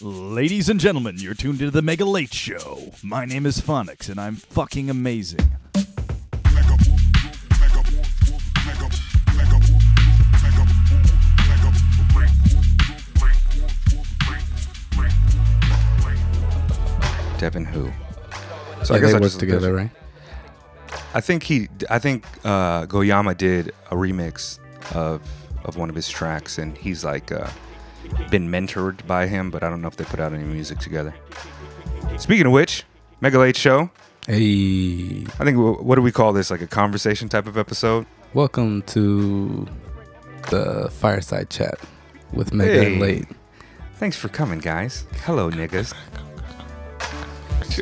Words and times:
Ladies 0.00 0.68
and 0.68 0.80
gentlemen, 0.80 1.16
you're 1.18 1.34
tuned 1.34 1.60
into 1.60 1.70
the 1.70 1.82
Mega 1.82 2.04
Late 2.04 2.34
Show. 2.34 2.92
My 3.02 3.24
name 3.24 3.46
is 3.46 3.60
Phonics, 3.60 4.08
and 4.08 4.20
I'm 4.20 4.36
fucking 4.36 4.90
amazing. 4.90 5.38
Devin 17.38 17.64
who? 17.64 17.90
So 18.84 18.94
Yeah, 18.94 19.00
they 19.00 19.06
I'll 19.08 19.12
work 19.14 19.22
just- 19.22 19.40
together, 19.40 19.74
right? 19.74 19.90
I 21.12 21.20
think 21.20 21.42
he, 21.44 21.68
I 21.90 21.98
think 21.98 22.24
uh, 22.44 22.86
Goyama 22.86 23.36
did 23.36 23.68
a 23.90 23.94
remix 23.94 24.58
of 24.94 25.20
of 25.64 25.76
one 25.76 25.88
of 25.88 25.94
his 25.96 26.08
tracks, 26.08 26.58
and 26.58 26.76
he's 26.76 27.04
like 27.04 27.32
uh, 27.32 27.48
been 28.30 28.50
mentored 28.50 29.06
by 29.06 29.26
him, 29.26 29.50
but 29.50 29.62
I 29.62 29.68
don't 29.70 29.80
know 29.82 29.88
if 29.88 29.96
they 29.96 30.04
put 30.04 30.20
out 30.20 30.32
any 30.32 30.44
music 30.44 30.78
together. 30.78 31.14
Speaking 32.18 32.46
of 32.46 32.52
which, 32.52 32.84
Mega 33.20 33.38
Late 33.38 33.56
Show. 33.56 33.90
Hey, 34.26 35.24
I 35.38 35.44
think 35.44 35.58
what 35.58 35.96
do 35.96 36.02
we 36.02 36.12
call 36.12 36.32
this? 36.32 36.50
Like 36.50 36.62
a 36.62 36.66
conversation 36.66 37.28
type 37.28 37.46
of 37.46 37.58
episode. 37.58 38.06
welcome 38.32 38.82
to 38.82 39.68
the 40.50 40.88
fireside 40.90 41.50
chat 41.50 41.78
with 42.32 42.52
Mega 42.52 42.84
Hey. 42.84 42.98
Late. 42.98 43.26
Thanks 43.96 44.16
for 44.16 44.28
coming, 44.28 44.58
guys. 44.58 45.06
Hello, 45.24 45.50
niggas. 45.50 45.94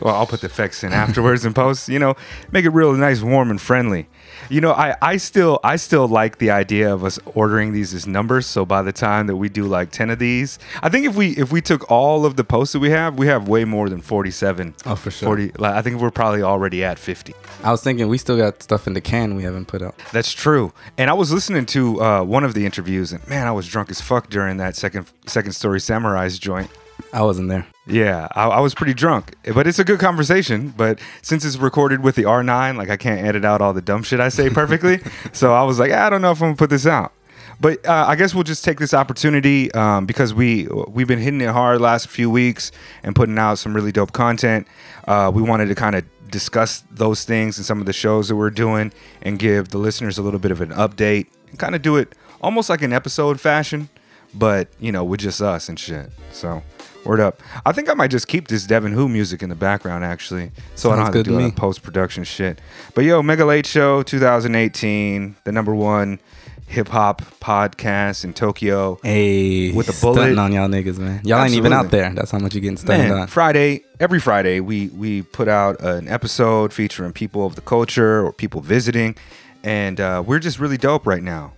Well, 0.01 0.15
I'll 0.15 0.27
put 0.27 0.41
the 0.41 0.47
effects 0.47 0.83
in 0.85 0.93
afterwards 0.93 1.45
and 1.45 1.55
post. 1.55 1.89
You 1.89 1.99
know, 1.99 2.15
make 2.51 2.65
it 2.65 2.71
real 2.71 2.93
nice, 2.95 3.21
warm, 3.21 3.51
and 3.51 3.61
friendly. 3.61 4.09
You 4.53 4.61
know, 4.61 4.73
I, 4.73 4.95
I 5.01 5.17
still 5.17 5.61
I 5.65 5.77
still 5.77 6.07
like 6.07 6.37
the 6.37 6.51
idea 6.51 6.93
of 6.93 7.05
us 7.05 7.19
ordering 7.35 7.73
these 7.73 7.95
as 7.95 8.07
numbers. 8.07 8.45
So 8.47 8.67
by 8.67 8.83
the 8.83 8.93
time 8.93 9.27
that 9.29 9.37
we 9.37 9.49
do 9.49 9.65
like 9.65 9.91
ten 9.91 10.11
of 10.11 10.19
these, 10.19 10.59
I 10.83 10.91
think 10.91 11.07
if 11.07 11.17
we 11.17 11.31
if 11.39 11.51
we 11.53 11.63
took 11.63 11.91
all 11.91 12.27
of 12.27 12.37
the 12.37 12.45
posts 12.45 12.75
that 12.75 12.81
we 12.81 12.91
have, 12.91 13.19
we 13.19 13.27
have 13.29 13.49
way 13.49 13.65
more 13.65 13.89
than 13.89 14.03
forty 14.03 14.31
seven. 14.31 14.75
Oh, 14.85 14.95
for 14.95 15.11
sure. 15.11 15.27
Forty. 15.27 15.53
Like, 15.57 15.73
I 15.73 15.81
think 15.81 16.03
we're 16.03 16.11
probably 16.11 16.43
already 16.43 16.85
at 16.85 16.99
fifty. 16.99 17.33
I 17.65 17.71
was 17.71 17.83
thinking 17.83 18.09
we 18.09 18.19
still 18.19 18.37
got 18.37 18.63
stuff 18.63 18.87
in 18.87 18.93
the 18.93 19.01
can 19.01 19.37
we 19.37 19.43
haven't 19.43 19.69
put 19.69 19.81
out. 19.81 19.95
That's 20.13 20.33
true. 20.33 20.75
And 20.99 21.09
I 21.09 21.15
was 21.15 21.33
listening 21.33 21.65
to 21.67 22.03
uh, 22.03 22.23
one 22.23 22.45
of 22.45 22.53
the 22.53 22.67
interviews, 22.67 23.11
and 23.13 23.27
man, 23.27 23.47
I 23.47 23.53
was 23.53 23.67
drunk 23.67 23.91
as 23.91 24.03
fuck 24.03 24.29
during 24.29 24.59
that 24.59 24.77
second 24.77 25.07
second 25.27 25.53
story 25.53 25.79
samurais 25.79 26.39
joint. 26.39 26.71
I 27.13 27.23
wasn't 27.23 27.49
there. 27.49 27.67
Yeah, 27.87 28.29
I, 28.33 28.45
I 28.47 28.61
was 28.61 28.75
pretty 28.75 28.95
drunk, 28.95 29.35
but 29.55 29.67
it's 29.67 29.79
a 29.79 29.85
good 29.85 30.01
conversation. 30.01 30.73
But 30.77 30.99
since 31.21 31.45
it's 31.45 31.57
recorded 31.57 32.03
with 32.03 32.15
the 32.15 32.23
R9, 32.23 32.77
like 32.77 32.89
I 32.89 32.97
can't 32.97 33.27
edit 33.27 33.45
out 33.45 33.61
all 33.61 33.73
the 33.73 33.83
dumb 33.83 34.03
shit 34.03 34.19
I 34.21 34.29
say 34.31 34.49
perfectly. 34.61 35.01
so 35.33 35.53
I 35.53 35.63
was 35.63 35.79
like, 35.79 35.93
I 35.93 36.09
don't 36.09 36.23
know 36.23 36.31
if 36.31 36.41
I'm 36.41 36.49
gonna 36.49 36.57
put 36.57 36.71
this 36.71 36.87
out. 36.87 37.13
But 37.61 37.87
uh, 37.87 38.07
I 38.09 38.17
guess 38.17 38.35
we'll 38.35 38.45
just 38.45 38.65
take 38.65 38.79
this 38.81 38.93
opportunity 38.95 39.71
um, 39.73 40.07
because 40.07 40.35
we 40.35 40.67
we've 40.89 41.07
been 41.07 41.21
hitting 41.21 41.41
it 41.41 41.51
hard 41.51 41.81
last 41.81 42.09
few 42.09 42.31
weeks 42.31 42.73
and 43.03 43.15
putting 43.15 43.39
out 43.39 43.57
some 43.59 43.75
really 43.75 43.93
dope 43.93 44.13
content. 44.13 44.67
Uh, 45.07 45.31
we 45.33 45.43
wanted 45.43 45.67
to 45.67 45.75
kind 45.75 45.95
of 45.95 46.05
discuss 46.31 46.83
those 46.91 47.25
things 47.25 47.59
and 47.59 47.67
some 47.67 47.79
of 47.79 47.87
the 47.87 47.93
shows 47.93 48.29
that 48.29 48.37
we're 48.37 48.51
doing 48.51 48.93
and 49.21 49.39
give 49.39 49.69
the 49.69 49.79
listeners 49.79 50.19
a 50.19 50.23
little 50.23 50.41
bit 50.41 50.51
of 50.51 50.61
an 50.61 50.71
update 50.71 51.27
and 51.51 51.59
kind 51.59 51.75
of 51.75 51.83
do 51.83 51.97
it 51.97 52.15
almost 52.41 52.69
like 52.69 52.83
an 52.83 52.93
episode 52.93 53.41
fashion, 53.41 53.89
but 54.35 54.69
you 54.81 54.91
know, 54.91 55.05
with 55.05 55.21
just 55.21 55.41
us 55.41 55.69
and 55.69 55.79
shit. 55.79 56.11
So 56.33 56.63
word 57.05 57.21
up. 57.21 57.41
I 57.67 57.73
think 57.73 57.89
I 57.91 57.95
might 57.95 58.11
just 58.11 58.29
keep 58.29 58.49
this 58.49 58.65
Devin 58.67 58.93
Who 58.93 59.09
music 59.09 59.43
in 59.43 59.49
the 59.49 59.55
background 59.55 60.05
actually, 60.05 60.51
so 60.75 60.91
I 60.91 60.97
don't 60.97 61.05
have 61.07 61.13
to 61.15 61.19
good 61.19 61.25
do 61.25 61.31
to 61.33 61.37
all 61.37 61.43
me. 61.43 61.51
that 61.51 61.57
post 61.57 61.83
production 61.83 62.25
shit. 62.25 62.61
But 62.95 63.05
yo, 63.05 63.23
Mega 63.23 63.45
Late 63.45 63.67
Show 63.67 64.03
2018, 64.03 65.37
the 65.45 65.53
number 65.53 65.75
one 65.75 66.21
hip 66.67 66.89
hop 66.89 67.21
podcast 67.41 68.25
in 68.25 68.33
Tokyo. 68.33 68.99
Hey, 69.03 69.73
With 69.73 69.89
a 69.89 69.93
stunting 69.93 70.35
bullet. 70.35 70.39
on 70.39 70.53
y'all 70.53 70.69
niggas, 70.69 70.99
man. 70.99 71.21
Y'all 71.25 71.43
ain't 71.45 71.53
even 71.55 71.73
out 71.73 71.91
there. 71.91 72.13
That's 72.15 72.31
how 72.31 72.39
much 72.39 72.55
you 72.55 72.61
getting 72.61 72.77
stunned 72.79 73.09
Man, 73.09 73.13
on. 73.13 73.27
Friday, 73.27 73.85
every 74.01 74.21
Friday, 74.21 74.61
we 74.61 74.89
we 74.89 75.23
put 75.23 75.49
out 75.49 75.81
an 75.83 76.09
episode 76.09 76.73
featuring 76.73 77.13
people 77.13 77.45
of 77.47 77.57
the 77.57 77.61
culture 77.61 78.25
or 78.25 78.33
people 78.33 78.61
visiting, 78.61 79.17
and 79.63 80.01
uh, 80.01 80.23
we're 80.25 80.39
just 80.39 80.59
really 80.59 80.79
dope 80.79 81.07
right 81.07 81.23
now. 81.23 81.53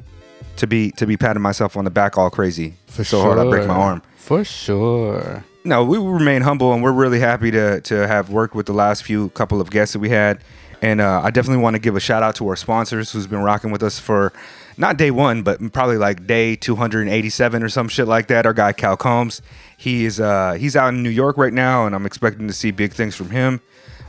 To 0.58 0.68
be 0.68 0.92
to 0.92 1.06
be 1.06 1.16
patting 1.16 1.42
myself 1.42 1.76
on 1.76 1.84
the 1.84 1.90
back 1.90 2.16
all 2.16 2.30
crazy 2.30 2.74
For 2.86 3.02
so 3.02 3.20
hard 3.20 3.38
I 3.40 3.48
break 3.50 3.66
my 3.66 3.74
sure. 3.74 3.82
arm. 3.82 4.02
For 4.24 4.42
sure. 4.42 5.44
No, 5.64 5.84
we 5.84 5.98
remain 5.98 6.40
humble, 6.40 6.72
and 6.72 6.82
we're 6.82 6.92
really 6.92 7.20
happy 7.20 7.50
to 7.50 7.82
to 7.82 8.08
have 8.08 8.30
worked 8.30 8.54
with 8.54 8.64
the 8.64 8.72
last 8.72 9.04
few 9.04 9.28
couple 9.30 9.60
of 9.60 9.70
guests 9.70 9.92
that 9.92 9.98
we 9.98 10.08
had. 10.08 10.40
And 10.80 11.02
uh, 11.02 11.20
I 11.22 11.30
definitely 11.30 11.62
want 11.62 11.74
to 11.74 11.78
give 11.78 11.94
a 11.94 12.00
shout 12.00 12.22
out 12.22 12.34
to 12.36 12.48
our 12.48 12.56
sponsors 12.56 13.12
who's 13.12 13.26
been 13.26 13.42
rocking 13.42 13.70
with 13.70 13.82
us 13.82 13.98
for 13.98 14.32
not 14.78 14.96
day 14.96 15.10
one, 15.10 15.42
but 15.42 15.60
probably 15.74 15.98
like 15.98 16.26
day 16.26 16.56
287 16.56 17.62
or 17.62 17.68
some 17.68 17.86
shit 17.86 18.08
like 18.08 18.28
that. 18.28 18.46
Our 18.46 18.54
guy 18.54 18.72
Cal 18.72 18.96
Combs, 18.96 19.42
he 19.76 20.06
is 20.06 20.20
uh, 20.20 20.54
he's 20.54 20.74
out 20.74 20.94
in 20.94 21.02
New 21.02 21.10
York 21.10 21.36
right 21.36 21.52
now, 21.52 21.84
and 21.84 21.94
I'm 21.94 22.06
expecting 22.06 22.46
to 22.46 22.54
see 22.54 22.70
big 22.70 22.94
things 22.94 23.14
from 23.14 23.28
him. 23.28 23.60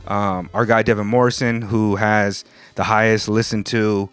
Um, 0.06 0.48
our 0.54 0.64
guy 0.64 0.82
Devin 0.82 1.06
Morrison, 1.06 1.60
who 1.60 1.96
has 1.96 2.42
the 2.76 2.84
highest 2.84 3.28
listened 3.28 3.66
to. 3.66 4.08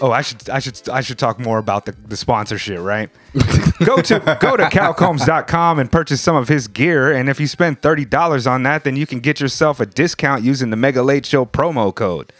Oh, 0.00 0.12
I 0.12 0.22
should 0.22 0.48
I 0.48 0.60
should 0.60 0.88
I 0.88 1.00
should 1.00 1.18
talk 1.18 1.40
more 1.40 1.58
about 1.58 1.84
the, 1.84 1.92
the 1.92 2.16
sponsorship, 2.16 2.78
right? 2.80 3.10
go 3.84 4.00
to 4.00 4.38
go 4.40 4.56
to 4.56 4.68
calcombs.com 4.70 5.78
and 5.80 5.90
purchase 5.90 6.20
some 6.20 6.36
of 6.36 6.48
his 6.48 6.68
gear. 6.68 7.12
And 7.12 7.28
if 7.28 7.40
you 7.40 7.46
spend 7.48 7.82
thirty 7.82 8.04
dollars 8.04 8.46
on 8.46 8.62
that, 8.62 8.84
then 8.84 8.94
you 8.94 9.06
can 9.06 9.18
get 9.20 9.40
yourself 9.40 9.80
a 9.80 9.86
discount 9.86 10.44
using 10.44 10.70
the 10.70 10.76
Mega 10.76 11.02
Late 11.02 11.26
Show 11.26 11.44
promo 11.44 11.92
code. 11.92 12.32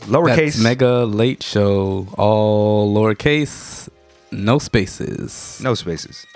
Lowercase 0.00 0.36
That's 0.36 0.58
Mega 0.62 1.04
Late 1.04 1.42
Show, 1.42 2.08
all 2.18 2.92
lowercase, 2.94 3.88
no 4.32 4.58
spaces. 4.58 5.60
no 5.62 5.74
spaces. 5.74 6.26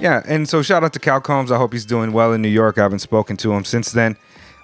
Yeah, 0.00 0.22
and 0.26 0.46
so 0.48 0.60
shout 0.62 0.84
out 0.84 0.92
to 0.92 0.98
Cal 0.98 1.20
Combs. 1.20 1.50
I 1.50 1.56
hope 1.56 1.72
he's 1.72 1.86
doing 1.86 2.12
well 2.12 2.32
in 2.34 2.42
New 2.42 2.48
York. 2.48 2.76
I 2.78 2.82
haven't 2.82 2.98
spoken 3.00 3.36
to 3.38 3.52
him 3.54 3.64
since 3.64 3.90
then. 3.92 4.16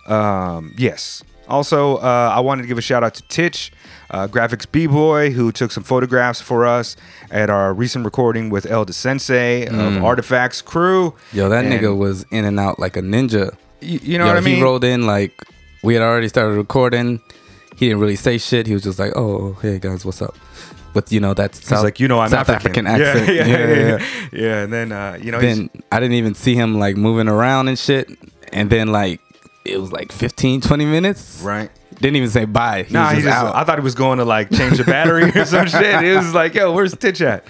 Um, 0.07 0.75
yes. 0.77 1.25
Also, 1.49 1.97
uh, 1.97 2.33
I 2.35 2.41
wanted 2.41 2.63
to 2.63 2.69
give 2.69 2.79
a 2.79 2.83
shout 2.83 3.05
out 3.05 3.15
to 3.15 3.23
Titch, 3.25 3.71
uh, 4.11 4.27
graphics 4.27 4.71
b 4.71 4.87
boy, 4.87 5.31
who 5.31 5.53
took 5.53 5.71
some 5.71 5.83
photographs 5.85 6.41
for 6.41 6.65
us 6.67 6.97
at 7.31 7.51
our 7.51 7.75
recent 7.75 8.05
recording 8.05 8.49
with 8.51 8.67
El 8.67 8.87
Sensei 8.89 9.67
of 9.67 10.03
Artifacts 10.03 10.63
Crew. 10.63 11.15
Yo, 11.33 11.49
that 11.49 11.65
And 11.65 11.75
nigga 11.75 11.97
was 11.97 12.25
in 12.31 12.45
and 12.45 12.59
out 12.59 12.79
like 12.79 12.97
a 12.97 13.03
ninja. 13.03 13.55
You, 13.81 14.01
you 14.03 14.19
know 14.19 14.25
Yo, 14.25 14.31
what 14.31 14.39
I 14.39 14.41
mean? 14.41 14.57
He 14.57 14.63
rolled 14.63 14.85
in 14.85 15.07
like 15.07 15.33
we 15.83 15.95
had 15.95 16.03
already 16.03 16.29
started 16.29 16.57
recording. 16.57 17.21
He 17.77 17.87
didn't 17.89 18.01
really 18.01 18.17
say 18.17 18.39
shit. 18.39 18.67
He 18.67 18.73
was 18.73 18.83
just 18.83 18.99
like, 18.99 19.13
"Oh, 19.17 19.55
hey 19.61 19.79
guys, 19.79 20.05
what's 20.05 20.23
up?" 20.23 20.35
With 20.95 21.13
you 21.13 21.19
know 21.21 21.35
that 21.35 21.57
He's 21.57 21.67
South, 21.67 21.83
like, 21.83 21.99
you 21.99 22.07
know, 22.07 22.21
I'm 22.21 22.31
South 22.31 22.49
African. 22.49 22.87
African, 22.87 23.19
accent. 23.19 23.37
Yeah, 23.37 23.47
yeah, 23.47 23.59
yeah, 23.59 23.99
yeah. 23.99 24.07
Yeah, 24.33 24.63
and 24.63 24.73
then 24.73 24.93
uh, 24.93 25.19
you 25.21 25.33
know, 25.33 25.41
Then 25.41 25.69
I 25.91 25.99
didn't 26.01 26.15
even 26.15 26.35
see 26.35 26.55
him 26.55 26.79
like 26.79 26.97
moving 26.97 27.29
around 27.29 27.67
and 27.69 27.77
shit. 27.79 28.09
And 28.53 28.71
then 28.71 28.89
like 28.93 29.21
it 29.65 29.79
was 29.81 29.93
like 29.93 30.13
15, 30.13 30.61
20 30.61 30.85
minutes. 30.85 31.41
right. 31.43 31.71
Didn't 32.01 32.17
even 32.17 32.29
say 32.29 32.45
bye. 32.45 32.83
He 32.83 32.93
Nah, 32.93 33.05
was 33.05 33.11
he 33.11 33.23
just 33.23 33.27
just, 33.33 33.45
out. 33.47 33.55
I 33.55 33.63
thought 33.63 33.79
he 33.79 33.85
was 33.85 33.95
going 33.95 34.19
to 34.19 34.25
like 34.25 34.51
change 34.51 34.79
the 34.79 34.85
battery 34.85 35.31
or 35.31 35.45
some 35.47 35.69
shit. 35.69 36.03
It 36.05 36.17
was 36.17 36.35
like, 36.35 36.53
yo, 36.55 36.73
where's 36.73 36.93
Titch 36.97 37.23
at? 37.23 37.45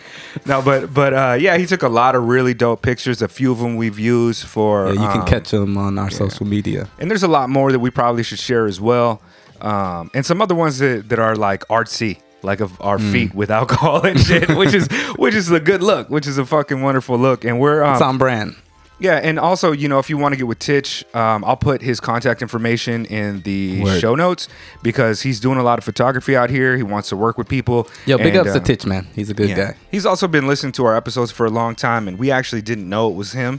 No, 0.45 0.61
but 0.61 0.93
but 0.93 1.15
uh, 1.15 1.37
yeah, 1.41 1.57
he 1.57 1.65
took 1.65 1.83
a 1.83 1.89
lot 1.89 2.15
of 2.15 2.25
really 2.25 2.53
dope 2.53 2.83
pictures. 2.83 3.23
A 3.23 3.29
few 3.29 3.51
of 3.53 3.59
them 3.59 3.77
we've 3.77 3.99
used 3.99 4.45
for. 4.47 4.89
yeah, 4.89 4.93
you 4.93 5.09
can 5.09 5.21
um, 5.23 5.27
catch 5.27 5.51
them 5.51 5.79
on 5.79 5.99
our 5.99 6.11
social 6.11 6.45
media. 6.47 6.89
And 6.99 7.11
there's 7.11 7.23
a 7.23 7.29
lot 7.29 7.49
more 7.49 7.73
that 7.73 7.79
we 7.79 7.89
probably 7.91 8.23
should 8.23 8.39
share 8.39 8.67
as 8.67 8.79
well. 8.83 9.23
Um, 9.63 10.11
and 10.13 10.27
some 10.27 10.43
other 10.43 10.55
ones 10.55 10.79
that, 10.79 11.09
that 11.09 11.19
are 11.19 11.37
like 11.37 11.67
artsy, 11.69 12.21
like 12.43 12.61
of 12.61 12.79
our 12.83 12.99
Mm. 12.99 13.13
feet 13.13 13.35
with 13.35 13.51
alcohol 13.51 14.05
and 14.05 14.21
shit, 14.21 14.51
which 14.51 14.75
is 14.75 14.89
which 15.17 15.35
is 15.35 15.51
a 15.51 15.59
good 15.61 15.83
look, 15.83 16.11
which 16.11 16.27
is 16.27 16.37
a 16.37 16.45
fucking 16.45 16.83
wonderful 16.83 17.17
look. 17.19 17.47
And 17.47 17.59
we're 17.59 17.83
um, 17.83 17.95
It's 17.95 18.03
on 18.03 18.19
brand. 18.19 18.57
Yeah, 19.01 19.17
and 19.17 19.39
also, 19.41 19.73
you 19.73 19.89
know, 19.89 19.99
if 19.99 20.09
you 20.09 20.17
want 20.17 20.35
to 20.35 20.37
get 20.37 20.47
with 20.47 20.61
Titch, 20.61 21.05
um, 21.15 21.45
I'll 21.45 21.57
put 21.57 21.83
his 21.83 21.99
contact 22.01 22.43
information 22.43 23.07
in 23.07 23.41
the 23.43 23.83
Word. 23.83 24.01
show 24.01 24.15
notes 24.15 24.49
because 24.83 25.21
he's 25.21 25.41
doing 25.41 25.59
a 25.59 25.63
lot 25.65 25.79
of 25.79 25.85
photography 25.85 26.37
out 26.37 26.49
here. 26.49 26.77
He 26.77 26.85
wants 26.85 27.09
to 27.09 27.17
work 27.17 27.37
with 27.37 27.49
people. 27.49 27.89
Yo, 28.07 28.17
big 28.19 28.29
And, 28.37 28.47
ups 28.47 28.51
uh, 28.51 28.61
to 28.61 28.61
Titch, 28.61 28.87
man. 28.87 29.07
He's 29.15 29.31
a 29.31 29.35
good 29.35 29.49
yeah. 29.51 29.57
guy. 29.57 29.77
He's 29.91 30.07
also 30.07 30.29
been 30.29 30.47
listening 30.47 30.73
to 30.73 30.85
our 30.85 30.97
episodes 30.97 31.33
for 31.33 31.45
a 31.45 31.51
long 31.51 31.75
time, 31.75 32.07
and 32.07 32.19
we 32.19 32.31
actually 32.31 32.63
didn't 32.63 32.89
know 32.89 33.11
it 33.11 33.15
was 33.15 33.33
him. 33.33 33.59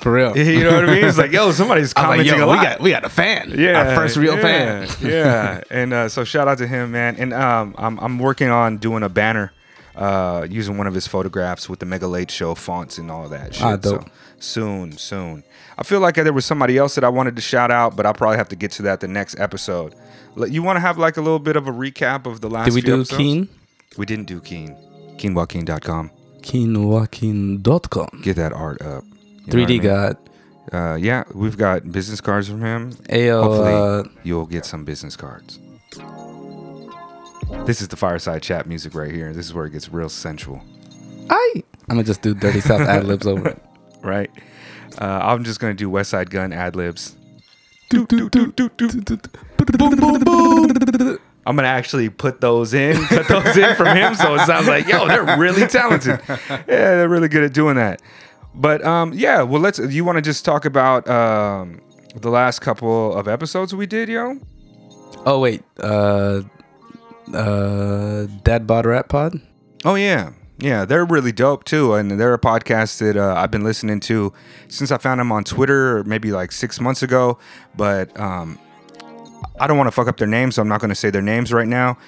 For 0.00 0.12
real. 0.12 0.36
You 0.36 0.64
know 0.64 0.74
what 0.74 0.88
I 0.88 0.94
mean? 0.94 1.04
It's 1.04 1.18
like, 1.18 1.30
yo, 1.32 1.52
somebody's 1.52 1.92
commenting 1.94 2.26
like, 2.26 2.36
a 2.36 2.40
yo, 2.40 2.46
we 2.50 2.56
lot. 2.56 2.62
got 2.64 2.80
we 2.80 2.90
got 2.90 3.04
a 3.04 3.08
fan. 3.08 3.54
yeah, 3.56 3.90
Our 3.90 3.94
first 3.94 4.16
real 4.16 4.34
yeah, 4.36 4.42
fan. 4.86 4.88
yeah, 5.08 5.60
and 5.70 5.92
uh, 5.94 6.08
so 6.08 6.24
shout 6.24 6.48
out 6.48 6.58
to 6.58 6.66
him, 6.66 6.90
man. 6.90 7.14
And 7.16 7.32
um, 7.32 7.74
I'm 7.78 7.98
I'm 8.00 8.18
working 8.18 8.48
on 8.50 8.78
doing 8.78 9.04
a 9.04 9.08
banner. 9.08 9.52
Uh, 9.96 10.44
using 10.50 10.76
one 10.76 10.88
of 10.88 10.94
his 10.94 11.06
photographs 11.06 11.68
with 11.68 11.78
the 11.78 11.86
Mega 11.86 12.08
Late 12.08 12.28
Show 12.28 12.56
fonts 12.56 12.98
and 12.98 13.12
all 13.12 13.28
that 13.28 13.54
shit. 13.54 13.62
Ah, 13.62 13.76
dope. 13.76 14.02
So 14.02 14.10
soon, 14.38 14.92
soon. 14.92 15.44
I 15.76 15.82
feel 15.82 16.00
like 16.00 16.14
there 16.16 16.32
was 16.32 16.44
somebody 16.44 16.78
else 16.78 16.94
that 16.94 17.04
I 17.04 17.08
wanted 17.08 17.36
to 17.36 17.42
shout 17.42 17.70
out, 17.70 17.96
but 17.96 18.06
I'll 18.06 18.14
probably 18.14 18.36
have 18.36 18.48
to 18.50 18.56
get 18.56 18.70
to 18.72 18.82
that 18.82 19.00
the 19.00 19.08
next 19.08 19.38
episode. 19.38 19.94
You 20.36 20.62
want 20.62 20.76
to 20.76 20.80
have 20.80 20.98
like 20.98 21.16
a 21.16 21.20
little 21.20 21.38
bit 21.38 21.56
of 21.56 21.66
a 21.66 21.72
recap 21.72 22.26
of 22.26 22.40
the 22.40 22.50
last? 22.50 22.66
Did 22.66 22.74
we 22.74 22.80
do 22.80 22.94
episodes? 23.00 23.18
Keen? 23.18 23.48
We 23.96 24.06
didn't 24.06 24.26
do 24.26 24.40
Keen. 24.40 24.76
KeenWalking.com. 25.16 26.10
KeenWalking.com. 26.40 28.20
Get 28.22 28.36
that 28.36 28.52
art 28.52 28.82
up. 28.82 29.04
You 29.46 29.52
3D 29.52 29.60
what 29.60 29.68
mean? 29.68 29.82
God. 29.82 30.16
Uh, 30.72 30.96
yeah, 30.96 31.24
we've 31.34 31.56
got 31.58 31.90
business 31.92 32.20
cards 32.20 32.48
from 32.48 32.60
him. 32.60 32.92
Ayo, 33.10 33.42
Hopefully, 33.42 33.72
uh, 33.72 34.20
you'll 34.24 34.46
get 34.46 34.64
some 34.64 34.84
business 34.84 35.16
cards. 35.16 35.58
This 37.66 37.80
is 37.80 37.88
the 37.88 37.96
fireside 37.96 38.42
chat 38.42 38.66
music 38.66 38.94
right 38.94 39.12
here. 39.12 39.32
This 39.32 39.46
is 39.46 39.54
where 39.54 39.66
it 39.66 39.70
gets 39.70 39.90
real 39.90 40.08
sensual. 40.08 40.62
I. 41.30 41.62
I'm 41.88 41.96
gonna 41.96 42.04
just 42.04 42.22
do 42.22 42.34
Dirty 42.34 42.60
South 42.60 42.80
ad 42.88 43.04
libs 43.04 43.26
over 43.26 43.48
it. 43.48 43.62
Right? 44.04 44.30
Uh, 45.00 45.18
I'm 45.22 45.42
just 45.42 45.58
gonna 45.58 45.74
do 45.74 45.90
Westside 45.90 46.30
Gunn 46.30 46.52
ad 46.52 46.76
libs. 46.76 47.16
I'm 51.46 51.56
gonna 51.56 51.68
actually 51.68 52.08
put 52.08 52.40
those 52.40 52.72
in, 52.74 52.96
cut 53.06 53.28
those 53.28 53.56
in 53.56 53.74
from 53.76 53.96
him, 53.96 54.14
so 54.14 54.34
it 54.34 54.46
sounds 54.46 54.66
like 54.66 54.86
yo, 54.86 55.06
they're 55.06 55.36
really 55.36 55.66
talented. 55.66 56.20
Yeah, 56.28 56.64
they're 56.66 57.08
really 57.08 57.28
good 57.28 57.44
at 57.44 57.52
doing 57.52 57.76
that. 57.76 58.00
But 58.54 58.84
um, 58.84 59.12
yeah, 59.12 59.42
well, 59.42 59.60
let's. 59.60 59.78
You 59.78 60.04
want 60.04 60.16
to 60.16 60.22
just 60.22 60.44
talk 60.44 60.64
about 60.64 61.08
um, 61.08 61.80
the 62.14 62.30
last 62.30 62.60
couple 62.60 63.14
of 63.14 63.26
episodes 63.28 63.74
we 63.74 63.86
did, 63.86 64.08
yo? 64.08 64.38
Oh 65.26 65.40
wait, 65.40 65.62
uh, 65.80 66.42
uh, 67.32 68.26
Dad 68.42 68.66
Bod 68.66 68.86
Rap 68.86 69.08
Pod. 69.08 69.40
Oh 69.84 69.96
yeah, 69.96 70.30
yeah, 70.58 70.84
they're 70.84 71.04
really 71.04 71.32
dope 71.32 71.64
too, 71.64 71.94
and 71.94 72.12
they're 72.12 72.34
a 72.34 72.38
podcast 72.38 72.98
that 72.98 73.16
uh, 73.16 73.34
I've 73.36 73.50
been 73.50 73.64
listening 73.64 74.00
to 74.00 74.32
since 74.68 74.90
I 74.90 74.98
found 74.98 75.20
them 75.20 75.32
on 75.32 75.44
Twitter, 75.44 76.04
maybe 76.04 76.30
like 76.30 76.52
six 76.52 76.80
months 76.80 77.02
ago. 77.02 77.38
But 77.76 78.18
um, 78.18 78.58
I 79.58 79.66
don't 79.66 79.76
want 79.76 79.88
to 79.88 79.92
fuck 79.92 80.06
up 80.08 80.16
their 80.16 80.28
names, 80.28 80.54
so 80.56 80.62
I'm 80.62 80.68
not 80.68 80.80
going 80.80 80.90
to 80.90 80.94
say 80.94 81.10
their 81.10 81.22
names 81.22 81.52
right 81.52 81.66
now. 81.68 81.98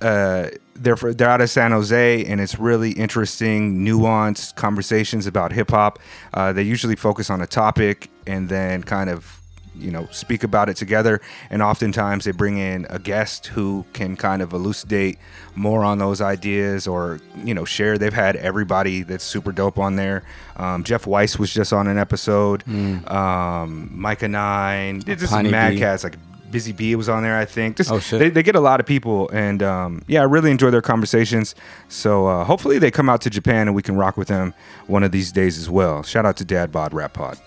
Uh, 0.00 0.48
they're 0.74 0.96
fr- 0.96 1.12
they're 1.12 1.28
out 1.28 1.40
of 1.40 1.50
San 1.50 1.70
Jose, 1.70 2.24
and 2.24 2.40
it's 2.40 2.58
really 2.58 2.90
interesting, 2.92 3.84
nuanced 3.84 4.56
conversations 4.56 5.26
about 5.26 5.52
hip 5.52 5.70
hop. 5.70 6.00
Uh, 6.34 6.52
they 6.52 6.62
usually 6.62 6.96
focus 6.96 7.30
on 7.30 7.40
a 7.40 7.46
topic 7.46 8.10
and 8.26 8.48
then 8.48 8.82
kind 8.82 9.10
of 9.10 9.41
you 9.74 9.90
know 9.90 10.06
speak 10.10 10.42
about 10.44 10.68
it 10.68 10.76
together. 10.76 11.20
And 11.50 11.62
oftentimes 11.62 12.24
they 12.24 12.32
bring 12.32 12.58
in 12.58 12.86
a 12.90 12.98
guest 12.98 13.46
who 13.48 13.84
can 13.92 14.16
kind 14.16 14.42
of 14.42 14.52
elucidate 14.52 15.18
more 15.54 15.84
on 15.84 15.98
those 15.98 16.20
ideas 16.20 16.86
or 16.86 17.20
you 17.44 17.54
know 17.54 17.64
share. 17.64 17.98
They've 17.98 18.12
had 18.12 18.36
everybody 18.36 19.02
that's 19.02 19.24
super 19.24 19.52
dope 19.52 19.78
on 19.78 19.96
there. 19.96 20.22
Um, 20.56 20.84
jeff 20.84 21.06
weiss 21.06 21.38
was 21.38 21.52
just 21.52 21.72
on 21.72 21.86
an 21.88 21.98
episode. 21.98 22.62
Um, 22.68 23.90
Myka 23.96 24.30
nine. 24.30 25.02
It's 25.06 25.22
just 25.22 25.32
mad 25.50 25.72
cats 25.78 26.04
like 26.04 26.16
busy 26.50 26.72
bee 26.72 26.94
was 26.94 27.08
on 27.08 27.22
there 27.22 27.38
i 27.38 27.46
think. 27.46 27.78
Just 27.78 27.90
Oh, 27.90 27.98
shit. 27.98 28.18
They, 28.18 28.28
they 28.28 28.42
get 28.42 28.54
a 28.54 28.60
lot 28.60 28.78
of 28.78 28.84
people 28.84 29.30
and 29.30 29.62
um, 29.62 30.02
yeah 30.06 30.20
i 30.20 30.24
really 30.24 30.50
enjoy 30.50 30.70
their 30.70 30.82
conversations. 30.82 31.54
So 31.88 32.26
uh, 32.26 32.44
hopefully 32.44 32.78
they 32.78 32.90
come 32.90 33.08
out 33.08 33.22
to 33.22 33.30
japan 33.30 33.68
and 33.68 33.74
we 33.74 33.82
can 33.82 33.96
rock 33.96 34.18
with 34.18 34.28
them 34.28 34.52
one 34.86 35.02
of 35.02 35.12
these 35.12 35.32
days 35.32 35.56
as 35.58 35.70
well. 35.70 36.02
Shout 36.02 36.26
out 36.26 36.36
to 36.36 36.44
dad 36.44 36.70
bod 36.70 36.92
rap 36.92 37.14
pod 37.14 37.38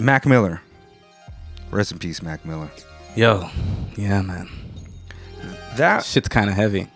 mac 0.00 0.26
miller 0.26 0.60
rest 1.70 1.92
in 1.92 1.98
peace 1.98 2.22
mac 2.22 2.44
miller 2.44 2.70
Yo, 3.16 3.48
yeah, 3.96 4.20
man, 4.20 4.46
that 5.78 6.04
shit's 6.04 6.28
kind 6.28 6.50
of 6.50 6.54
heavy. 6.54 6.86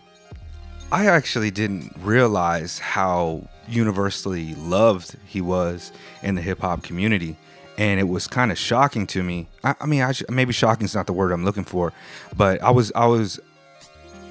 I 0.93 1.07
actually 1.07 1.51
didn't 1.51 1.97
realize 2.03 2.79
how 2.79 3.49
universally 3.67 4.55
loved 4.57 5.17
he 5.25 5.41
was 5.41 5.93
in 6.23 6.35
the 6.35 6.43
hip 6.43 6.59
hop 6.61 6.83
community. 6.83 7.39
And 7.79 7.99
it 7.99 8.05
was 8.05 8.27
kind 8.27 8.53
of 8.53 8.59
shocking 8.59 9.07
to 9.07 9.23
me. 9.23 9.49
I, 9.65 9.75
I 9.81 9.87
mean, 9.87 10.03
I 10.03 10.13
sh- 10.13 10.25
maybe 10.29 10.53
shocking 10.53 10.85
is 10.85 10.95
not 10.95 11.07
the 11.07 11.15
word 11.15 11.33
I'm 11.33 11.47
looking 11.47 11.65
for, 11.65 11.95
but 12.37 12.63
I 12.63 12.71
was, 12.71 12.93
I 12.95 13.07
was, 13.07 13.41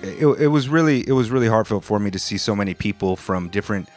it, 0.04 0.28
it 0.28 0.48
was 0.50 0.70
really, 0.70 1.00
it 1.08 1.14
was 1.14 1.32
really 1.32 1.48
heartfelt 1.48 1.84
for 1.84 1.98
me 1.98 2.12
to 2.12 2.20
see 2.20 2.38
so 2.38 2.56
many 2.56 2.76
people 2.76 3.16
from 3.16 3.50
different 3.50 3.90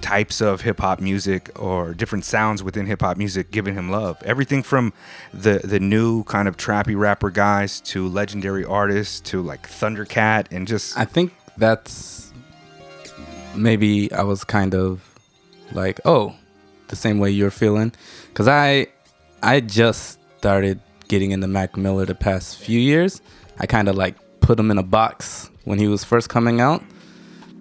types 0.00 0.40
of 0.40 0.60
hip 0.60 0.80
hop 0.80 1.00
music 1.00 1.50
or 1.58 1.94
different 1.94 2.24
sounds 2.24 2.62
within 2.62 2.86
hip 2.86 3.00
hop 3.00 3.16
music 3.16 3.50
giving 3.50 3.74
him 3.74 3.90
love. 3.90 4.22
Everything 4.24 4.62
from 4.62 4.92
the 5.32 5.60
the 5.64 5.80
new 5.80 6.24
kind 6.24 6.46
of 6.46 6.56
trappy 6.56 6.96
rapper 6.96 7.30
guys 7.30 7.80
to 7.80 8.06
legendary 8.08 8.64
artists 8.64 9.20
to 9.20 9.40
like 9.40 9.68
Thundercat 9.68 10.46
and 10.50 10.68
just 10.68 10.98
I 10.98 11.04
think 11.04 11.34
that's 11.56 12.32
maybe 13.56 14.12
I 14.12 14.22
was 14.22 14.44
kind 14.44 14.74
of 14.74 15.00
like, 15.72 16.00
oh, 16.04 16.34
the 16.88 16.96
same 16.96 17.18
way 17.18 17.30
you're 17.30 17.50
feeling, 17.50 17.92
because 18.28 18.48
I 18.48 18.88
I 19.42 19.60
just 19.60 20.18
started 20.38 20.80
getting 21.08 21.30
into 21.30 21.46
Mac 21.46 21.76
Miller 21.76 22.04
the 22.04 22.14
past 22.14 22.58
few 22.58 22.78
years. 22.78 23.20
I 23.58 23.66
kind 23.66 23.88
of 23.88 23.96
like 23.96 24.16
put 24.40 24.58
him 24.58 24.70
in 24.70 24.78
a 24.78 24.82
box 24.82 25.50
when 25.64 25.78
he 25.78 25.88
was 25.88 26.04
first 26.04 26.28
coming 26.28 26.60
out, 26.60 26.82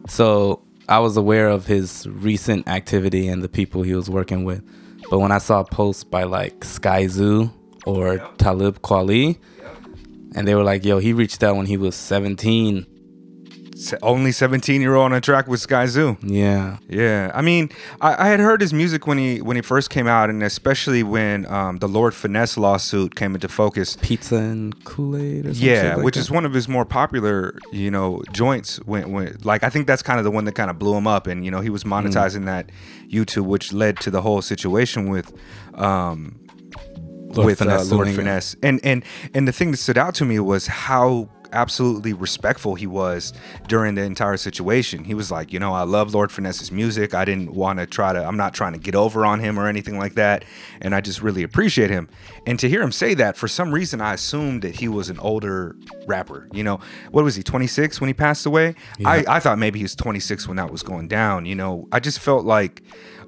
so 0.07 0.61
I 0.89 0.99
was 0.99 1.15
aware 1.15 1.47
of 1.47 1.65
his 1.65 2.07
recent 2.07 2.67
activity 2.67 3.27
and 3.27 3.41
the 3.41 3.49
people 3.49 3.83
he 3.83 3.95
was 3.95 4.09
working 4.09 4.43
with. 4.43 4.63
But 5.09 5.19
when 5.19 5.31
I 5.31 5.37
saw 5.37 5.63
posts 5.63 6.03
by 6.03 6.23
like 6.23 6.59
Skyzoo 6.61 7.51
or 7.85 8.17
Talib 8.37 8.81
Kweli, 8.81 9.37
and 10.35 10.47
they 10.47 10.55
were 10.55 10.63
like, 10.63 10.83
"Yo, 10.83 10.99
he 10.99 11.13
reached 11.13 11.43
out 11.43 11.55
when 11.55 11.67
he 11.67 11.77
was 11.77 11.95
17." 11.95 12.85
Only 14.01 14.31
17 14.31 14.81
year 14.81 14.95
old 14.95 15.05
on 15.05 15.13
a 15.13 15.21
track 15.21 15.47
with 15.47 15.65
Skyzoo. 15.65 16.17
Yeah. 16.21 16.77
Yeah, 16.87 17.31
I 17.33 17.41
mean, 17.41 17.69
I, 18.01 18.25
I 18.25 18.27
had 18.27 18.39
heard 18.39 18.61
his 18.61 18.73
music 18.73 19.07
when 19.07 19.17
he 19.17 19.41
when 19.41 19.55
he 19.55 19.61
first 19.61 19.89
came 19.89 20.07
out, 20.07 20.29
and 20.29 20.43
especially 20.43 21.03
when 21.03 21.45
um, 21.47 21.77
the 21.77 21.87
Lord 21.87 22.13
Finesse 22.13 22.57
lawsuit 22.57 23.15
came 23.15 23.35
into 23.35 23.47
focus. 23.47 23.97
pizza 24.01 24.35
and 24.35 24.83
Kool 24.85 25.17
Aid 25.17 25.45
or 25.45 25.53
something. 25.53 25.67
Yeah, 25.67 25.95
which 25.97 26.17
is 26.17 26.29
one 26.29 26.45
of 26.45 26.53
his 26.53 26.67
more 26.67 26.85
popular, 26.85 27.57
you 27.71 27.89
know, 27.91 28.21
joints. 28.31 28.77
When, 28.85 29.11
when 29.11 29.37
like 29.43 29.63
I 29.63 29.69
think 29.69 29.87
that's 29.87 30.03
kind 30.03 30.19
of 30.19 30.23
the 30.23 30.31
one 30.31 30.45
that 30.45 30.53
kind 30.53 30.69
of 30.69 30.77
blew 30.77 30.95
him 30.95 31.07
up, 31.07 31.27
and 31.27 31.43
you 31.43 31.51
know 31.51 31.61
he 31.61 31.69
was 31.69 31.83
monetizing 31.83 32.45
that 32.45 32.69
YouTube, 33.09 33.45
which 33.45 33.73
led 33.73 33.99
to 34.01 34.11
the 34.11 34.21
whole 34.21 34.41
situation 34.41 35.09
with. 35.09 35.33
Um, 35.75 36.39
Lord 37.35 37.47
with 37.47 37.59
Finesse 37.59 37.91
uh, 37.91 37.95
Lord. 37.95 38.09
Finesse. 38.09 38.55
And 38.61 38.79
and 38.83 39.03
and 39.33 39.47
the 39.47 39.51
thing 39.51 39.71
that 39.71 39.77
stood 39.77 39.97
out 39.97 40.13
to 40.15 40.25
me 40.25 40.39
was 40.39 40.67
how 40.67 41.29
absolutely 41.53 42.13
respectful 42.13 42.75
he 42.75 42.87
was 42.87 43.33
during 43.67 43.95
the 43.95 44.01
entire 44.01 44.37
situation. 44.37 45.03
He 45.03 45.13
was 45.13 45.31
like, 45.31 45.53
you 45.53 45.59
know, 45.59 45.73
I 45.73 45.83
love 45.83 46.13
Lord 46.13 46.31
Finesse's 46.31 46.71
music. 46.71 47.13
I 47.13 47.25
didn't 47.25 47.53
want 47.53 47.79
to 47.79 47.85
try 47.85 48.11
to 48.13 48.23
I'm 48.23 48.37
not 48.37 48.53
trying 48.53 48.73
to 48.73 48.79
get 48.79 48.95
over 48.95 49.25
on 49.25 49.39
him 49.39 49.57
or 49.59 49.67
anything 49.67 49.97
like 49.97 50.15
that, 50.15 50.43
and 50.81 50.93
I 50.93 51.01
just 51.01 51.21
really 51.21 51.43
appreciate 51.43 51.89
him. 51.89 52.09
And 52.45 52.59
to 52.59 52.67
hear 52.67 52.81
him 52.81 52.91
say 52.91 53.13
that, 53.15 53.37
for 53.37 53.47
some 53.47 53.73
reason 53.73 54.01
I 54.01 54.13
assumed 54.13 54.63
that 54.63 54.75
he 54.75 54.87
was 54.87 55.09
an 55.09 55.19
older 55.19 55.75
rapper. 56.07 56.47
You 56.51 56.63
know, 56.63 56.79
what 57.11 57.23
was 57.23 57.35
he 57.35 57.43
26 57.43 58.01
when 58.01 58.07
he 58.07 58.13
passed 58.13 58.45
away? 58.45 58.75
I 59.05 59.23
I 59.27 59.39
thought 59.39 59.59
maybe 59.59 59.79
he 59.79 59.83
was 59.83 59.95
26 59.95 60.47
when 60.47 60.57
that 60.57 60.71
was 60.71 60.83
going 60.83 61.07
down, 61.07 61.45
you 61.45 61.55
know. 61.55 61.87
I 61.91 61.99
just 61.99 62.19
felt 62.19 62.45
like 62.45 62.81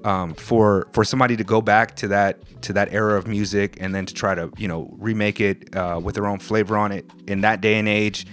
um, 0.05 0.33
for 0.35 0.87
for 0.93 1.03
somebody 1.03 1.35
to 1.35 1.43
go 1.43 1.61
back 1.61 1.95
to 1.97 2.07
that 2.09 2.61
to 2.61 2.73
that 2.73 2.93
era 2.93 3.17
of 3.17 3.27
music 3.27 3.77
and 3.81 3.93
then 3.95 4.05
to 4.05 4.13
try 4.13 4.33
to 4.35 4.51
you 4.57 4.67
know 4.67 4.89
remake 4.99 5.39
it 5.41 5.75
uh, 5.75 5.99
with 6.01 6.15
their 6.15 6.27
own 6.27 6.39
flavor 6.39 6.77
on 6.77 6.91
it 6.91 7.05
in 7.27 7.41
that 7.41 7.59
day 7.61 7.75
and 7.79 7.87
age 7.87 8.25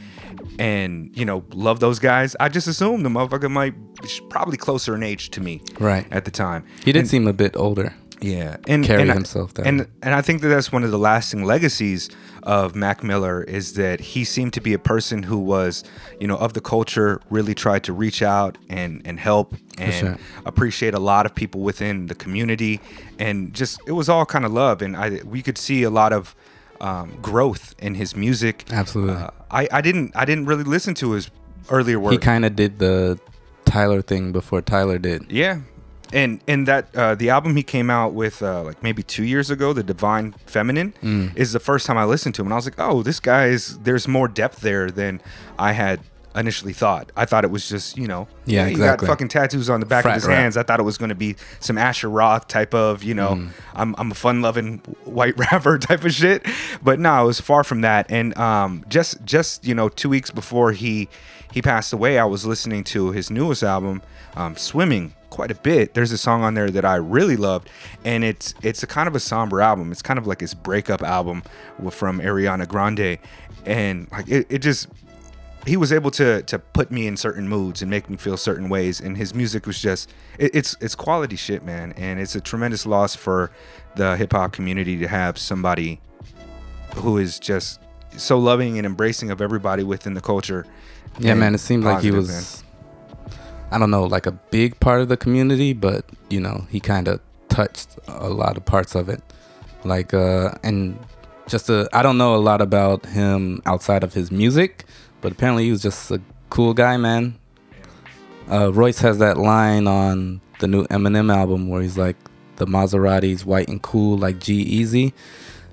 and 0.59 1.11
you 1.17 1.25
know 1.25 1.45
love 1.55 1.81
those 1.81 1.99
guys 1.99 2.35
i 2.41 2.49
just 2.49 2.67
assumed 2.67 3.05
the 3.05 3.09
motherfucker 3.09 3.51
might 3.51 3.75
probably 4.31 4.57
closer 4.57 4.95
in 4.95 5.03
age 5.03 5.31
to 5.31 5.41
me 5.41 5.61
Right. 5.81 6.07
at 6.11 6.25
the 6.25 6.31
time 6.31 6.65
He 6.85 6.93
did 6.93 7.01
And- 7.01 7.09
seem 7.09 7.27
a 7.29 7.33
bit 7.33 7.57
older. 7.57 7.95
Yeah, 8.23 8.57
and 8.67 8.85
carry 8.85 9.03
and 9.03 9.11
I- 9.11 9.15
himself 9.15 9.55
that 9.55 9.67
and 9.67 9.87
and 10.03 10.15
I 10.15 10.23
think 10.23 10.43
that 10.43 10.49
that's 10.49 10.73
one 10.73 10.85
of 10.85 10.91
the 10.91 10.99
lasting 10.99 11.45
legacies 11.45 12.09
of 12.45 12.75
Mac 12.75 13.03
Miller 13.03 13.43
is 13.45 13.75
that 13.75 14.01
he 14.01 14.25
seemed 14.25 14.53
to 14.55 14.61
be 14.61 14.73
a 14.73 14.79
person 14.79 15.23
who 15.23 15.39
was, 15.39 15.85
you 16.19 16.27
know, 16.27 16.37
of 16.37 16.55
the 16.55 16.61
culture, 16.61 17.21
really 17.31 17.55
tried 17.55 17.85
to 17.85 17.93
reach 17.93 18.23
out 18.23 18.59
and 18.69 19.03
and 19.05 19.19
help 19.21 19.55
and 19.79 19.95
sure. 19.95 20.19
appreciate 20.47 20.95
a 20.95 20.99
lot 21.01 21.27
of 21.27 21.35
people 21.35 21.61
within 21.61 22.07
the 22.07 22.15
community, 22.15 22.81
and 23.19 23.53
just 23.55 23.81
it 23.87 23.93
was 23.93 24.09
all 24.09 24.25
kind 24.25 24.45
of 24.45 24.53
love, 24.53 24.83
and 24.83 24.97
I 24.97 25.21
we 25.25 25.43
could 25.43 25.59
see 25.59 25.83
a 25.83 25.91
lot 25.91 26.13
of 26.13 26.35
um, 26.81 27.17
growth 27.23 27.75
in 27.79 27.95
his 27.95 28.17
music. 28.17 28.65
Absolutely. 28.71 29.15
Uh, 29.15 29.31
I 29.51 29.69
I 29.73 29.81
didn't 29.81 30.13
I 30.15 30.25
didn't 30.25 30.47
really 30.47 30.65
listen 30.65 30.95
to 30.95 31.13
his 31.13 31.31
earlier 31.71 31.99
work. 31.99 32.13
He 32.13 32.19
kind 32.19 32.45
of 32.45 32.57
did 32.57 32.79
the 32.79 33.19
Tyler 33.65 34.03
thing 34.03 34.33
before 34.33 34.61
Tyler 34.63 34.99
did. 34.99 35.31
Yeah, 35.31 35.61
and 36.13 36.41
and 36.47 36.67
that 36.69 36.95
uh, 36.95 37.15
the 37.15 37.31
album 37.31 37.57
he 37.57 37.63
came 37.63 37.91
out 37.91 38.13
with 38.15 38.43
uh, 38.43 38.63
like 38.63 38.83
maybe 38.83 39.03
two 39.03 39.25
years 39.25 39.51
ago, 39.51 39.73
the 39.73 39.83
Divine 39.83 40.33
Feminine, 40.47 40.95
Mm. 41.03 41.37
is 41.37 41.53
the 41.53 41.61
first 41.61 41.87
time 41.87 41.99
I 41.99 42.05
listened 42.05 42.35
to 42.37 42.43
him, 42.43 42.47
and 42.49 42.53
I 42.55 42.57
was 42.57 42.67
like, 42.67 42.75
oh, 42.79 43.03
this 43.03 43.21
guy 43.21 43.47
is. 43.47 43.79
There's 43.79 44.07
more 44.09 44.29
depth 44.29 44.61
there 44.61 44.91
than 44.91 45.21
I 45.59 45.73
had 45.73 46.01
initially 46.35 46.73
thought. 46.73 47.13
I 47.15 47.27
thought 47.27 47.45
it 47.45 47.51
was 47.51 47.69
just 47.69 47.99
you 47.99 48.09
know, 48.09 48.27
Yeah, 48.47 48.65
he 48.65 48.71
exactly. 48.73 49.07
got 49.07 49.13
fucking 49.13 49.29
tattoos 49.29 49.69
on 49.69 49.81
the 49.81 49.87
back 49.87 50.03
Frat 50.05 50.17
of 50.17 50.23
his 50.23 50.29
rap. 50.29 50.39
hands. 50.39 50.57
I 50.57 50.63
thought 50.63 50.81
it 50.81 50.83
was 50.83 50.97
going 50.97 51.11
to 51.11 51.15
be 51.15 51.37
some 51.61 51.77
Asher 51.77 52.09
Roth 52.09 52.49
type 52.49 52.73
of 52.75 53.03
you 53.03 53.13
know, 53.15 53.35
Mm. 53.35 53.51
I'm 53.75 53.95
I'm 53.99 54.11
a 54.11 54.15
fun 54.15 54.41
loving 54.41 54.79
white 55.05 55.37
rapper 55.45 55.79
type 55.79 56.05
of 56.05 56.13
shit, 56.13 56.47
but 56.83 56.99
no, 56.99 57.23
it 57.23 57.27
was 57.27 57.41
far 57.41 57.65
from 57.65 57.83
that. 57.83 58.07
And 58.11 58.37
um, 58.39 58.85
just 58.89 59.23
just 59.27 59.67
you 59.67 59.75
know, 59.75 59.89
two 59.91 60.09
weeks 60.09 60.31
before 60.31 60.73
he 60.73 61.09
he 61.53 61.61
passed 61.61 61.93
away, 61.93 62.19
I 62.19 62.25
was 62.25 62.47
listening 62.47 62.83
to 62.85 63.11
his 63.13 63.31
newest 63.31 63.63
album, 63.63 64.01
um, 64.35 64.57
Swimming, 64.57 65.13
quite 65.33 65.51
a 65.51 65.55
bit. 65.57 65.95
There's 65.95 66.13
a 66.13 66.19
song 66.19 66.45
on 66.45 66.55
there 66.55 66.71
that 66.71 66.85
I 66.85 66.97
really 66.97 67.37
loved, 67.37 67.69
and 68.05 68.23
it's 68.23 68.55
it's 68.63 68.83
a 68.83 68.87
kind 68.87 69.09
of 69.09 69.17
a 69.17 69.21
somber 69.21 69.61
album. 69.61 69.91
It's 69.91 70.03
kind 70.03 70.19
of 70.19 70.27
like 70.27 70.41
his 70.41 70.55
breakup 70.55 71.03
album 71.03 71.43
from 71.91 72.21
Ariana 72.21 72.69
Grande, 72.69 73.19
and 73.67 74.09
like 74.13 74.29
it, 74.29 74.47
it 74.49 74.59
just 74.59 74.89
he 75.67 75.77
was 75.77 75.93
able 75.93 76.11
to 76.13 76.43
to 76.43 76.59
put 76.59 76.91
me 76.91 77.07
in 77.07 77.17
certain 77.17 77.49
moods 77.49 77.83
and 77.83 77.91
make 77.91 78.11
me 78.11 78.17
feel 78.17 78.37
certain 78.37 78.69
ways 78.69 79.01
and 79.01 79.17
his 79.17 79.33
music 79.33 79.65
was 79.65 79.81
just 79.81 80.13
it, 80.39 80.53
it's 80.55 80.77
it's 80.81 80.97
quality 80.97 81.37
shit 81.37 81.65
man 81.65 81.93
and 81.97 82.19
it's 82.19 82.35
a 82.35 82.41
tremendous 82.41 82.85
loss 82.85 83.15
for 83.15 83.53
the 83.95 84.17
hip 84.17 84.33
hop 84.33 84.51
community 84.51 84.99
to 84.99 85.07
have 85.07 85.39
somebody 85.39 86.01
who 86.97 87.17
is 87.17 87.39
just 87.39 87.81
so 88.17 88.39
loving 88.41 88.77
and 88.77 88.85
embracing 88.85 89.31
of 89.31 89.41
everybody 89.41 89.85
within 89.85 90.15
the 90.15 90.21
culture 90.21 90.67
Yeah, 91.19 91.35
man. 91.35 91.55
It 91.55 91.59
seemed 91.59 91.85
like 91.85 92.03
he 92.03 92.11
positive, 92.11 92.37
was. 92.37 92.62
I 93.73 93.79
don't 93.79 93.91
know, 93.91 94.05
like 94.05 94.27
a 94.27 94.33
big 94.33 94.79
part 94.81 95.01
of 95.01 95.09
the 95.09 95.17
community, 95.17 95.73
but 95.73 96.05
you 96.31 96.41
know, 96.41 96.67
he 96.71 96.81
kind 96.81 97.09
of 97.09 97.21
touched 97.49 97.99
a 98.07 98.29
lot 98.29 98.57
of 98.57 98.65
parts 98.65 98.95
of 98.95 99.09
it. 99.09 99.23
Like, 99.85 100.15
uh, 100.15 100.53
and 100.63 100.99
just 101.49 101.69
a, 101.69 101.89
I 101.93 102.03
don't 102.03 102.19
know 102.19 102.35
a 102.35 102.39
lot 102.39 102.61
about 102.61 103.07
him 103.07 103.63
outside 103.67 104.05
of 104.05 104.15
his 104.15 104.31
music, 104.31 104.85
but 105.21 105.33
apparently 105.33 105.65
he 105.65 105.71
was 105.71 105.83
just 105.83 106.11
a 106.11 106.21
cool 106.51 106.75
guy, 106.75 106.97
man. 106.97 107.39
Uh, 108.51 108.73
Royce 108.73 108.99
has 109.01 109.19
that 109.19 109.39
line 109.39 109.87
on 109.87 110.41
the 110.61 110.69
new 110.69 110.85
Eminem 110.87 111.35
album 111.35 111.69
where 111.69 111.83
he's 111.83 111.99
like, 111.99 112.17
the 112.57 112.67
Maserati's 112.67 113.45
white 113.45 113.69
and 113.69 113.83
cool 113.83 114.19
like 114.19 114.39
G-Eazy. 114.39 115.13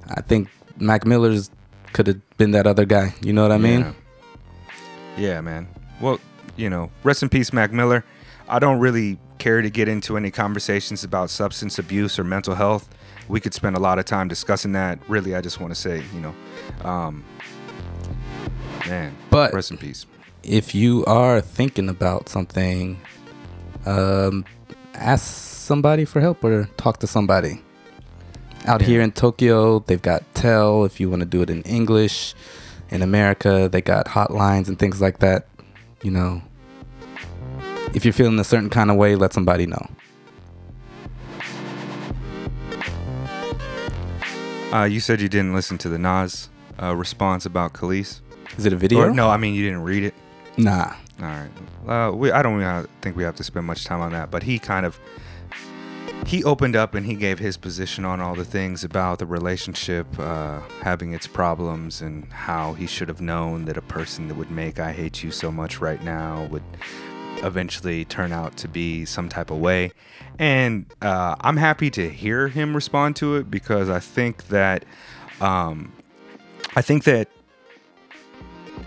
I 0.07 0.21
think 0.21 0.49
Mac 0.77 1.05
Miller's 1.05 1.51
could 1.93 2.07
have 2.07 2.37
been 2.37 2.51
that 2.51 2.65
other 2.65 2.85
guy. 2.85 3.13
You 3.21 3.33
know 3.33 3.43
what 3.43 3.51
I 3.51 3.57
mean? 3.57 3.93
Yeah, 5.17 5.41
man. 5.41 5.67
Well, 6.01 6.19
you 6.59 6.69
know, 6.69 6.91
rest 7.03 7.23
in 7.23 7.29
peace, 7.29 7.53
Mac 7.53 7.71
Miller. 7.71 8.03
I 8.47 8.59
don't 8.59 8.79
really 8.79 9.17
care 9.37 9.61
to 9.61 9.69
get 9.69 9.87
into 9.87 10.17
any 10.17 10.29
conversations 10.31 11.03
about 11.03 11.29
substance 11.29 11.79
abuse 11.79 12.19
or 12.19 12.23
mental 12.23 12.55
health. 12.55 12.89
We 13.29 13.39
could 13.39 13.53
spend 13.53 13.75
a 13.75 13.79
lot 13.79 13.99
of 13.99 14.05
time 14.05 14.27
discussing 14.27 14.73
that. 14.73 14.99
Really, 15.07 15.35
I 15.35 15.41
just 15.41 15.59
want 15.61 15.73
to 15.73 15.79
say, 15.79 16.03
you 16.13 16.19
know, 16.19 16.35
um, 16.87 17.23
man, 18.87 19.15
But- 19.29 19.53
rest 19.53 19.71
in 19.71 19.77
peace. 19.77 20.05
If 20.43 20.73
you 20.73 21.05
are 21.05 21.41
thinking 21.41 21.89
about 21.89 22.27
something, 22.29 22.97
um, 23.85 24.45
ask 24.95 25.23
somebody 25.25 26.05
for 26.05 26.19
help 26.21 26.43
or 26.43 26.65
talk 26.77 26.99
to 26.99 27.07
somebody. 27.07 27.61
Out 28.65 28.81
Yeah. 28.81 28.87
here 28.87 29.01
in 29.01 29.11
Tokyo, 29.11 29.79
they've 29.79 30.01
got 30.01 30.23
Tell 30.33 30.85
if 30.85 30.99
you 30.99 31.09
want 31.09 31.19
to 31.21 31.25
do 31.25 31.41
it 31.41 31.49
in 31.49 31.61
English. 31.63 32.33
In 32.89 33.01
America, 33.01 33.69
they 33.71 33.81
got 33.81 34.07
hotlines 34.07 34.67
and 34.69 34.79
things 34.79 34.99
like 35.01 35.19
that. 35.19 35.45
You 36.01 36.11
know, 36.11 36.41
if 37.93 38.05
you're 38.05 38.13
feeling 38.13 38.39
a 38.39 38.43
certain 38.43 38.69
kind 38.69 38.91
of 38.91 38.97
way, 38.97 39.15
let 39.15 39.33
somebody 39.33 39.65
know. 39.65 39.89
Uh, 44.71 44.83
you 44.83 44.99
said 44.99 45.19
you 45.19 45.29
didn't 45.29 45.53
listen 45.53 45.77
to 45.79 45.89
the 45.89 45.97
Nas 45.97 46.49
uh, 46.81 46.95
response 46.95 47.45
about 47.45 47.73
Kelis. 47.73 48.21
Is 48.57 48.65
it 48.65 48.73
a 48.73 48.75
video? 48.75 48.99
Or, 48.99 49.11
no, 49.11 49.29
I 49.29 49.37
mean 49.37 49.55
you 49.55 49.63
didn't 49.63 49.83
read 49.83 50.03
it. 50.03 50.13
Nah. 50.57 50.93
All 51.21 51.25
right. 51.25 51.49
Uh, 51.87 52.11
we, 52.11 52.31
I 52.31 52.43
don't 52.43 52.57
really 52.57 52.87
think 53.01 53.15
we 53.15 53.23
have 53.23 53.35
to 53.35 53.43
spend 53.43 53.65
much 53.65 53.85
time 53.85 54.01
on 54.01 54.11
that, 54.11 54.29
but 54.29 54.43
he 54.43 54.59
kind 54.59 54.85
of 54.85 54.99
he 56.25 56.43
opened 56.43 56.75
up 56.75 56.93
and 56.93 57.05
he 57.05 57.15
gave 57.15 57.39
his 57.39 57.57
position 57.57 58.05
on 58.05 58.19
all 58.19 58.35
the 58.35 58.45
things 58.45 58.83
about 58.83 59.19
the 59.19 59.25
relationship 59.25 60.07
uh, 60.19 60.59
having 60.81 61.13
its 61.13 61.25
problems 61.25 62.01
and 62.01 62.31
how 62.31 62.73
he 62.73 62.85
should 62.85 63.07
have 63.07 63.21
known 63.21 63.65
that 63.65 63.77
a 63.77 63.81
person 63.81 64.27
that 64.27 64.35
would 64.35 64.51
make 64.51 64.79
"I 64.79 64.91
hate 64.91 65.23
you 65.23 65.31
so 65.31 65.51
much" 65.51 65.81
right 65.81 66.03
now 66.03 66.45
would 66.51 66.63
eventually 67.43 68.05
turn 68.05 68.31
out 68.31 68.57
to 68.57 68.67
be 68.67 69.05
some 69.05 69.29
type 69.29 69.49
of 69.51 69.57
way. 69.57 69.91
And 70.37 70.85
uh, 71.01 71.35
I'm 71.41 71.57
happy 71.57 71.89
to 71.91 72.09
hear 72.09 72.47
him 72.47 72.75
respond 72.75 73.15
to 73.17 73.35
it 73.35 73.49
because 73.51 73.89
I 73.89 73.99
think 73.99 74.47
that 74.47 74.85
um, 75.41 75.91
I 76.75 76.81
think 76.81 77.03
that 77.05 77.29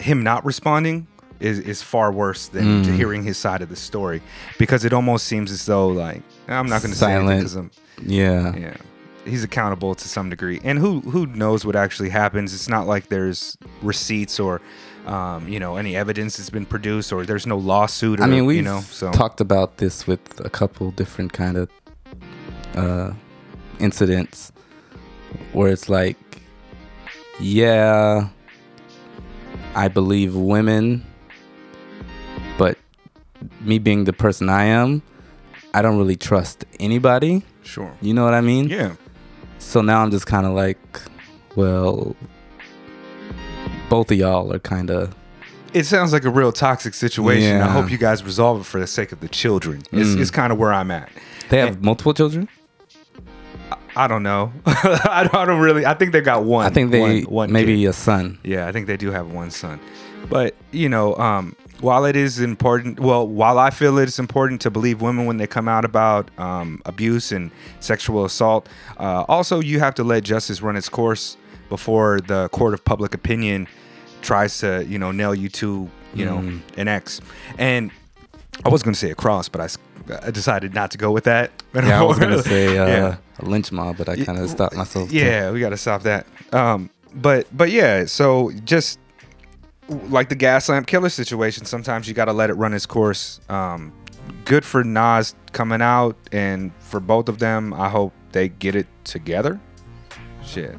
him 0.00 0.22
not 0.22 0.44
responding 0.44 1.06
is, 1.40 1.58
is 1.58 1.82
far 1.82 2.12
worse 2.12 2.48
than 2.48 2.82
to 2.84 2.90
Mm. 2.90 2.96
hearing 2.96 3.22
his 3.24 3.36
side 3.36 3.62
of 3.62 3.68
the 3.68 3.76
story 3.76 4.22
because 4.58 4.84
it 4.84 4.92
almost 4.92 5.26
seems 5.26 5.50
as 5.50 5.66
though 5.66 5.88
like 5.88 6.22
I'm 6.48 6.68
not 6.68 6.82
going 6.82 6.92
to 6.92 6.98
say 6.98 7.12
anything 7.12 7.46
Silent. 7.48 7.78
I'm 7.98 8.08
Yeah. 8.10 8.54
yeah 8.56 8.76
he's 9.24 9.44
accountable 9.44 9.94
to 9.94 10.08
some 10.08 10.30
degree 10.30 10.60
and 10.64 10.78
who 10.78 11.00
who 11.00 11.26
knows 11.26 11.64
what 11.64 11.76
actually 11.76 12.08
happens 12.08 12.52
it's 12.54 12.68
not 12.68 12.86
like 12.88 13.08
there's 13.08 13.56
receipts 13.80 14.40
or 14.40 14.60
um, 15.06 15.48
you 15.48 15.58
know 15.58 15.76
any 15.76 15.96
evidence 15.96 16.36
that's 16.36 16.50
been 16.50 16.66
produced 16.66 17.12
or 17.12 17.24
there's 17.26 17.46
no 17.46 17.58
lawsuit 17.58 18.20
or 18.20 18.24
I 18.24 18.26
mean, 18.26 18.46
we've 18.46 18.58
you 18.58 18.62
know 18.62 18.80
so 18.80 19.10
talked 19.12 19.40
about 19.40 19.78
this 19.78 20.06
with 20.06 20.20
a 20.44 20.50
couple 20.50 20.90
different 20.92 21.32
kind 21.32 21.56
of 21.56 21.70
uh, 22.76 23.12
incidents 23.80 24.52
where 25.52 25.70
it's 25.72 25.88
like, 25.88 26.16
yeah, 27.40 28.28
I 29.74 29.88
believe 29.88 30.34
women, 30.34 31.04
but 32.58 32.78
me 33.60 33.78
being 33.78 34.04
the 34.04 34.12
person 34.12 34.48
I 34.48 34.64
am, 34.64 35.02
I 35.74 35.82
don't 35.82 35.98
really 35.98 36.16
trust 36.16 36.64
anybody. 36.80 37.42
sure 37.62 37.92
You 38.00 38.14
know 38.14 38.24
what 38.24 38.34
I 38.34 38.40
mean? 38.40 38.68
yeah 38.68 38.94
So 39.58 39.80
now 39.80 40.02
I'm 40.02 40.10
just 40.10 40.26
kind 40.26 40.46
of 40.46 40.52
like, 40.52 40.78
well, 41.56 42.14
both 43.92 44.10
of 44.10 44.16
y'all 44.16 44.50
are 44.50 44.58
kind 44.58 44.90
of 44.90 45.14
it 45.74 45.84
sounds 45.84 46.14
like 46.14 46.24
a 46.24 46.30
real 46.30 46.50
toxic 46.50 46.94
situation 46.94 47.60
i 47.60 47.68
hope 47.70 47.90
you 47.90 47.98
guys 47.98 48.24
resolve 48.24 48.62
it 48.62 48.64
for 48.64 48.80
the 48.80 48.86
sake 48.86 49.12
of 49.12 49.20
the 49.20 49.28
children 49.28 49.82
it's, 49.92 50.08
Mm. 50.10 50.20
it's 50.22 50.30
kind 50.30 50.50
of 50.50 50.58
where 50.58 50.72
i'm 50.72 50.90
at 50.90 51.10
they 51.50 51.58
have 51.58 51.82
multiple 51.82 52.14
children. 52.14 52.48
i 53.94 54.08
don't 54.08 54.22
know 54.22 54.50
I, 54.66 55.24
don't, 55.24 55.34
I 55.34 55.44
don't 55.44 55.60
really 55.60 55.84
i 55.84 55.92
think 55.92 56.12
they've 56.12 56.24
got 56.24 56.44
one 56.44 56.64
I 56.64 56.70
think 56.70 56.90
they 56.90 57.00
one, 57.00 57.22
one 57.24 57.52
maybe 57.52 57.76
kid. 57.82 57.88
a 57.88 57.92
son. 57.92 58.38
Yeah, 58.44 58.66
I 58.66 58.72
think 58.72 58.86
they 58.86 58.96
do 58.96 59.10
have 59.10 59.30
one 59.30 59.50
son. 59.50 59.78
But, 60.30 60.54
you 60.70 60.88
know, 60.88 61.14
um, 61.16 61.54
while 61.80 62.04
it 62.06 62.14
is 62.16 62.38
important, 62.38 63.00
well, 63.00 63.26
while 63.26 63.58
I 63.58 63.70
feel 63.70 63.98
it's 63.98 64.18
important 64.20 64.60
to 64.62 64.70
believe 64.70 65.02
women 65.02 65.26
when 65.26 65.36
they 65.36 65.48
come 65.48 65.68
out 65.68 65.84
about 65.84 66.30
um, 66.38 66.80
abuse 66.86 67.32
and 67.32 67.50
sexual 67.80 68.24
assault, 68.24 68.68
uh, 68.98 69.24
also 69.28 69.60
you 69.60 69.80
have 69.80 69.94
to 69.96 70.04
let 70.04 70.22
justice 70.22 70.62
run 70.62 70.76
its 70.76 70.88
course 70.88 71.36
before 71.68 72.20
the 72.20 72.48
court 72.50 72.72
of 72.74 72.84
public 72.84 73.14
opinion 73.14 73.66
tries 74.22 74.58
to, 74.58 74.84
you 74.88 74.98
know, 74.98 75.10
nail 75.12 75.34
you 75.34 75.48
to, 75.50 75.90
you 76.14 76.24
know, 76.24 76.38
Mm. 76.38 76.60
an 76.76 76.88
X. 76.88 77.20
And 77.58 77.90
I 78.64 78.68
was 78.70 78.82
going 78.82 78.94
to 78.94 78.98
say 78.98 79.10
a 79.10 79.14
cross, 79.14 79.48
but 79.48 79.60
I 80.24 80.30
decided 80.30 80.74
not 80.74 80.90
to 80.92 80.98
go 80.98 81.10
with 81.12 81.24
that. 81.24 81.50
Yeah, 81.74 82.00
I 82.00 82.02
was 82.02 82.18
gonna 82.18 82.42
say 82.42 82.76
uh, 82.76 82.86
Yeah. 82.86 83.16
a 83.38 83.44
lynch 83.44 83.72
mob, 83.72 83.96
but 83.96 84.08
I 84.08 84.16
kind 84.24 84.38
of 84.38 84.50
stopped 84.50 84.76
myself. 84.76 85.08
too. 85.10 85.16
Yeah, 85.16 85.50
we 85.50 85.60
got 85.60 85.70
to 85.70 85.76
stop 85.76 86.02
that. 86.02 86.26
Um, 86.52 86.90
but 87.14 87.46
but 87.56 87.70
yeah, 87.70 88.04
so 88.06 88.50
just 88.64 88.98
like 89.88 90.28
the 90.28 90.36
Gaslamp 90.36 90.86
Killer 90.86 91.08
situation, 91.08 91.64
sometimes 91.64 92.08
you 92.08 92.14
got 92.14 92.26
to 92.26 92.32
let 92.32 92.50
it 92.50 92.54
run 92.54 92.74
its 92.74 92.84
course. 92.86 93.40
Um, 93.48 93.92
good 94.44 94.64
for 94.64 94.84
Nas 94.84 95.34
coming 95.52 95.80
out, 95.82 96.16
and 96.30 96.72
for 96.80 97.00
both 97.00 97.28
of 97.28 97.38
them, 97.38 97.72
I 97.74 97.88
hope 97.88 98.12
they 98.32 98.48
get 98.50 98.74
it 98.74 98.86
together. 99.04 99.58
Shit. 100.44 100.76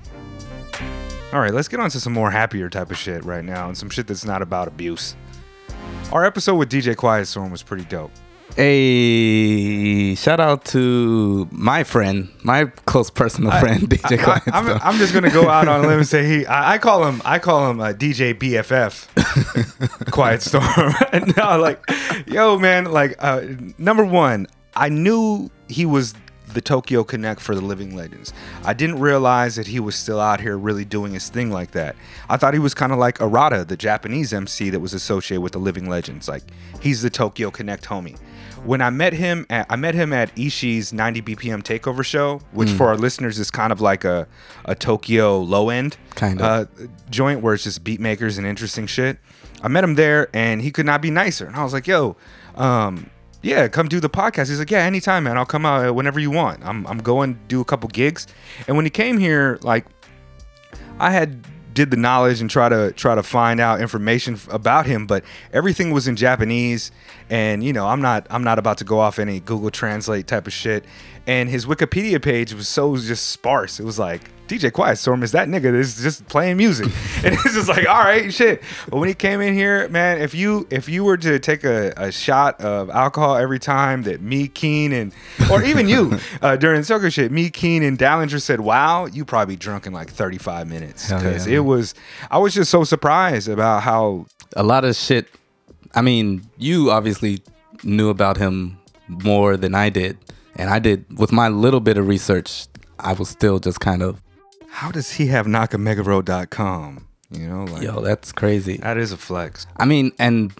All 1.33 1.39
right, 1.39 1.51
let's 1.51 1.67
get 1.67 1.79
on 1.79 1.89
to 1.89 1.99
some 1.99 2.13
more 2.13 2.29
happier 2.29 2.69
type 2.69 2.91
of 2.91 2.97
shit 2.97 3.25
right 3.25 3.43
now, 3.43 3.67
and 3.67 3.75
some 3.75 3.89
shit 3.89 4.05
that's 4.05 4.23
not 4.23 4.43
about 4.43 4.67
abuse. 4.67 5.15
Our 6.11 6.25
episode 6.25 6.57
with 6.57 6.69
DJ 6.69 6.95
Quiet 6.95 7.25
Storm 7.25 7.49
was 7.49 7.63
pretty 7.63 7.85
dope. 7.85 8.11
Hey, 8.55 10.13
shout 10.13 10.39
out 10.39 10.63
to 10.65 11.47
my 11.49 11.83
friend, 11.85 12.29
my 12.43 12.65
close 12.85 13.09
personal 13.09 13.49
friend, 13.59 13.89
DJ 13.89 14.19
I, 14.19 14.23
Quiet 14.23 14.47
am 14.49 14.65
Storm. 14.65 14.79
I'm 14.83 14.97
just 14.99 15.11
gonna 15.11 15.31
go 15.31 15.49
out 15.49 15.67
on 15.67 15.83
a 15.83 15.87
limb 15.87 15.97
and 15.97 16.07
say 16.07 16.23
he. 16.27 16.45
I, 16.45 16.73
I 16.73 16.77
call 16.77 17.03
him. 17.03 17.19
I 17.25 17.39
call 17.39 17.67
him 17.67 17.79
uh, 17.79 17.93
DJ 17.93 18.35
BFF, 18.35 20.11
Quiet 20.11 20.43
Storm. 20.43 20.93
and 21.11 21.35
no, 21.35 21.57
like, 21.57 21.83
yo, 22.27 22.59
man, 22.59 22.85
like, 22.85 23.15
uh, 23.17 23.41
number 23.79 24.05
one, 24.05 24.45
I 24.75 24.89
knew 24.89 25.49
he 25.67 25.87
was 25.87 26.13
the 26.53 26.61
Tokyo 26.61 27.03
Connect 27.03 27.39
for 27.41 27.55
the 27.55 27.61
Living 27.61 27.95
Legends. 27.95 28.33
I 28.63 28.73
didn't 28.73 28.99
realize 28.99 29.55
that 29.55 29.67
he 29.67 29.79
was 29.79 29.95
still 29.95 30.19
out 30.19 30.39
here 30.39 30.57
really 30.57 30.85
doing 30.85 31.13
his 31.13 31.29
thing 31.29 31.51
like 31.51 31.71
that. 31.71 31.95
I 32.29 32.37
thought 32.37 32.53
he 32.53 32.59
was 32.59 32.73
kind 32.73 32.91
of 32.91 32.97
like 32.97 33.17
Arata, 33.19 33.67
the 33.67 33.77
Japanese 33.77 34.33
MC 34.33 34.69
that 34.69 34.79
was 34.79 34.93
associated 34.93 35.41
with 35.41 35.53
the 35.53 35.59
Living 35.59 35.89
Legends. 35.89 36.27
Like, 36.27 36.43
he's 36.81 37.01
the 37.01 37.09
Tokyo 37.09 37.51
Connect 37.51 37.85
homie 37.85 38.17
when 38.63 38.81
I 38.81 38.89
met 38.89 39.13
him, 39.13 39.45
at, 39.49 39.65
I 39.69 39.75
met 39.75 39.93
him 39.93 40.13
at 40.13 40.33
Ishii's 40.35 40.93
90 40.93 41.21
BPM 41.21 41.63
Takeover 41.63 42.03
show, 42.03 42.39
which 42.51 42.69
for 42.69 42.87
our 42.87 42.97
listeners 42.97 43.37
is 43.39 43.51
kind 43.51 43.71
of 43.71 43.81
like 43.81 44.05
a, 44.05 44.27
a 44.65 44.75
Tokyo 44.75 45.39
low 45.39 45.69
end 45.69 45.97
Kind 46.15 46.41
of. 46.41 46.45
uh, 46.45 46.87
joint 47.09 47.41
where 47.41 47.53
it's 47.53 47.63
just 47.63 47.83
beat 47.83 47.99
makers 47.99 48.37
and 48.37 48.47
interesting 48.47 48.87
shit. 48.87 49.17
I 49.61 49.67
met 49.67 49.83
him 49.83 49.95
there, 49.95 50.29
and 50.33 50.61
he 50.61 50.71
could 50.71 50.85
not 50.85 51.01
be 51.01 51.09
nicer. 51.09 51.45
And 51.45 51.55
I 51.55 51.63
was 51.63 51.71
like, 51.73 51.87
"Yo, 51.87 52.17
um, 52.55 53.09
yeah, 53.43 53.67
come 53.67 53.87
do 53.87 53.99
the 53.99 54.09
podcast." 54.09 54.49
He's 54.49 54.57
like, 54.57 54.71
"Yeah, 54.71 54.79
anytime, 54.79 55.25
man. 55.25 55.37
I'll 55.37 55.45
come 55.45 55.65
out 55.65 55.93
whenever 55.93 56.19
you 56.19 56.31
want. 56.31 56.65
I'm 56.65 56.87
I'm 56.87 56.97
going 56.97 57.35
to 57.35 57.39
do 57.47 57.61
a 57.61 57.65
couple 57.65 57.89
gigs." 57.89 58.25
And 58.67 58.75
when 58.75 58.85
he 58.85 58.89
came 58.89 59.19
here, 59.19 59.59
like 59.61 59.85
I 60.99 61.11
had 61.11 61.45
did 61.73 61.91
the 61.91 61.97
knowledge 61.97 62.39
and 62.39 62.49
try 62.49 62.69
to 62.69 62.91
try 62.93 63.15
to 63.15 63.23
find 63.23 63.59
out 63.59 63.81
information 63.81 64.39
about 64.49 64.85
him, 64.85 65.07
but 65.07 65.23
everything 65.51 65.91
was 65.91 66.07
in 66.07 66.15
Japanese, 66.15 66.91
and 67.29 67.63
you 67.63 67.73
know 67.73 67.87
I'm 67.87 68.01
not 68.01 68.27
I'm 68.29 68.43
not 68.43 68.59
about 68.59 68.77
to 68.79 68.83
go 68.83 68.99
off 68.99 69.19
any 69.19 69.39
Google 69.39 69.71
Translate 69.71 70.27
type 70.27 70.47
of 70.47 70.53
shit. 70.53 70.85
And 71.25 71.49
his 71.49 71.65
Wikipedia 71.65 72.21
page 72.21 72.53
was 72.53 72.67
so 72.67 72.97
just 72.97 73.29
sparse. 73.29 73.79
It 73.79 73.85
was 73.85 73.97
like 73.97 74.29
DJ 74.47 74.71
Quiet 74.71 74.97
Storm 74.97 75.23
is 75.23 75.31
that 75.31 75.47
nigga 75.47 75.71
that's 75.71 76.01
just 76.01 76.27
playing 76.27 76.57
music, 76.57 76.85
and 77.23 77.33
it's 77.33 77.53
just 77.53 77.69
like 77.69 77.87
all 77.87 78.03
right, 78.03 78.33
shit. 78.33 78.61
But 78.89 78.97
when 78.99 79.07
he 79.07 79.15
came 79.15 79.41
in 79.41 79.53
here, 79.53 79.87
man, 79.89 80.21
if 80.21 80.35
you 80.35 80.67
if 80.69 80.89
you 80.89 81.03
were 81.03 81.17
to 81.17 81.39
take 81.39 81.63
a, 81.63 81.93
a 81.95 82.11
shot 82.11 82.59
of 82.59 82.89
alcohol 82.89 83.37
every 83.37 83.59
time 83.59 84.03
that 84.03 84.21
me, 84.21 84.49
Keen, 84.49 84.91
and 84.91 85.13
or 85.49 85.63
even 85.63 85.87
you 85.87 86.19
uh, 86.41 86.57
during 86.57 86.83
soccer 86.83 87.09
shit, 87.09 87.31
me, 87.31 87.49
Keen, 87.49 87.83
and 87.83 87.97
Dallinger 87.97 88.41
said, 88.41 88.59
"Wow," 88.59 89.05
you 89.05 89.23
probably 89.23 89.55
drunk 89.55 89.87
in 89.87 89.93
like 89.93 90.09
35 90.09 90.67
minutes 90.67 91.11
because 91.11 91.47
yeah, 91.47 91.53
it 91.53 91.59
man. 91.59 91.65
was. 91.65 91.95
I 92.29 92.37
was 92.37 92.53
just 92.53 92.69
so 92.69 92.83
surprised 92.83 93.47
about 93.47 93.83
how 93.83 94.25
a 94.55 94.63
lot 94.63 94.83
of 94.83 94.95
shit. 94.95 95.27
I 95.95 96.01
mean, 96.01 96.43
you 96.57 96.91
obviously 96.91 97.41
knew 97.83 98.09
about 98.09 98.37
him 98.37 98.77
more 99.07 99.57
than 99.57 99.73
I 99.73 99.89
did, 99.89 100.17
and 100.55 100.69
I 100.69 100.79
did 100.79 101.17
with 101.17 101.31
my 101.31 101.47
little 101.47 101.79
bit 101.79 101.97
of 101.97 102.07
research. 102.07 102.67
I 102.99 103.13
was 103.13 103.29
still 103.29 103.59
just 103.59 103.79
kind 103.79 104.01
of, 104.01 104.21
How 104.69 104.91
does 104.91 105.11
he 105.11 105.27
have 105.27 105.45
knockamegaroad.com? 105.45 107.07
You 107.31 107.47
know, 107.47 107.63
like 107.65 107.83
yo, 107.83 108.01
that's 108.01 108.31
crazy. 108.31 108.77
that 108.77 108.97
is 108.97 109.11
a 109.11 109.17
flex. 109.17 109.65
I 109.77 109.85
mean, 109.85 110.11
and 110.19 110.53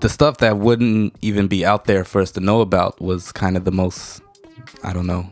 the 0.00 0.08
stuff 0.08 0.38
that 0.38 0.58
wouldn't 0.58 1.14
even 1.22 1.46
be 1.46 1.64
out 1.64 1.84
there 1.84 2.04
for 2.04 2.20
us 2.20 2.32
to 2.32 2.40
know 2.40 2.60
about 2.60 3.00
was 3.00 3.32
kind 3.32 3.56
of 3.56 3.64
the 3.64 3.72
most, 3.72 4.20
I 4.82 4.92
don't 4.92 5.06
know, 5.06 5.28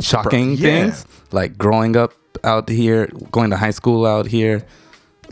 shocking 0.00 0.52
yeah. 0.52 0.56
things. 0.56 1.06
Like 1.32 1.56
growing 1.56 1.96
up 1.96 2.12
out 2.44 2.68
here, 2.68 3.08
going 3.30 3.50
to 3.50 3.56
high 3.56 3.70
school 3.70 4.06
out 4.06 4.26
here 4.26 4.66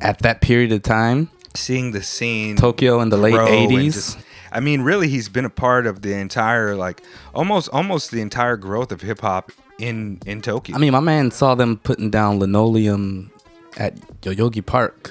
at 0.00 0.20
that 0.20 0.40
period 0.40 0.72
of 0.72 0.82
time, 0.82 1.30
Seeing 1.56 1.92
the 1.92 2.02
scene 2.02 2.56
Tokyo 2.56 3.00
in 3.00 3.10
the 3.10 3.16
late 3.16 3.34
grow 3.34 3.46
and 3.46 3.70
80s. 3.70 4.20
I 4.54 4.61
mean, 4.61 4.82
really, 4.82 5.08
he's 5.08 5.28
been 5.28 5.44
a 5.44 5.50
part 5.50 5.87
of 5.87 6.02
the 6.02 6.14
entire, 6.14 6.76
like, 6.76 7.02
almost, 7.34 7.68
almost 7.73 8.11
the 8.11 8.20
entire 8.20 8.56
growth 8.56 8.92
of 8.92 9.00
hip 9.02 9.20
hop 9.20 9.50
in 9.78 10.20
in 10.26 10.40
Tokyo. 10.40 10.76
I 10.76 10.78
mean, 10.78 10.92
my 10.92 11.00
man 11.00 11.30
saw 11.30 11.54
them 11.54 11.76
putting 11.78 12.08
down 12.11 12.38
linoleum 12.38 13.30
at 13.76 13.96
Yoyogi 14.23 14.64
Park 14.64 15.11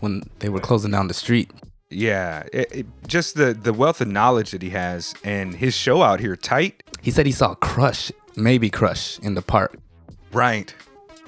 when 0.00 0.22
they 0.40 0.48
were 0.48 0.60
closing 0.60 0.90
down 0.90 1.06
the 1.08 1.14
street. 1.14 1.50
yeah, 1.90 2.42
it, 2.52 2.68
it, 2.72 2.86
just 3.06 3.36
the 3.36 3.52
the 3.54 3.72
wealth 3.72 4.00
of 4.00 4.08
knowledge 4.08 4.50
that 4.50 4.62
he 4.62 4.70
has, 4.70 5.14
and 5.24 5.54
his 5.54 5.74
show 5.74 6.02
out 6.02 6.20
here, 6.20 6.36
tight, 6.36 6.82
He 7.02 7.10
said 7.10 7.26
he 7.26 7.32
saw 7.32 7.54
Krush, 7.54 8.10
maybe 8.36 8.70
Krush, 8.70 9.18
in 9.20 9.34
the 9.34 9.42
park. 9.42 9.76
right? 10.32 10.74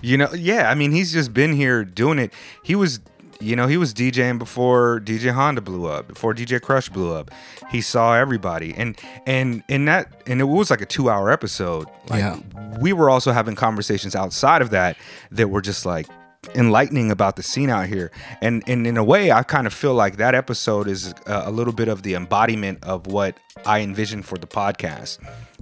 You 0.04 0.16
know, 0.18 0.28
yeah. 0.34 0.68
I 0.68 0.74
mean, 0.74 0.90
he's 0.90 1.12
just 1.12 1.32
been 1.32 1.52
here 1.52 1.84
doing 1.84 2.18
it. 2.18 2.32
He 2.64 2.74
was, 2.74 2.98
you 3.42 3.56
know, 3.56 3.66
he 3.66 3.76
was 3.76 3.92
DJing 3.92 4.38
before 4.38 5.00
DJ 5.00 5.32
Honda 5.32 5.60
blew 5.60 5.86
up, 5.86 6.08
before 6.08 6.32
DJ 6.34 6.60
Krush 6.60 6.90
blew 6.92 7.12
up. 7.14 7.30
He 7.70 7.80
saw 7.80 8.14
everybody, 8.14 8.72
and 8.76 8.96
and 9.26 9.62
in 9.68 9.84
that, 9.86 10.22
and 10.26 10.40
it 10.40 10.44
was 10.44 10.70
like 10.70 10.80
a 10.80 10.86
two 10.86 11.10
hour 11.10 11.30
episode. 11.30 11.86
Like, 12.08 12.20
Yeah. 12.20 12.38
we 12.80 12.92
were 12.92 13.10
also 13.10 13.32
having 13.32 13.54
conversations 13.54 14.14
outside 14.14 14.62
of 14.62 14.70
that 14.70 14.96
that 15.32 15.48
were 15.50 15.60
just 15.60 15.84
like 15.84 16.06
enlightening 16.54 17.10
about 17.10 17.36
the 17.36 17.42
scene 17.42 17.70
out 17.70 17.86
here. 17.86 18.10
And 18.40 18.62
and 18.66 18.86
in 18.86 18.96
a 18.96 19.04
way 19.04 19.30
i 19.30 19.42
kind 19.42 19.66
of 19.66 19.72
feel 19.72 19.94
like 19.94 20.16
that 20.16 20.34
episode 20.34 20.88
is 20.88 21.14
a, 21.26 21.44
a 21.46 21.50
little 21.50 21.72
bit 21.72 21.88
of 21.88 22.02
the 22.02 22.14
embodiment 22.14 22.82
of 22.82 23.06
what 23.06 23.36
i 23.64 23.80
envisioned 23.80 24.24
for 24.24 24.38
the 24.38 24.46
podcast. 24.46 25.18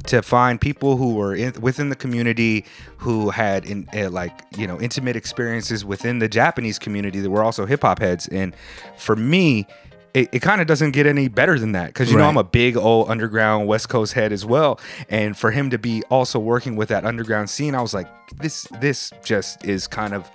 To 0.07 0.23
find 0.23 0.59
people 0.59 0.97
who 0.97 1.15
were 1.15 1.35
in, 1.35 1.53
within 1.61 1.91
the 1.91 1.97
community 1.97 2.65
who 2.97 3.29
had 3.29 3.67
in 3.67 3.87
uh, 3.95 4.09
like 4.09 4.33
you 4.57 4.67
know 4.67 4.81
intimate 4.81 5.17
experiences 5.17 5.85
within 5.85 6.19
the 6.19 6.29
japanese 6.29 6.79
community 6.79 7.21
that 7.21 7.31
were 7.31 7.43
also 7.43 7.67
hip-hop 7.67 7.99
heads. 7.99 8.27
And 8.29 8.57
for 8.97 9.17
me 9.17 9.67
it, 10.15 10.29
it 10.33 10.41
kind 10.41 10.61
of 10.61 10.67
doesn't 10.67 10.91
get 10.93 11.07
any 11.07 11.29
better 11.29 11.59
than 11.59 11.73
that 11.73 11.89
because 11.89 12.11
you 12.11 12.19
know 12.19 12.25
I'm 12.25 12.37
a 12.37 12.45
big 12.45 12.77
old 12.77 13.11
underground 13.11 13.67
West 13.67 13.89
Coast 13.89 14.13
head 14.13 14.33
as 14.33 14.45
well, 14.45 14.81
and 15.09 15.37
for 15.37 15.51
him 15.51 15.71
to 15.71 15.79
be 15.79 16.03
also 16.11 16.39
working 16.39 16.77
with 16.77 16.89
that 16.89 17.05
underground 17.05 17.51
scene, 17.51 17.75
I 17.75 17.83
was 17.83 17.95
like, 17.95 18.09
this 18.39 18.67
this 18.81 19.13
just 19.25 19.65
is 19.65 19.87
kind 19.87 20.15
of 20.15 20.31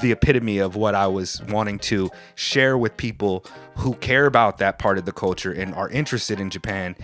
the 0.00 0.12
epitome 0.12 0.58
of 0.58 0.76
what 0.76 0.94
I 0.94 1.06
was 1.06 1.42
wanting 1.48 1.78
to 1.80 2.10
share 2.34 2.78
with 2.78 2.96
people 2.96 3.44
who 3.76 3.94
care 3.94 4.26
about 4.26 4.58
that 4.58 4.78
part 4.78 4.98
of 4.98 5.04
the 5.04 5.12
culture 5.12 5.52
and 5.52 5.74
are 5.74 5.88
interested 5.90 6.40
in 6.40 6.50
Japan. 6.50 6.96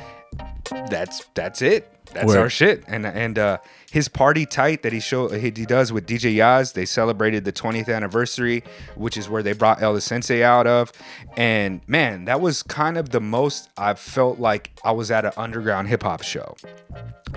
That's 0.88 1.26
that's 1.34 1.62
it. 1.62 1.92
That's 2.12 2.26
Word. 2.26 2.38
our 2.38 2.50
shit. 2.50 2.84
And 2.86 3.06
and 3.06 3.38
uh, 3.38 3.58
his 3.92 4.08
party 4.08 4.46
tight 4.46 4.82
that 4.82 4.92
he 4.94 5.00
show 5.00 5.28
he, 5.28 5.50
does 5.50 5.92
with 5.92 6.06
DJ 6.06 6.34
Yaz. 6.36 6.72
They 6.72 6.86
celebrated 6.86 7.44
the 7.44 7.52
20th 7.52 7.94
anniversary, 7.94 8.64
which 8.94 9.18
is 9.18 9.28
where 9.28 9.42
they 9.42 9.52
brought 9.52 9.82
El 9.82 9.92
Da 9.92 10.00
Sensei 10.00 10.42
out 10.42 10.66
of. 10.66 10.90
And 11.36 11.82
man, 11.86 12.24
that 12.24 12.40
was 12.40 12.62
kind 12.62 12.96
of 12.96 13.10
the 13.10 13.20
most 13.20 13.68
I 13.76 13.92
felt 13.92 14.38
like 14.40 14.70
I 14.82 14.92
was 14.92 15.10
at 15.10 15.26
an 15.26 15.32
underground 15.36 15.88
hip 15.88 16.04
hop 16.04 16.22
show. 16.22 16.56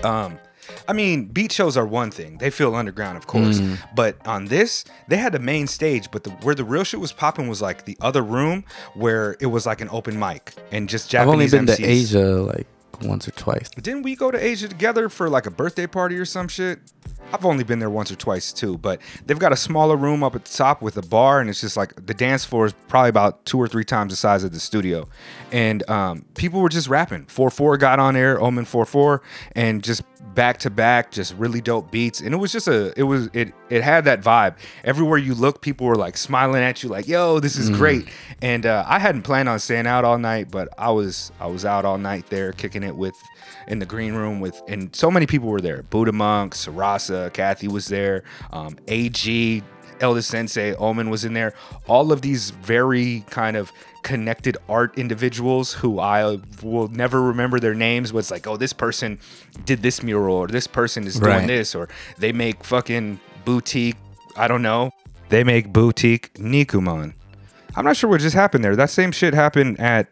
Um, 0.01 0.39
I 0.87 0.93
mean, 0.93 1.25
beat 1.25 1.51
shows 1.51 1.75
are 1.75 1.85
one 1.85 2.09
thing; 2.09 2.37
they 2.37 2.49
feel 2.49 2.73
underground, 2.73 3.17
of 3.17 3.27
course. 3.27 3.59
But 3.93 4.25
on 4.25 4.45
this, 4.45 4.85
they 5.09 5.17
had 5.17 5.33
the 5.33 5.39
main 5.39 5.67
stage, 5.67 6.09
but 6.09 6.23
the, 6.23 6.29
where 6.29 6.55
the 6.55 6.63
real 6.63 6.85
shit 6.85 7.01
was 7.01 7.11
popping 7.11 7.49
was 7.49 7.61
like 7.61 7.83
the 7.83 7.97
other 7.99 8.23
room, 8.23 8.63
where 8.93 9.35
it 9.41 9.47
was 9.47 9.65
like 9.65 9.81
an 9.81 9.89
open 9.91 10.17
mic 10.17 10.53
and 10.71 10.87
just 10.87 11.13
I've 11.13 11.27
only 11.27 11.49
been 11.49 11.65
MCs. 11.65 11.75
to 11.75 11.85
Asia 11.85 12.41
like 12.41 12.67
once 13.01 13.27
or 13.27 13.31
twice. 13.31 13.69
Didn't 13.69 14.03
we 14.03 14.15
go 14.15 14.31
to 14.31 14.43
Asia 14.43 14.67
together 14.67 15.09
for 15.09 15.29
like 15.29 15.45
a 15.45 15.51
birthday 15.51 15.87
party 15.87 16.17
or 16.17 16.25
some 16.25 16.47
shit? 16.47 16.79
I've 17.33 17.45
only 17.45 17.63
been 17.63 17.79
there 17.79 17.89
once 17.89 18.11
or 18.11 18.15
twice 18.15 18.53
too, 18.53 18.77
but 18.77 19.01
they've 19.25 19.39
got 19.39 19.51
a 19.51 19.57
smaller 19.57 19.97
room 19.97 20.23
up 20.23 20.35
at 20.35 20.45
the 20.45 20.51
top 20.55 20.81
with 20.81 20.95
a 20.97 21.01
bar, 21.01 21.41
and 21.41 21.49
it's 21.49 21.59
just 21.59 21.75
like 21.75 22.05
the 22.05 22.13
dance 22.13 22.45
floor 22.45 22.67
is 22.67 22.73
probably 22.87 23.09
about 23.09 23.45
two 23.45 23.57
or 23.57 23.67
three 23.67 23.83
times 23.83 24.13
the 24.13 24.15
size 24.15 24.43
of 24.43 24.51
the 24.51 24.59
studio, 24.59 25.07
and 25.51 25.87
um, 25.89 26.23
people 26.35 26.61
were 26.61 26.69
just 26.69 26.87
rapping. 26.87 27.25
Four 27.25 27.49
four 27.49 27.77
got 27.77 27.99
on 27.99 28.15
air, 28.15 28.39
Omen 28.39 28.65
four 28.65 28.85
four, 28.85 29.21
and 29.53 29.83
just 29.83 30.03
back 30.33 30.57
to 30.59 30.69
back, 30.69 31.11
just 31.11 31.35
really 31.35 31.61
dope 31.61 31.91
beats, 31.91 32.21
and 32.21 32.33
it 32.33 32.37
was 32.37 32.51
just 32.51 32.67
a, 32.67 32.93
it 32.97 33.03
was 33.03 33.29
it 33.33 33.53
it 33.69 33.83
had 33.83 34.05
that 34.05 34.21
vibe. 34.21 34.55
Everywhere 34.83 35.17
you 35.17 35.33
look, 35.33 35.61
people 35.61 35.87
were 35.87 35.95
like 35.95 36.17
smiling 36.17 36.63
at 36.63 36.83
you, 36.83 36.89
like 36.89 37.07
"Yo, 37.07 37.39
this 37.39 37.57
is 37.57 37.69
great." 37.69 38.07
And 38.41 38.65
uh, 38.65 38.83
I 38.87 38.99
hadn't 38.99 39.21
planned 39.21 39.49
on 39.49 39.59
staying 39.59 39.87
out 39.87 40.03
all 40.03 40.17
night, 40.17 40.49
but 40.51 40.69
I 40.77 40.91
was 40.91 41.31
I 41.39 41.47
was 41.47 41.65
out 41.65 41.85
all 41.85 41.97
night 41.97 42.27
there, 42.29 42.51
kicking 42.51 42.83
it 42.83 42.95
with 42.95 43.15
in 43.67 43.79
the 43.79 43.85
green 43.85 44.13
room 44.13 44.39
with, 44.39 44.61
and 44.67 44.95
so 44.95 45.09
many 45.09 45.25
people 45.25 45.49
were 45.49 45.61
there. 45.61 45.83
Buddha 45.83 46.11
Monk, 46.11 46.53
Sarasa, 46.53 47.31
Kathy 47.33 47.67
was 47.67 47.87
there, 47.87 48.23
um, 48.51 48.77
AG, 48.87 49.63
El 50.01 50.13
Da 50.15 50.21
Sensei, 50.21 50.73
Omen 50.75 51.09
was 51.09 51.23
in 51.25 51.33
there. 51.33 51.53
All 51.87 52.11
of 52.11 52.21
these 52.21 52.49
very 52.51 53.23
kind 53.29 53.55
of 53.57 53.71
connected 54.03 54.57
art 54.69 54.97
individuals 54.97 55.73
who 55.73 55.99
I 55.99 56.39
will 56.61 56.87
never 56.89 57.21
remember 57.21 57.59
their 57.59 57.73
names. 57.73 58.11
Was 58.13 58.29
like, 58.31 58.45
oh, 58.47 58.57
this 58.57 58.73
person 58.73 59.19
did 59.65 59.81
this 59.81 60.03
mural, 60.03 60.35
or 60.35 60.47
this 60.47 60.67
person 60.67 61.05
is 61.07 61.15
doing 61.19 61.31
Right. 61.31 61.47
this, 61.47 61.73
or 61.75 61.87
they 62.17 62.31
make 62.31 62.63
fucking 62.63 63.19
boutique. 63.45 63.95
I 64.35 64.47
don't 64.47 64.61
know. 64.61 64.91
They 65.29 65.43
make 65.43 65.71
boutique 65.73 66.33
Nikuman. 66.35 67.13
I'm 67.75 67.83
not 67.85 67.97
sure 67.97 68.09
what 68.09 68.21
just 68.21 68.35
happened 68.35 68.63
there. 68.63 68.75
That 68.75 68.89
same 68.89 69.11
shit 69.11 69.33
happened 69.33 69.79
at 69.79 70.07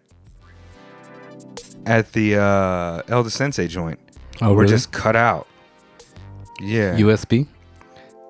at 1.85 2.13
the 2.13 2.37
uh, 2.37 3.01
El 3.09 3.23
Da 3.23 3.29
Sensei 3.29 3.67
joint. 3.67 3.99
Oh, 4.41 4.53
We're 4.53 4.61
really? 4.61 4.73
just 4.73 4.91
cut 4.91 5.15
out. 5.15 5.47
Yeah. 6.61 6.95
USB. 6.97 7.47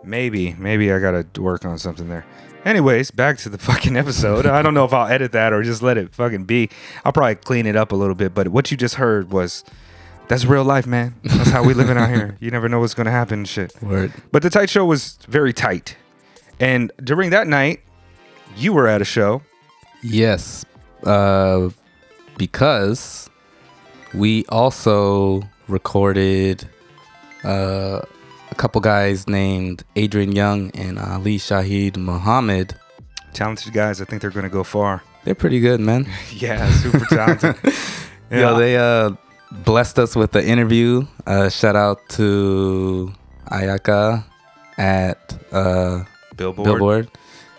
Maybe, 0.04 0.54
maybe 0.58 0.92
I 0.92 1.00
gotta 1.00 1.26
work 1.42 1.66
on 1.66 1.78
something 1.78 2.10
there. 2.10 2.26
Anyways, 2.66 3.12
back 3.12 3.38
to 3.40 3.50
the 3.50 3.58
fucking 3.70 3.96
episode. 3.98 4.46
I 4.46 4.62
don't 4.62 4.74
know 4.74 4.86
if 4.86 4.94
I'll 4.94 5.08
edit 5.08 5.32
that 5.34 5.54
or 5.54 5.64
just 5.64 5.82
let 5.82 5.98
it 5.98 6.14
fucking 6.14 6.46
be. 6.46 6.70
I'll 7.04 7.12
probably 7.12 7.36
clean 7.36 7.66
it 7.66 7.76
up 7.76 7.92
a 7.92 7.96
little 7.96 8.16
bit. 8.16 8.34
But 8.34 8.50
what 8.50 8.72
you 8.72 8.78
just 8.78 8.96
heard 8.96 9.32
was 9.32 9.64
that's 10.28 10.46
real 10.46 10.64
life, 10.64 10.88
man. 10.88 11.16
That's 11.24 11.50
how 11.50 11.64
we 11.64 11.74
living 11.74 11.98
out 11.98 12.10
here. 12.10 12.38
You 12.40 12.52
never 12.52 12.70
know 12.70 12.80
what's 12.80 12.94
gonna 12.94 13.12
happen 13.12 13.40
and 13.40 13.48
shit. 13.48 13.74
Word. 13.82 14.14
But 14.32 14.44
the 14.44 14.50
tight 14.50 14.70
show 14.70 14.86
was 14.86 15.18
very 15.28 15.54
tight. 15.54 15.98
And 16.60 16.92
during 17.04 17.32
that 17.32 17.48
night, 17.48 17.82
you 18.56 18.74
were 18.74 18.88
at 18.88 19.02
a 19.02 19.06
show. 19.06 19.42
Yes, 20.02 20.66
uh, 21.04 21.70
because 22.38 23.30
we 24.14 24.46
also 24.50 25.42
recorded 25.68 26.68
uh, 27.44 28.02
a 28.54 28.56
couple 28.56 28.80
guys 28.82 29.28
named 29.28 29.84
Adrian 29.96 30.32
Younge 30.32 30.70
and 30.76 31.00
Ali 31.00 31.40
Shaheed 31.40 31.98
Muhammad. 31.98 32.76
Talented 33.34 33.74
guys. 33.74 34.00
I 34.00 34.06
think 34.06 34.22
they're 34.22 34.30
gonna 34.30 34.48
go 34.48 34.64
far. 34.64 35.02
They're 35.24 35.34
pretty 35.34 35.60
good, 35.60 35.80
man. 35.80 36.08
Yeah, 36.32 36.70
super 36.82 37.06
talented. 37.06 37.56
Yo, 38.32 38.56
they 38.58 38.78
uh, 38.78 39.12
blessed 39.66 39.98
us 39.98 40.16
with 40.16 40.32
the 40.34 40.46
interview. 40.46 41.06
Uh, 41.26 41.50
shout 41.50 41.76
out 41.76 42.08
to 42.10 43.12
Ayaka 43.52 44.24
at 44.78 45.36
uh, 45.52 46.04
Billboard. 46.36 46.66
Billboard. 46.66 47.10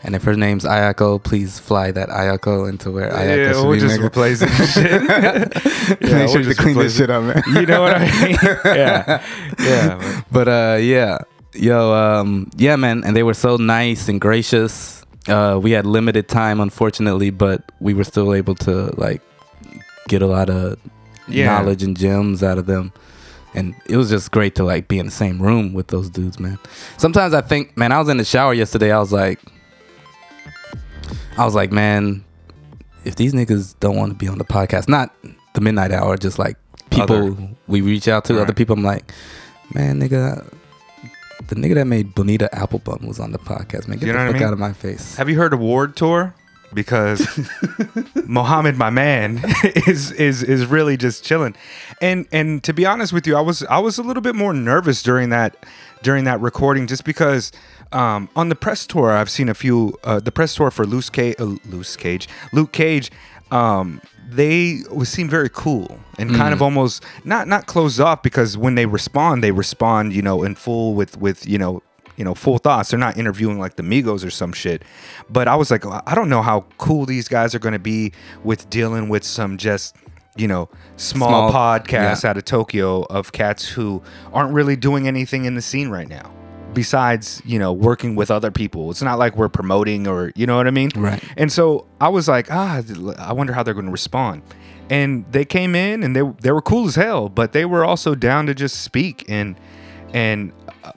And 0.05 0.15
if 0.15 0.23
her 0.25 0.37
name's 0.37 0.65
Ayako, 0.65 1.23
please 1.23 1.59
fly 1.59 1.91
that 1.93 2.11
Ayako 2.11 2.69
into 2.69 2.91
where 2.91 3.11
Ayako 3.11 3.37
Yeah, 3.47 3.53
should 3.55 3.65
we'll 3.65 3.73
be, 3.75 3.81
just 3.81 3.99
nigga. 4.01 4.05
replace 4.05 4.43
it. 4.43 4.49
shit. 4.75 5.03
yeah, 5.03 5.89
Make 6.01 6.01
we'll 6.03 6.29
sure 6.29 6.39
to 6.43 6.45
just 6.45 6.61
clean 6.61 6.77
this 6.77 6.97
shit 6.97 7.09
up, 7.11 7.23
man. 7.25 7.43
You 7.55 7.65
know 7.67 7.81
what 7.81 7.95
I 7.97 8.01
mean? 8.27 8.37
yeah, 8.65 9.25
yeah. 9.59 10.23
but 10.31 10.47
uh 10.49 10.79
yeah 10.81 11.19
yo 11.55 11.93
um 11.95 12.51
yeah 12.57 12.75
man 12.77 13.03
and 13.05 13.17
they 13.17 13.23
were 13.23 13.33
so 13.35 13.57
nice 13.57 14.09
and 14.09 14.21
gracious 14.21 15.05
uh 15.29 15.59
we 15.63 15.71
had 15.71 15.87
limited 15.87 16.29
time 16.29 16.61
unfortunately 16.61 17.31
but 17.31 17.63
we 17.81 17.95
were 17.95 18.03
still 18.05 18.35
able 18.35 18.57
to 18.57 18.93
like 19.01 19.23
get 20.09 20.21
a 20.21 20.27
lot 20.27 20.51
of 20.51 20.77
Yeah. 21.29 21.47
knowledge 21.47 21.83
and 21.85 21.97
gems 21.97 22.43
out 22.43 22.59
of 22.59 22.67
them 22.67 22.93
and 23.55 23.73
it 23.89 23.97
was 23.97 24.11
just 24.11 24.33
great 24.33 24.57
to 24.57 24.65
like 24.65 24.89
be 24.89 24.99
in 24.99 25.07
the 25.07 25.13
same 25.13 25.41
room 25.41 25.73
with 25.75 25.87
those 25.89 26.11
dudes 26.11 26.41
man 26.41 26.59
sometimes 26.99 27.33
i 27.35 27.41
think 27.41 27.77
man 27.77 27.93
i 27.93 27.99
was 28.01 28.09
in 28.09 28.17
the 28.17 28.25
shower 28.25 28.53
yesterday 28.53 28.91
i 28.93 28.99
was 28.99 29.13
like 29.13 29.39
i 31.39 31.45
was 31.45 31.55
like 31.55 31.73
man 31.73 32.25
if 33.05 33.17
these 33.17 33.33
niggas 33.35 33.75
don't 33.81 33.97
want 33.97 34.11
to 34.13 34.17
be 34.17 34.29
on 34.29 34.39
the 34.39 34.45
podcast 34.45 34.89
not 34.89 35.15
the 35.55 35.61
midnight 35.61 35.93
hour 35.93 36.17
just 36.17 36.39
like 36.39 36.57
people 36.91 37.33
Other. 37.33 37.37
we 37.67 37.81
reach 37.81 38.09
out 38.09 38.25
to 38.27 38.35
Right. 38.35 38.43
other 38.43 38.53
people 38.55 38.77
i'm 38.77 38.83
like 38.85 39.13
man 39.75 40.01
nigga 40.01 40.45
the 41.49 41.55
nigga 41.57 41.75
that 41.75 41.87
made 41.87 42.15
bonita 42.15 42.49
applebum 42.53 43.07
was 43.07 43.19
on 43.21 43.33
the 43.33 43.39
podcast 43.39 43.89
man 43.89 43.99
get 43.99 44.07
You 44.07 44.13
the 44.13 44.19
what 44.19 44.23
I 44.23 44.27
fuck 44.29 44.35
mean? 44.35 44.43
out 44.45 44.53
of 44.53 44.59
my 44.59 44.73
face 44.73 45.17
Have 45.17 45.29
you 45.29 45.37
heard 45.37 45.53
of 45.53 45.61
Ward 45.61 45.97
Tour? 45.97 46.35
because 46.73 47.21
Muhammad, 48.27 48.77
my 48.77 48.91
man, 48.91 49.41
is 49.87 50.11
is 50.11 50.43
is 50.43 50.67
really 50.67 50.97
just 50.97 51.23
chilling. 51.25 51.55
And 52.01 52.27
and 52.33 52.65
to 52.65 52.73
be 52.73 52.85
honest 52.85 53.13
with 53.13 53.29
you, 53.29 53.37
I 53.37 53.41
was 53.43 53.63
I 53.65 53.79
was 53.79 53.97
a 53.99 54.03
little 54.03 54.23
bit 54.23 54.35
more 54.35 54.53
nervous 54.53 55.01
during 55.01 55.29
that 55.29 55.65
during 56.03 56.25
that 56.25 56.41
recording 56.41 56.89
just 56.89 57.05
because 57.05 57.53
um, 57.93 58.29
on 58.35 58.49
the 58.49 58.55
press 58.55 58.87
tour 58.87 59.13
I've 59.13 59.31
seen 59.31 59.49
a 59.49 59.55
few 59.55 59.99
uh, 60.05 60.21
the 60.21 60.33
press 60.33 60.55
tour 60.55 60.71
for 60.71 60.87
Loose 60.87 61.11
Cage, 61.11 61.37
uh, 61.39 61.57
Loose 61.67 61.97
Cage, 61.97 62.29
Luke 62.53 62.73
Cage. 62.73 63.11
Um, 63.51 64.01
they 64.29 64.79
seem 65.05 65.29
very 65.29 65.51
cool 65.51 65.99
and 66.19 66.35
kind 66.35 66.53
of 66.55 66.63
almost 66.63 67.05
not 67.25 67.47
not 67.47 67.67
closed 67.67 68.01
off 68.01 68.23
because 68.23 68.57
when 68.57 68.75
they 68.75 68.87
respond, 68.87 69.45
they 69.45 69.53
respond, 69.53 70.13
you 70.13 70.23
know, 70.23 70.43
in 70.43 70.55
full 70.55 70.95
with 70.95 71.17
with 71.19 71.47
you 71.47 71.59
know 71.59 71.83
you 72.17 72.25
know 72.25 72.35
full 72.35 72.59
thoughts. 72.59 72.91
They're 72.91 72.99
not 72.99 73.17
interviewing 73.17 73.59
like 73.59 73.77
the 73.77 73.83
Migos 73.83 74.25
or 74.25 74.31
some 74.31 74.53
shit. 74.53 74.83
But 75.31 75.47
I 75.47 75.57
was 75.57 75.71
like, 75.71 75.85
I 75.87 76.15
don't 76.15 76.29
know 76.29 76.43
how 76.43 76.65
cool 76.79 77.07
these 77.07 77.29
guys 77.29 77.55
are 77.55 77.59
going 77.59 77.75
to 77.75 77.79
be 77.79 78.13
with 78.43 78.69
dealing 78.71 79.09
with 79.09 79.25
some 79.25 79.57
just 79.59 79.95
you 80.37 80.49
know 80.49 80.69
small, 80.97 81.51
Small- 81.51 81.53
podcasts 81.53 82.25
yeah. 82.25 82.31
out 82.31 82.37
of 82.37 82.45
Tokyo 82.45 83.03
of 83.03 83.33
cats 83.33 83.69
who 83.69 84.03
aren't 84.33 84.53
really 84.55 84.77
doing 84.77 85.07
anything 85.07 85.45
in 85.45 85.55
the 85.55 85.63
scene 85.63 85.91
right 85.91 86.09
now. 86.09 86.33
Besides, 86.75 87.41
you 87.45 87.59
know, 87.59 87.73
working 87.73 88.17
with 88.17 88.31
other 88.31 88.51
people, 88.51 88.91
it's 88.91 89.03
not 89.03 89.19
like 89.19 89.37
we're 89.37 89.49
promoting 89.49 90.07
or 90.07 90.33
you 90.35 90.47
know 90.47 90.57
what 90.57 90.67
I 90.67 90.71
mean. 90.71 90.91
Right. 90.95 91.23
And 91.37 91.51
so 91.51 91.87
I 92.01 92.09
was 92.09 92.29
like, 92.29 92.51
ah, 92.51 92.83
I 93.19 93.33
wonder 93.33 93.53
how 93.53 93.63
they're 93.63 93.75
going 93.75 93.87
to 93.87 93.93
respond. 93.93 94.43
And 94.91 95.25
they 95.31 95.45
came 95.45 95.75
in 95.75 96.03
and 96.03 96.15
they 96.15 96.23
they 96.41 96.53
were 96.53 96.63
cool 96.63 96.87
as 96.87 96.95
hell, 96.95 97.29
but 97.29 97.53
they 97.53 97.65
were 97.65 97.85
also 97.85 98.15
down 98.15 98.47
to 98.47 98.55
just 98.55 98.83
speak 98.83 99.25
and 99.29 99.57
and 100.13 100.53
uh, 100.83 100.93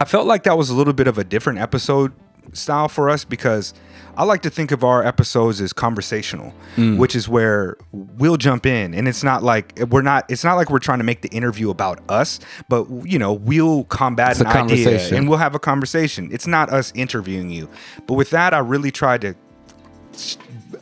I 0.00 0.04
felt 0.04 0.26
like 0.26 0.44
that 0.44 0.58
was 0.58 0.70
a 0.70 0.74
little 0.74 0.92
bit 0.92 1.08
of 1.08 1.18
a 1.18 1.24
different 1.24 1.58
episode 1.58 2.12
style 2.52 2.88
for 2.88 3.10
us 3.10 3.24
because 3.24 3.74
I 4.16 4.24
like 4.24 4.42
to 4.42 4.50
think 4.50 4.70
of 4.70 4.84
our 4.84 5.04
episodes 5.04 5.60
as 5.60 5.72
conversational, 5.72 6.54
mm. 6.76 6.98
which 6.98 7.16
is 7.16 7.28
where 7.28 7.76
we'll 7.92 8.36
jump 8.36 8.64
in 8.66 8.94
and 8.94 9.08
it's 9.08 9.24
not 9.24 9.42
like 9.42 9.78
we're 9.90 10.02
not 10.02 10.24
it's 10.30 10.44
not 10.44 10.54
like 10.54 10.70
we're 10.70 10.78
trying 10.78 10.98
to 10.98 11.04
make 11.04 11.22
the 11.22 11.28
interview 11.30 11.70
about 11.70 12.00
us, 12.08 12.38
but 12.68 12.86
you 13.04 13.18
know, 13.18 13.32
we'll 13.32 13.84
combat 13.84 14.32
It's 14.32 14.40
an 14.40 14.46
idea 14.46 15.16
and 15.16 15.28
we'll 15.28 15.38
have 15.38 15.54
a 15.54 15.58
conversation. 15.58 16.28
It's 16.32 16.46
not 16.46 16.70
us 16.70 16.92
interviewing 16.94 17.50
you. 17.50 17.68
But 18.06 18.14
with 18.14 18.30
that 18.30 18.54
I 18.54 18.58
really 18.58 18.90
tried 18.90 19.22
to 19.22 19.34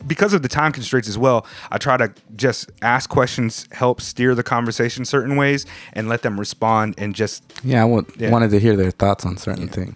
because 0.05 0.33
of 0.33 0.41
the 0.41 0.49
time 0.49 0.71
constraints 0.71 1.07
as 1.07 1.17
well, 1.17 1.45
I 1.71 1.77
try 1.77 1.97
to 1.97 2.13
just 2.35 2.71
ask 2.81 3.09
questions, 3.09 3.67
help 3.71 4.01
steer 4.01 4.35
the 4.35 4.43
conversation 4.43 5.05
certain 5.05 5.37
ways, 5.37 5.65
and 5.93 6.09
let 6.09 6.21
them 6.21 6.39
respond 6.39 6.95
and 6.97 7.15
just 7.15 7.43
Yeah, 7.63 7.83
I 7.85 8.01
Yeah. 8.17 8.29
wanted 8.29 8.51
to 8.51 8.59
hear 8.59 8.75
their 8.75 8.91
thoughts 8.91 9.25
on 9.25 9.37
certain 9.37 9.67
things. 9.67 9.95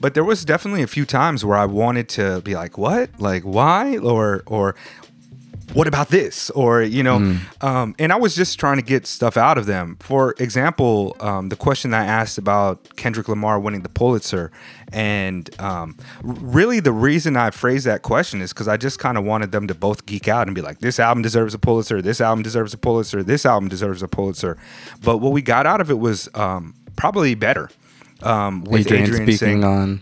But 0.00 0.14
there 0.14 0.24
was 0.24 0.44
definitely 0.44 0.82
a 0.82 0.86
few 0.86 1.04
times 1.04 1.44
where 1.44 1.56
I 1.56 1.66
wanted 1.66 2.08
to 2.10 2.40
be 2.42 2.54
like, 2.54 2.78
"What? 2.78 3.10
Like, 3.18 3.42
why?" 3.42 3.98
or 3.98 4.42
or 4.46 4.74
what 5.72 5.86
about 5.86 6.08
this? 6.08 6.48
Or 6.50 6.82
you 6.82 7.02
know, 7.02 7.16
um, 7.60 7.94
and 7.98 8.12
I 8.12 8.16
was 8.16 8.34
just 8.34 8.58
trying 8.58 8.76
to 8.76 8.82
get 8.82 9.06
stuff 9.06 9.36
out 9.36 9.58
of 9.58 9.66
them. 9.66 9.96
For 10.00 10.34
example, 10.38 11.16
um, 11.20 11.48
the 11.48 11.56
question 11.56 11.90
that 11.90 12.02
I 12.02 12.06
asked 12.06 12.38
about 12.38 12.96
Kendrick 12.96 13.28
Lamar 13.28 13.58
winning 13.58 13.82
the 13.82 13.88
Pulitzer, 13.88 14.52
and 14.92 15.48
um, 15.60 15.96
really 16.22 16.80
the 16.80 16.92
reason 16.92 17.36
I 17.36 17.50
phrased 17.50 17.86
that 17.86 18.02
question 18.02 18.40
is 18.40 18.52
because 18.52 18.68
I 18.68 18.76
just 18.76 18.98
kind 18.98 19.18
of 19.18 19.24
wanted 19.24 19.52
them 19.52 19.66
to 19.66 19.74
both 19.74 20.06
geek 20.06 20.28
out 20.28 20.46
and 20.46 20.54
be 20.54 20.62
like, 20.62 20.78
"This 20.78 21.00
album 21.00 21.22
deserves 21.22 21.52
a 21.52 21.58
Pulitzer. 21.58 22.00
This 22.00 22.20
album 22.20 22.42
deserves 22.42 22.72
a 22.72 22.78
Pulitzer. 22.78 23.22
This 23.22 23.44
album 23.44 23.68
deserves 23.68 24.02
a 24.02 24.08
Pulitzer." 24.08 24.56
But 25.02 25.18
what 25.18 25.32
we 25.32 25.42
got 25.42 25.66
out 25.66 25.80
of 25.80 25.90
it 25.90 25.98
was 25.98 26.28
um, 26.34 26.74
probably 26.96 27.34
better. 27.34 27.70
Um, 28.22 28.64
with 28.64 28.86
Adrian, 28.86 29.02
Adrian, 29.04 29.22
speaking 29.26 29.36
saying, 29.38 29.64
on 29.64 30.00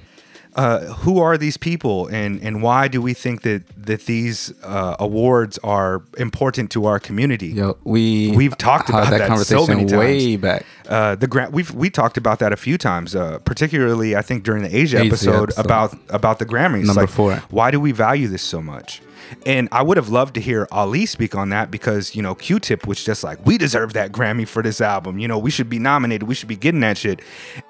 uh, 0.57 0.81
who 1.03 1.19
are 1.19 1.37
these 1.37 1.57
people 1.57 2.07
and 2.09 2.41
and 2.43 2.63
why 2.63 2.87
do 2.87 3.03
we 3.03 3.13
think 3.13 3.43
that 3.43 3.63
that 3.77 4.07
these 4.07 4.53
uh, 4.63 4.97
awards 5.01 5.59
are 5.65 6.03
important 6.17 6.71
to 6.71 6.87
our 6.87 7.01
community? 7.01 7.49
yo, 7.49 7.77
we 7.85 8.31
We've 8.37 8.57
talked 8.57 8.89
about 8.89 9.11
that 9.11 9.21
so 9.23 9.27
conversation 9.27 9.77
many 9.77 9.87
times. 9.87 9.99
way 9.99 10.37
back. 10.37 10.65
Uh, 10.89 11.17
the 11.17 11.27
grant 11.27 11.53
we've 11.53 11.73
we 11.73 11.91
talked 11.91 12.17
about 12.17 12.39
that 12.39 12.53
a 12.53 12.57
few 12.57 12.79
times, 12.79 13.17
uh, 13.17 13.39
particularly 13.41 14.15
I 14.15 14.23
think 14.23 14.45
during 14.45 14.63
the 14.63 14.75
Asia, 14.75 14.99
Asia 14.99 15.07
episode, 15.07 15.43
episode. 15.45 15.65
about 15.65 15.99
about 16.11 16.39
the 16.39 16.47
Grammys. 16.47 16.87
Number 16.87 17.03
Like, 17.03 17.11
four. 17.11 17.35
Why 17.51 17.71
do 17.73 17.81
we 17.81 17.91
value 17.91 18.29
this 18.29 18.43
so 18.43 18.63
much? 18.63 19.03
And 19.47 19.69
I 19.73 19.83
would 19.83 19.97
have 19.97 20.09
loved 20.09 20.35
to 20.35 20.41
hear 20.41 20.67
Ali 20.71 21.07
speak 21.07 21.35
on 21.35 21.49
that 21.51 21.71
because 21.71 22.15
you 22.15 22.23
know 22.23 22.35
Q-Tip 22.35 22.87
was 22.87 23.03
just 23.03 23.25
like, 23.25 23.45
we 23.47 23.59
deserve 23.59 23.93
that 23.95 24.13
Grammy 24.13 24.47
for 24.47 24.63
this 24.63 24.81
album. 24.81 25.19
You 25.19 25.29
know, 25.29 25.39
we 25.39 25.51
should 25.51 25.69
be 25.69 25.79
nominated. 25.79 26.29
We 26.29 26.35
should 26.35 26.49
be 26.49 26.57
getting 26.57 26.81
that 26.81 26.99
shit. 26.99 27.21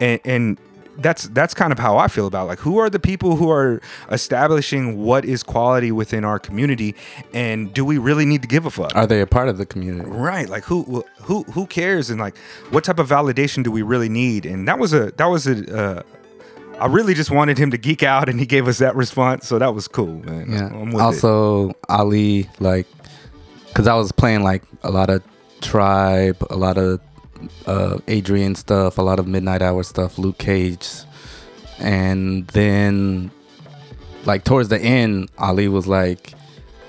And 0.01 0.21
and 0.25 0.59
that's 0.99 1.25
that's 1.29 1.55
kind 1.55 1.73
of 1.73 1.79
how 1.79 1.97
I 1.97 2.09
feel 2.09 2.27
about 2.27 2.47
like 2.47 2.59
who 2.59 2.79
are 2.79 2.89
the 2.89 2.99
people 2.99 3.37
who 3.37 3.51
are 3.51 3.81
establishing 4.11 5.03
what 5.03 5.25
is 5.25 5.43
quality 5.43 5.93
within 5.93 6.25
our 6.25 6.39
community, 6.39 6.95
and 7.33 7.73
do 7.73 7.85
we 7.85 7.99
really 7.99 8.25
need 8.25 8.43
to 8.43 8.49
give 8.49 8.67
a 8.67 8.71
fuck? 8.71 8.95
Are 8.95 9.07
they 9.07 9.21
a 9.21 9.27
part 9.27 9.49
of 9.49 9.59
the 9.59 9.67
community? 9.67 10.09
Right. 10.09 10.49
Like 10.49 10.65
who 10.65 11.05
who 11.23 11.43
who 11.45 11.67
cares 11.67 12.11
and 12.11 12.21
like 12.21 12.37
what 12.71 12.85
type 12.85 12.99
of 12.99 13.09
validation 13.09 13.65
do 13.65 13.71
we 13.71 13.83
really 13.83 14.09
need? 14.09 14.47
And 14.47 14.69
that 14.69 14.79
was 14.79 14.93
a 14.93 15.11
that 15.13 15.27
was 15.27 15.47
a 15.47 15.77
uh, 15.77 16.03
I 16.81 16.87
really 16.87 17.15
just 17.15 17.31
wanted 17.31 17.59
him 17.59 17.71
to 17.71 17.79
geek 17.79 18.03
out 18.03 18.29
and 18.29 18.39
he 18.39 18.47
gave 18.47 18.69
us 18.69 18.79
that 18.79 18.97
response, 18.97 19.47
so 19.47 19.59
that 19.59 19.75
was 19.75 19.89
cool, 19.89 20.25
man. 20.25 20.51
Yeah. 20.51 20.77
With 20.77 20.95
it. 20.95 21.01
also, 21.01 21.73
Ali, 21.89 22.49
like, 22.61 22.87
because 23.69 23.87
I 23.87 23.95
was 23.95 24.13
playing 24.13 24.43
like 24.43 24.63
a 24.83 24.91
lot 24.91 25.11
of 25.11 25.23
Tribe, 25.61 26.47
a 26.51 26.57
lot 26.57 26.77
of 26.77 27.01
uh, 27.67 27.99
Adrian 28.07 28.55
stuff, 28.55 28.99
a 28.99 29.03
lot 29.03 29.19
of 29.19 29.27
Midnight 29.27 29.63
Hour 29.63 29.83
stuff, 29.83 30.19
Luke 30.19 30.39
Cage, 30.39 30.89
and 31.79 32.47
then 32.49 33.31
like 34.27 34.45
towards 34.45 34.69
the 34.69 34.79
end, 34.79 35.31
Ali 35.39 35.69
was 35.69 35.87
like, 35.87 36.35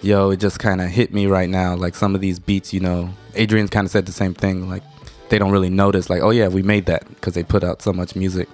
"Yo, 0.02 0.32
it 0.32 0.38
just 0.42 0.60
kind 0.60 0.82
of 0.82 0.90
hit 0.90 1.14
me 1.14 1.26
right 1.28 1.50
now. 1.50 1.76
Like 1.76 1.96
some 1.96 2.16
of 2.16 2.22
these 2.22 2.40
beats, 2.40 2.74
you 2.74 2.80
know." 2.80 3.10
Adrian 3.36 3.68
kind 3.68 3.86
of 3.86 3.92
said 3.92 4.06
the 4.06 4.12
same 4.12 4.34
thing. 4.34 4.70
Like 4.70 4.84
they 5.30 5.38
don't 5.38 5.52
really 5.52 5.70
notice. 5.70 6.10
Like, 6.10 6.22
oh 6.22 6.32
yeah, 6.32 6.48
we 6.48 6.62
made 6.62 6.86
that 6.88 7.08
because 7.10 7.34
they 7.34 7.44
put 7.44 7.64
out 7.64 7.82
so 7.82 7.94
much 7.94 8.16
music. 8.16 8.50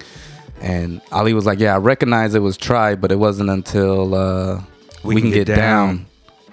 And 0.61 1.01
Ali 1.11 1.33
was 1.33 1.45
like, 1.45 1.59
"Yeah, 1.59 1.73
I 1.73 1.77
recognize 1.79 2.35
it 2.35 2.39
was 2.41 2.55
tried, 2.55 3.01
but 3.01 3.11
it 3.11 3.15
wasn't 3.17 3.49
until 3.49 4.13
uh, 4.13 4.61
we, 5.03 5.19
can, 5.19 5.31
get, 5.31 5.45
down. 5.47 6.05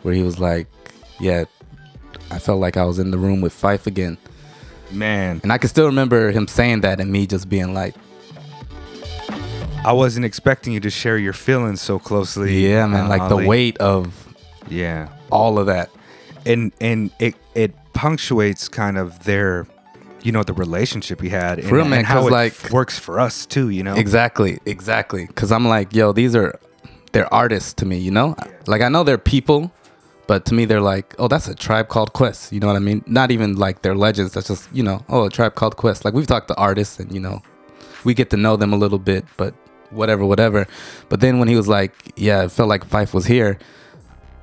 where 0.03 0.14
he 0.14 0.23
was 0.23 0.38
like, 0.40 0.66
"Yeah, 1.21 1.44
I 2.31 2.38
felt 2.38 2.59
like 2.59 2.77
I 2.79 2.85
was 2.85 2.99
in 2.99 3.11
the 3.11 3.18
room 3.18 3.40
with 3.40 3.53
Fife 3.53 3.87
again." 3.87 4.16
man, 4.90 5.38
And 5.42 5.53
I 5.53 5.59
can 5.59 5.68
still 5.68 5.85
remember 5.85 6.31
him 6.31 6.49
saying 6.49 6.81
that 6.81 6.99
and 6.99 7.12
me 7.12 7.27
just 7.27 7.51
being 7.51 7.75
like, 7.75 7.94
I 9.85 9.92
wasn't 9.92 10.25
expecting 10.25 10.73
you 10.73 10.81
to 10.81 10.88
share 10.88 11.18
your 11.18 11.35
feelings 11.35 11.83
so 11.83 11.99
closely. 11.99 12.66
"Yeah, 12.66 12.87
man, 12.87 13.05
uh, 13.05 13.09
like 13.09 13.29
the 13.29 13.37
weight 13.37 13.77
of 13.79 14.27
Yeah. 14.68 15.09
all 15.31 15.59
of 15.59 15.66
that." 15.66 15.90
And 16.47 16.73
and 16.81 17.11
it 17.21 17.35
it 17.55 17.75
punctuates 17.92 18.68
kind 18.68 18.97
of 18.97 19.25
their 19.25 19.66
you 20.22 20.33
know 20.33 20.42
the 20.42 20.52
relationship 20.52 21.20
we 21.20 21.28
had 21.28 21.59
and, 21.59 21.70
real, 21.70 21.85
man, 21.85 22.00
and 22.00 22.07
how 22.07 22.26
it 22.26 22.31
like- 22.31 22.70
works 22.70 22.98
for 22.98 23.20
us 23.20 23.46
too, 23.46 23.68
you 23.70 23.83
know. 23.83 23.94
Exactly, 23.94 24.59
exactly. 24.66 25.26
Because 25.26 25.52
I'm 25.52 25.66
like, 25.66 25.94
yo, 25.94 26.12
these 26.12 26.35
are 26.35 26.59
they're 27.12 27.33
artists 27.33 27.72
to 27.74 27.87
me, 27.87 27.98
you 27.98 28.11
know. 28.11 28.37
Like 28.66 28.83
I 28.83 28.88
know 28.88 29.04
they're 29.04 29.18
people, 29.18 29.72
but 30.26 30.44
to 30.46 30.54
me 30.54 30.64
they're 30.64 30.81
like, 30.81 31.14
oh, 31.18 31.28
that's 31.28 31.48
a 31.48 31.54
tribe 31.54 31.88
called 31.88 32.12
Quest. 32.12 32.52
You 32.52 32.61
know 32.61 32.66
what 32.66 32.76
I 32.76 32.81
mean? 32.81 33.02
Not 33.07 33.31
even 33.31 33.57
like 33.57 33.83
they're 33.83 33.94
legends. 33.94 34.33
That's 34.33 34.48
just 34.48 34.68
you 34.72 34.83
know, 34.83 35.04
oh, 35.09 35.24
a 35.24 35.31
tribe 35.31 35.54
called 35.54 35.76
Quest. 35.76 36.04
Like 36.04 36.14
we've 36.14 36.26
talked 36.26 36.48
to 36.48 36.57
artists, 36.57 36.98
and 36.98 37.12
you 37.12 37.20
know, 37.20 37.42
we 38.04 38.14
get 38.14 38.31
to 38.31 38.37
know 38.37 38.57
them 38.57 38.72
a 38.72 38.76
little 38.76 38.98
bit, 38.98 39.24
but 39.37 39.54
whatever, 39.90 40.24
whatever. 40.24 40.66
But 41.09 41.20
then 41.20 41.38
when 41.38 41.48
he 41.48 41.57
was 41.57 41.68
like, 41.68 41.92
yeah, 42.16 42.44
it 42.44 42.52
felt 42.52 42.68
like 42.68 42.85
Fife 42.85 43.14
was 43.14 43.26
here. 43.26 43.59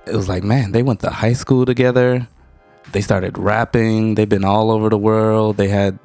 It 0.07 0.15
was 0.15 0.29
like, 0.29 0.43
man, 0.43 0.71
they 0.71 0.83
went 0.83 0.99
to 1.01 1.09
high 1.09 1.33
school 1.33 1.65
together. 1.65 2.27
They 2.91 3.01
started 3.01 3.37
rapping. 3.37 4.15
They've 4.15 4.29
been 4.29 4.45
all 4.45 4.71
over 4.71 4.89
the 4.89 4.97
world. 4.97 5.57
They 5.57 5.67
had, 5.67 5.99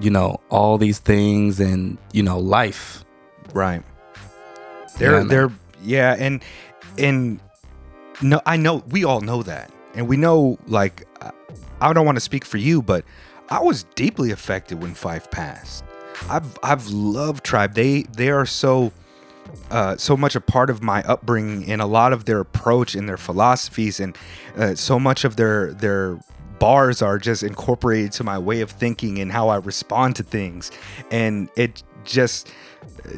you 0.00 0.10
know, 0.10 0.40
all 0.50 0.78
these 0.78 0.98
things 0.98 1.60
and 1.60 1.98
you 2.12 2.22
know, 2.22 2.38
life. 2.38 3.04
Right. 3.54 3.82
They're 4.98 5.18
Yeah, 5.20 5.24
they're 5.24 5.50
yeah, 5.82 6.16
and 6.18 6.42
and 6.98 7.40
no, 8.22 8.40
I 8.46 8.56
know 8.56 8.82
we 8.88 9.04
all 9.04 9.20
know 9.20 9.42
that, 9.42 9.70
and 9.94 10.08
we 10.08 10.16
know 10.16 10.58
like 10.66 11.06
I- 11.20 11.32
I 11.80 11.92
don't 11.92 12.06
want 12.06 12.16
to 12.16 12.20
speak 12.20 12.44
for 12.44 12.56
you, 12.56 12.80
but 12.82 13.04
I 13.50 13.60
was 13.60 13.84
deeply 13.94 14.30
affected 14.30 14.80
when 14.82 14.94
Fife 14.94 15.30
passed. 15.30 15.84
I've 16.30 16.58
I've 16.62 16.88
loved 16.88 17.44
Tribe. 17.44 17.74
They 17.74 18.02
they 18.16 18.30
are 18.30 18.46
so 18.46 18.90
uh, 19.70 19.96
so 19.96 20.16
much 20.16 20.36
a 20.36 20.40
part 20.40 20.70
of 20.70 20.82
my 20.82 21.02
upbringing 21.02 21.70
and 21.70 21.82
a 21.82 21.86
lot 21.86 22.12
of 22.12 22.24
their 22.24 22.40
approach 22.40 22.94
and 22.94 23.08
their 23.08 23.16
philosophies 23.16 23.98
and 24.00 24.16
uh, 24.56 24.74
so 24.74 24.98
much 24.98 25.24
of 25.24 25.36
their 25.36 25.72
their 25.74 26.18
bars 26.58 27.02
are 27.02 27.18
just 27.18 27.42
incorporated 27.42 28.12
to 28.12 28.24
my 28.24 28.38
way 28.38 28.60
of 28.62 28.70
thinking 28.70 29.18
and 29.18 29.30
how 29.32 29.48
I 29.48 29.56
respond 29.56 30.16
to 30.16 30.22
things 30.22 30.70
and 31.10 31.48
it 31.56 31.82
just 32.04 32.50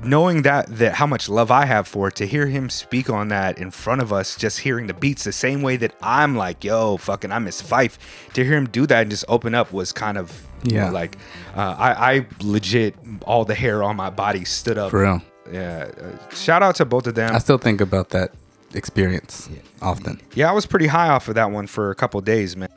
knowing 0.02 0.42
that 0.42 0.66
that 0.78 0.94
how 0.94 1.06
much 1.06 1.28
love 1.28 1.50
I 1.50 1.64
have 1.66 1.86
for 1.86 2.08
it 2.08 2.16
to 2.16 2.26
hear 2.26 2.46
him 2.46 2.68
speak 2.70 3.10
on 3.10 3.28
that 3.28 3.58
in 3.58 3.70
front 3.70 4.00
of 4.00 4.12
us 4.12 4.34
just 4.36 4.58
hearing 4.60 4.86
the 4.86 4.94
beats 4.94 5.24
the 5.24 5.32
same 5.32 5.62
way 5.62 5.76
that 5.76 5.94
I'm 6.02 6.36
like 6.36 6.64
yo 6.64 6.96
fucking 6.96 7.30
I 7.30 7.38
miss 7.38 7.60
Fife 7.60 7.98
to 8.34 8.44
hear 8.44 8.56
him 8.56 8.66
do 8.68 8.86
that 8.86 9.02
and 9.02 9.10
just 9.10 9.24
open 9.28 9.54
up 9.54 9.72
was 9.72 9.92
kind 9.92 10.16
of 10.18 10.44
you 10.64 10.72
know, 10.72 10.86
Yeah. 10.86 10.90
like 10.90 11.16
uh, 11.54 11.76
I 11.78 12.12
I 12.14 12.26
legit 12.42 12.96
all 13.26 13.44
the 13.44 13.54
hair 13.54 13.82
on 13.84 13.94
my 13.96 14.10
body 14.10 14.44
stood 14.44 14.78
up 14.78 14.90
For 14.90 15.02
real. 15.02 15.22
Yeah. 15.52 15.90
Uh, 16.00 16.34
shout 16.34 16.62
out 16.62 16.76
to 16.76 16.84
both 16.84 17.06
of 17.06 17.14
them. 17.14 17.34
I 17.34 17.38
still 17.38 17.58
think 17.58 17.80
about 17.80 18.10
that 18.10 18.32
experience 18.74 19.48
often. 19.80 20.20
Yeah, 20.34 20.50
I 20.50 20.52
was 20.52 20.66
pretty 20.66 20.86
high 20.86 21.08
off 21.08 21.28
of 21.28 21.34
that 21.36 21.50
one 21.50 21.66
for 21.66 21.90
a 21.90 21.94
couple 21.94 22.20
days, 22.20 22.56
man. 22.56 22.68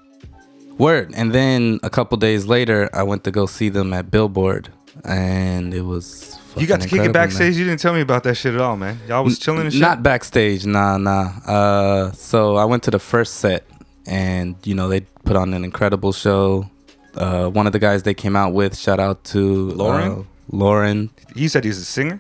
Word. 0.77 1.13
And 1.15 1.33
then 1.33 1.79
a 1.83 1.89
couple 1.89 2.17
days 2.17 2.45
later, 2.45 2.89
I 2.93 3.03
went 3.03 3.23
to 3.25 3.31
go 3.31 3.45
see 3.45 3.69
them 3.69 3.93
at 3.93 4.09
Billboard, 4.09 4.69
and 5.03 5.73
it 5.73 5.81
was. 5.81 6.37
You 6.57 6.67
got 6.67 6.81
to 6.81 6.87
kick 6.87 6.93
it 6.99 7.05
incredible, 7.05 7.05
man. 7.05 7.13
backstage. 7.13 7.55
You 7.55 7.63
didn't 7.65 7.79
tell 7.79 7.93
me 7.93 8.01
about 8.01 8.23
that 8.23 8.35
shit 8.35 8.53
at 8.55 8.61
all, 8.61 8.75
man. 8.75 8.99
Y'all 9.07 9.23
was 9.23 9.39
chilling 9.39 9.61
and 9.61 9.71
shit. 9.71 9.81
Not 9.81 10.03
backstage, 10.03 10.65
nah, 10.65 10.97
nah. 10.97 11.31
Uh, 11.45 12.11
so 12.11 12.57
I 12.57 12.65
went 12.65 12.83
to 12.83 12.91
the 12.91 12.99
first 12.99 13.35
set, 13.35 13.65
and 14.05 14.55
you 14.65 14.73
know 14.75 14.89
they 14.89 15.01
put 15.23 15.35
on 15.35 15.53
an 15.53 15.63
incredible 15.63 16.11
show. 16.11 16.69
Uh, 17.15 17.47
one 17.49 17.67
of 17.67 17.73
the 17.73 17.79
guys 17.79 18.03
they 18.03 18.13
came 18.13 18.35
out 18.35 18.53
with, 18.53 18.77
shout 18.77 18.99
out 18.99 19.23
to 19.25 19.71
Lauren? 19.71 20.11
uh, 20.11 20.23
Lauren, 20.51 21.09
you 21.35 21.47
said 21.47 21.63
he's 21.63 21.77
a 21.77 21.85
singer. 21.85 22.19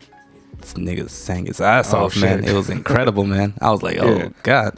This 0.61 0.73
nigga 0.73 1.09
sang 1.09 1.45
his 1.45 1.59
ass 1.61 1.93
Oh, 1.93 2.05
off, 2.05 2.15
man. 2.17 2.43
It 2.43 2.53
was 2.53 2.69
incredible, 2.69 3.25
man. 3.25 3.53
I 3.61 3.71
was 3.71 3.81
like, 3.83 3.97
oh 4.01 4.15
Yeah. 4.17 4.29
god. 4.43 4.77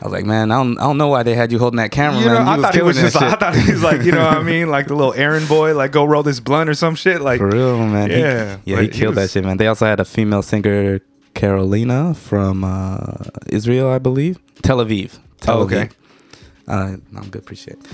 I 0.00 0.04
was 0.04 0.12
like, 0.12 0.26
man, 0.26 0.50
I 0.52 0.56
don't, 0.56 0.76
I 0.78 0.82
don't 0.82 0.98
know 0.98 1.08
why 1.08 1.22
they 1.22 1.34
had 1.34 1.50
you 1.50 1.58
holding 1.58 1.78
that 1.78 1.90
camera, 1.90 2.20
You 2.20 2.26
know, 2.26 2.34
man. 2.44 2.46
You 2.46 2.52
I 2.52 2.66
thought 2.66 2.74
he 2.74 2.82
was 2.82 2.98
just. 2.98 3.14
Like, 3.16 3.32
I 3.32 3.36
thought 3.36 3.54
he 3.56 3.72
was 3.72 3.82
like, 3.82 4.02
you 4.02 4.12
know 4.12 4.24
what 4.26 4.36
I 4.36 4.42
mean, 4.52 4.68
like 4.68 4.88
the 4.88 4.94
little 4.94 5.14
errand 5.14 5.48
boy, 5.48 5.74
like 5.74 5.90
go 5.92 6.04
roll 6.04 6.22
this 6.22 6.38
blunt 6.38 6.68
or 6.68 6.74
some 6.74 6.94
shit. 6.96 7.22
Like, 7.22 7.38
For 7.38 7.48
real, 7.48 7.78
man. 7.86 8.10
He- 8.10 8.18
Yeah, 8.20 8.58
yeah, 8.66 8.76
but 8.76 8.84
he 8.84 8.90
he 8.90 8.98
killed 8.98 9.14
that 9.14 9.30
shit, 9.30 9.42
man. 9.42 9.56
They 9.56 9.66
also 9.68 9.86
had 9.86 9.98
a 9.98 10.04
female 10.04 10.42
singer, 10.42 11.00
Carolina 11.32 12.12
from 12.14 12.62
uh, 12.62 13.06
Israel, 13.48 13.88
I 13.90 13.98
believe, 13.98 14.38
Tel 14.62 14.78
Aviv. 14.84 15.18
Tel 15.40 15.58
Oh, 15.60 15.62
okay. 15.62 15.88
Aviv. 15.88 15.92
Uh, 16.68 16.96
I'm 17.16 17.28
good, 17.30 17.40
appreciate. 17.42 17.78
It. 17.78 17.86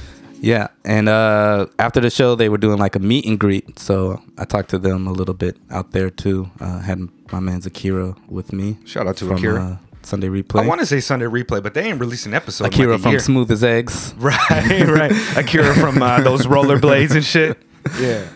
Yeah, 0.43 0.69
and 0.85 1.09
uh, 1.09 1.67
after 1.79 2.01
the 2.01 2.11
show, 2.11 2.35
they 2.35 2.49
were 2.49 2.59
doing 2.59 2.79
like 2.79 2.97
a 2.97 2.99
meet 2.99 3.25
and 3.27 3.39
greet. 3.39 3.79
So 3.79 4.21
I 4.37 4.45
talked 4.45 4.71
to 4.71 4.79
them 4.79 5.07
a 5.07 5.13
little 5.13 5.35
bit 5.35 5.57
out 5.71 5.93
there 5.93 6.11
too. 6.11 6.51
Uh, 6.61 6.81
had 6.81 6.99
my 7.31 7.39
man 7.39 7.61
Zakira 7.63 8.17
with 8.29 8.53
me. 8.53 8.77
Shout 8.85 9.07
out 9.07 9.17
to 9.19 9.27
from, 9.27 9.37
Akira. 9.37 9.63
Uh, 9.63 9.77
Sunday 10.03 10.27
replay. 10.27 10.65
I 10.65 10.67
want 10.67 10.81
to 10.81 10.87
say 10.87 10.99
Sunday 10.99 11.27
replay, 11.27 11.63
but 11.63 11.75
they 11.75 11.85
ain't 11.85 12.01
released 12.01 12.27
an 12.27 12.35
episode. 12.35 12.67
Akira 12.67 12.95
like 12.95 13.03
from 13.03 13.11
year. 13.13 13.21
Smooth 13.21 13.53
as 13.53 13.63
Eggs. 13.63 14.15
Right, 14.19 14.85
right. 14.89 15.13
Akira 15.37 15.75
from 15.77 16.03
uh, 16.03 16.21
those 16.23 16.47
rollerblades 16.47 17.15
and 17.15 17.25
shit. 17.25 17.57
Yeah. 18.01 18.29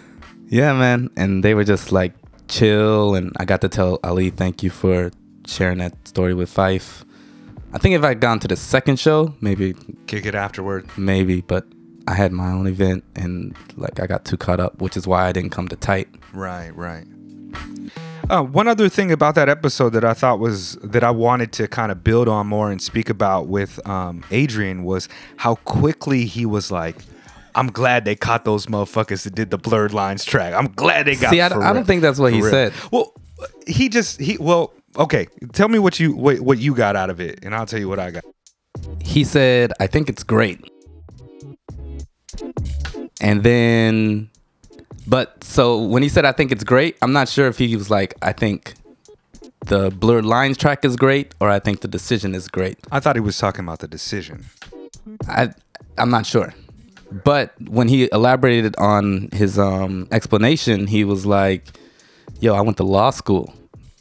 Yeah, 0.49 0.73
man. 0.75 1.11
And 1.17 1.43
they 1.45 1.55
were 1.55 1.65
just 1.65 1.91
like 1.91 2.13
chill. 2.49 3.15
And 3.17 3.33
I 3.37 3.45
got 3.45 3.61
to 3.63 3.69
tell 3.69 3.99
Ali, 4.05 4.31
thank 4.31 4.63
you 4.63 4.71
for 4.71 5.11
sharing 5.47 5.79
that 5.79 6.07
story 6.07 6.35
with 6.35 6.51
Fife. 6.51 7.05
I 7.73 7.79
think 7.79 7.95
if 7.97 8.05
I'd 8.05 8.21
gone 8.21 8.39
to 8.41 8.49
the 8.49 8.57
second 8.57 8.99
show, 9.01 9.35
maybe, 9.41 9.75
Kick 10.07 10.25
it 10.25 10.35
afterward. 10.35 10.87
maybe, 10.97 11.41
but 11.43 11.67
I 12.09 12.15
had 12.15 12.33
my 12.33 12.51
own 12.51 12.67
event 12.67 13.05
and 13.15 13.57
like 13.77 14.01
I 14.01 14.07
got 14.07 14.25
too 14.25 14.37
caught 14.37 14.61
up, 14.61 14.81
which 14.81 14.97
is 14.97 15.07
why 15.07 15.27
I 15.27 15.33
didn't 15.33 15.51
come 15.51 15.69
to 15.69 15.77
tight. 15.77 16.09
Right, 16.33 16.75
right. 16.77 17.05
Uh, 18.29 18.43
one 18.43 18.67
other 18.67 18.89
thing 18.89 19.13
about 19.13 19.35
that 19.37 19.49
episode 19.49 19.91
that 19.91 20.05
I 20.05 20.13
thought 20.13 20.41
was 20.41 20.75
that 20.83 21.05
I 21.05 21.11
wanted 21.11 21.53
to 21.53 21.69
kind 21.69 21.93
of 21.93 22.03
build 22.03 22.29
on 22.29 22.47
more 22.49 22.71
and 22.71 22.83
speak 22.83 23.09
about 23.09 23.47
with 23.47 23.85
um, 23.87 24.25
Adrian 24.31 24.83
was 24.83 25.09
how 25.37 25.57
quickly 25.57 26.27
he 26.27 26.45
was 26.45 26.73
like, 26.73 26.97
"I'm 27.55 27.69
glad 27.69 28.05
they 28.05 28.17
caught 28.17 28.45
those 28.45 28.67
motherfuckers 28.67 29.23
that 29.25 29.35
did 29.35 29.51
the 29.51 29.59
blurred 29.59 29.93
lines 29.93 30.25
track. 30.25 30.55
I'm 30.55 30.73
glad 30.73 31.07
they 31.07 31.15
got." 31.15 31.31
See, 31.31 31.41
I, 31.41 31.47
I 31.47 31.73
don't 31.73 31.87
think 31.87 32.03
that's 32.03 32.19
what 32.19 32.33
he 32.33 32.41
real." 32.41 32.51
said. 32.51 32.73
Well, 32.91 33.13
he 33.67 33.89
just 33.89 34.21
he 34.21 34.37
well 34.39 34.73
okay. 34.97 35.29
Tell 35.53 35.69
me 35.69 35.79
what 35.79 36.01
you 36.01 36.13
what, 36.15 36.41
what 36.41 36.59
you 36.59 36.75
got 36.75 36.97
out 36.97 37.11
of 37.11 37.21
it, 37.21 37.39
and 37.45 37.55
I'll 37.55 37.67
tell 37.67 37.79
you 37.79 37.89
what 37.89 38.01
I 38.01 38.11
got. 38.11 38.25
He 39.01 39.25
said, 39.25 39.73
I 39.81 39.87
think 39.87 40.09
it's 40.09 40.23
great. 40.23 40.69
And 43.21 43.43
then, 43.43 44.31
but 45.07 45.43
so 45.43 45.83
when 45.83 46.03
he 46.03 46.09
said, 46.09 46.25
I 46.25 46.33
think 46.33 46.53
it's 46.53 46.65
great, 46.65 46.97
I'm 47.03 47.13
not 47.13 47.29
sure 47.29 47.47
if 47.47 47.59
he 47.59 47.75
was 47.77 47.91
like, 47.91 48.15
I 48.23 48.33
think 48.33 48.75
the 49.67 49.91
blurred 49.91 50.25
lines 50.25 50.57
track 50.57 50.85
is 50.85 50.97
great 50.97 51.35
or 51.41 51.51
I 51.51 51.59
think 51.59 51.81
the 51.81 51.89
decision 51.89 52.35
is 52.35 52.49
great. 52.49 52.79
I 52.91 53.01
thought 53.01 53.17
he 53.17 53.21
was 53.21 53.39
talking 53.39 53.65
about 53.65 53.81
the 53.81 53.89
decision. 53.89 54.45
I 55.29 55.51
I'm 55.99 56.11
not 56.11 56.27
sure. 56.27 56.55
But 57.25 57.55
when 57.69 57.89
he 57.89 58.09
elaborated 58.13 58.75
on 58.77 59.29
his 59.33 59.59
um 59.59 60.09
explanation, 60.13 60.87
he 60.89 61.05
was 61.05 61.25
like, 61.25 61.65
"Yo, 62.41 62.55
I 62.55 62.61
went 62.61 62.77
to 62.79 62.83
law 62.85 63.11
school, 63.11 63.55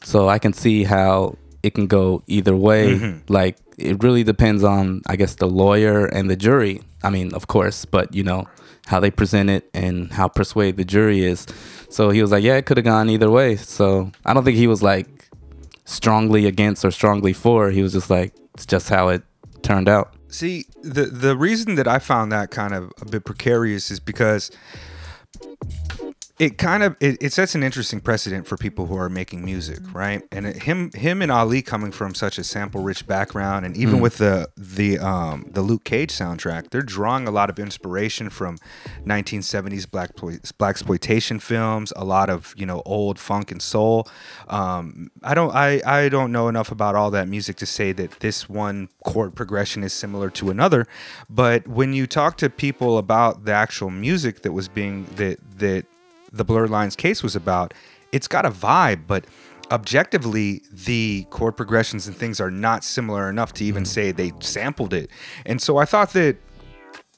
so 0.03 0.27
I 0.27 0.39
can 0.39 0.53
see 0.53 0.83
how 0.83 1.37
it 1.63 1.73
can 1.75 1.87
go 1.87 2.23
either 2.27 2.55
way. 2.55 2.95
Like 3.29 3.57
it 3.77 4.03
really 4.03 4.23
depends 4.23 4.63
on, 4.63 5.01
I 5.07 5.15
guess, 5.15 5.35
the 5.35 5.47
lawyer 5.47 6.05
and 6.05 6.29
the 6.29 6.35
jury. 6.35 6.81
I 7.03 7.09
mean, 7.11 7.33
of 7.33 7.47
course, 7.47 7.85
but 7.85 8.13
you 8.13 8.23
know 8.23 8.47
how 8.85 8.99
they 8.99 9.11
present 9.11 9.49
it 9.49 9.69
and 9.73 10.11
how 10.11 10.27
persuaded 10.27 10.77
the 10.77 10.85
jury 10.85 11.23
is. 11.23 11.45
So 11.89 12.09
he 12.09 12.21
was 12.21 12.31
like, 12.31 12.43
"Yeah, 12.43 12.55
it 12.57 12.65
could 12.65 12.77
have 12.77 12.85
gone 12.85 13.09
either 13.09 13.29
way." 13.29 13.55
So 13.55 14.11
I 14.25 14.33
don't 14.33 14.43
think 14.43 14.57
he 14.57 14.67
was 14.67 14.81
like 14.83 15.29
strongly 15.85 16.45
against 16.45 16.83
or 16.85 16.91
strongly 16.91 17.33
for. 17.33 17.71
He 17.71 17.81
was 17.81 17.93
just 17.93 18.09
like, 18.09 18.33
"It's 18.53 18.65
just 18.65 18.89
how 18.89 19.09
it 19.09 19.23
turned 19.61 19.89
out." 19.89 20.13
See, 20.27 20.65
the 20.81 21.05
the 21.05 21.35
reason 21.35 21.75
that 21.75 21.87
I 21.87 21.99
found 21.99 22.31
that 22.31 22.51
kind 22.51 22.73
of 22.73 22.91
a 23.01 23.05
bit 23.05 23.25
precarious 23.25 23.89
is 23.89 23.99
because 23.99 24.51
it 26.37 26.57
kind 26.57 26.83
of 26.83 26.97
it, 26.99 27.17
it 27.21 27.31
sets 27.31 27.55
an 27.55 27.63
interesting 27.63 28.01
precedent 28.01 28.45
for 28.45 28.57
people 28.57 28.87
who 28.87 28.97
are 28.97 29.07
making 29.07 29.45
music, 29.45 29.79
right? 29.93 30.21
And 30.33 30.45
it, 30.45 30.63
him 30.63 30.91
him 30.91 31.21
and 31.21 31.31
Ali 31.31 31.61
coming 31.61 31.93
from 31.93 32.13
such 32.13 32.37
a 32.37 32.43
sample 32.43 32.81
rich 32.81 33.07
background, 33.07 33.65
and 33.65 33.77
even 33.77 34.01
with 34.01 34.17
the 34.17 34.49
the 34.57 34.99
um, 34.99 35.45
the 35.49 35.61
Luke 35.61 35.85
Cage 35.85 36.11
soundtrack, 36.11 36.71
they're 36.71 36.81
drawing 36.81 37.25
a 37.25 37.31
lot 37.31 37.49
of 37.49 37.57
inspiration 37.57 38.29
from 38.29 38.57
1970s 39.05 39.89
black 39.89 40.11
black 40.57 40.71
exploitation 40.71 41.39
films, 41.39 41.93
a 41.95 42.03
lot 42.03 42.29
of 42.29 42.53
you 42.57 42.65
know 42.65 42.81
old 42.85 43.17
funk 43.17 43.49
and 43.49 43.61
soul. 43.61 44.05
Um, 44.49 45.11
I 45.23 45.35
don't 45.35 45.55
I 45.55 45.81
I 45.85 46.09
don't 46.09 46.33
know 46.33 46.49
enough 46.49 46.69
about 46.69 46.95
all 46.95 47.11
that 47.11 47.29
music 47.29 47.55
to 47.57 47.65
say 47.65 47.93
that 47.93 48.19
this 48.19 48.49
one 48.49 48.89
chord 49.05 49.35
progression 49.35 49.85
is 49.85 49.93
similar 49.93 50.29
to 50.31 50.49
another, 50.49 50.85
but 51.29 51.65
when 51.65 51.93
you 51.93 52.07
talk 52.07 52.35
to 52.37 52.49
people 52.49 52.97
about 52.97 53.45
the 53.45 53.53
actual 53.53 53.89
music 53.89 54.41
that 54.41 54.51
was 54.51 54.67
being 54.67 55.05
that 55.15 55.39
that 55.59 55.85
the 56.35 56.43
blurred 56.43 56.69
lines 56.69 56.95
case 56.95 57.23
was 57.23 57.35
about 57.35 57.73
it's 58.11 58.27
got 58.27 58.45
a 58.45 58.51
vibe 58.51 59.07
but 59.07 59.25
objectively 59.71 60.61
the 60.71 61.25
chord 61.29 61.57
progressions 61.57 62.07
and 62.07 62.15
things 62.15 62.39
are 62.39 62.51
not 62.51 62.83
similar 62.83 63.29
enough 63.29 63.53
to 63.53 63.63
even 63.63 63.83
mm. 63.83 63.87
say 63.87 64.11
they 64.11 64.31
sampled 64.39 64.93
it. 64.93 65.09
And 65.45 65.61
so 65.61 65.77
i 65.77 65.85
thought 65.85 66.13
that 66.13 66.37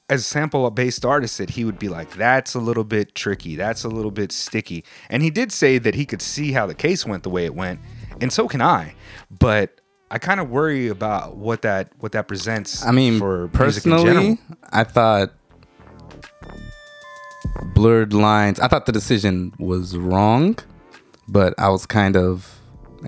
as 0.10 0.22
a 0.22 0.24
sample 0.24 0.70
based 0.72 1.04
artist 1.04 1.38
that 1.38 1.50
he 1.50 1.66
would 1.66 1.78
be 1.78 1.90
like 1.90 2.10
that's 2.12 2.54
a 2.54 2.60
little 2.60 2.86
bit 2.86 3.14
tricky. 3.14 3.56
That's 3.56 3.84
a 3.84 3.90
little 3.90 4.12
bit 4.12 4.32
sticky. 4.32 4.86
And 5.10 5.22
he 5.22 5.30
did 5.30 5.52
say 5.52 5.78
that 5.80 5.96
he 5.96 6.06
could 6.06 6.22
see 6.22 6.54
how 6.54 6.66
the 6.66 6.76
case 6.76 7.06
went 7.06 7.24
the 7.24 7.30
way 7.30 7.44
it 7.46 7.56
went 7.56 7.80
and 8.22 8.32
so 8.32 8.48
can 8.48 8.62
i. 8.62 8.96
But 9.30 9.82
i 10.10 10.18
kind 10.18 10.40
of 10.40 10.50
worry 10.50 10.88
about 10.88 11.36
what 11.36 11.64
that 11.64 11.92
what 12.00 12.14
that 12.14 12.28
presents 12.30 12.86
I 12.86 12.92
mean, 12.92 13.20
for 13.20 13.50
music 13.50 13.86
in 13.86 13.92
general. 13.92 14.06
personally, 14.06 14.40
I 14.72 14.84
thought 14.86 15.34
blurred 17.74 18.14
lines. 18.14 18.60
I 18.60 18.68
thought 18.68 18.86
the 18.86 18.92
decision 18.92 19.54
was 19.60 19.98
wrong, 19.98 20.58
but 21.28 21.54
I 21.58 21.70
was 21.70 21.86
kind 21.86 22.16
of 22.16 22.54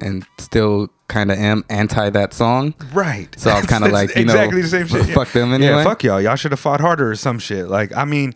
and 0.02 0.26
still 0.38 0.90
kind 1.08 1.32
of 1.32 1.40
am 1.40 1.64
anti 1.70 2.10
that 2.12 2.34
song. 2.34 2.74
Right. 2.94 3.28
So 3.40 3.50
I 3.50 3.56
was 3.58 3.66
kinda 3.66 3.88
like, 3.92 4.16
you 4.16 4.26
know, 4.26 4.34
exactly 4.34 4.62
the 4.62 4.68
same 4.68 4.88
shit. 4.88 5.08
yeah. 5.08 5.14
fuck 5.16 5.32
them 5.32 5.60
Yeah, 5.62 5.84
fuck 5.84 6.04
y'all. 6.04 6.22
Y'all 6.22 6.36
should 6.36 6.52
have 6.52 6.60
fought 6.60 6.80
harder 6.80 7.10
or 7.12 7.16
some 7.16 7.40
shit. 7.40 7.68
Like, 7.68 7.96
I 7.98 8.06
mean, 8.06 8.34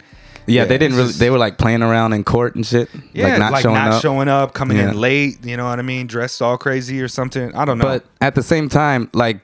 Yeah, 0.48 0.62
Yeah, 0.64 0.66
they 0.66 0.78
didn't 0.80 0.98
really. 0.98 1.10
just- 1.10 1.20
they 1.20 1.30
were 1.30 1.38
like 1.38 1.58
playing 1.60 1.84
around 1.84 2.14
in 2.14 2.24
court 2.24 2.56
and 2.56 2.66
shit. 2.66 2.90
yeah, 3.14 3.28
like 3.28 3.40
not 3.40 3.62
showing 3.62 3.78
up. 3.78 4.02
showing 4.02 4.28
up, 4.28 4.54
coming 4.56 4.78
Yeah. 4.78 4.90
in 4.90 5.00
late. 5.00 5.46
You 5.46 5.56
know 5.58 5.66
what 5.66 5.78
I 5.78 5.84
mean? 5.84 6.08
Dressed 6.08 6.42
all 6.42 6.58
crazy 6.58 7.00
or 7.02 7.08
something. 7.08 7.54
I 7.56 7.66
don't 7.66 7.78
know. 7.78 7.86
But 7.86 8.06
at 8.20 8.34
the 8.36 8.44
same 8.44 8.68
time, 8.68 9.10
like 9.14 9.42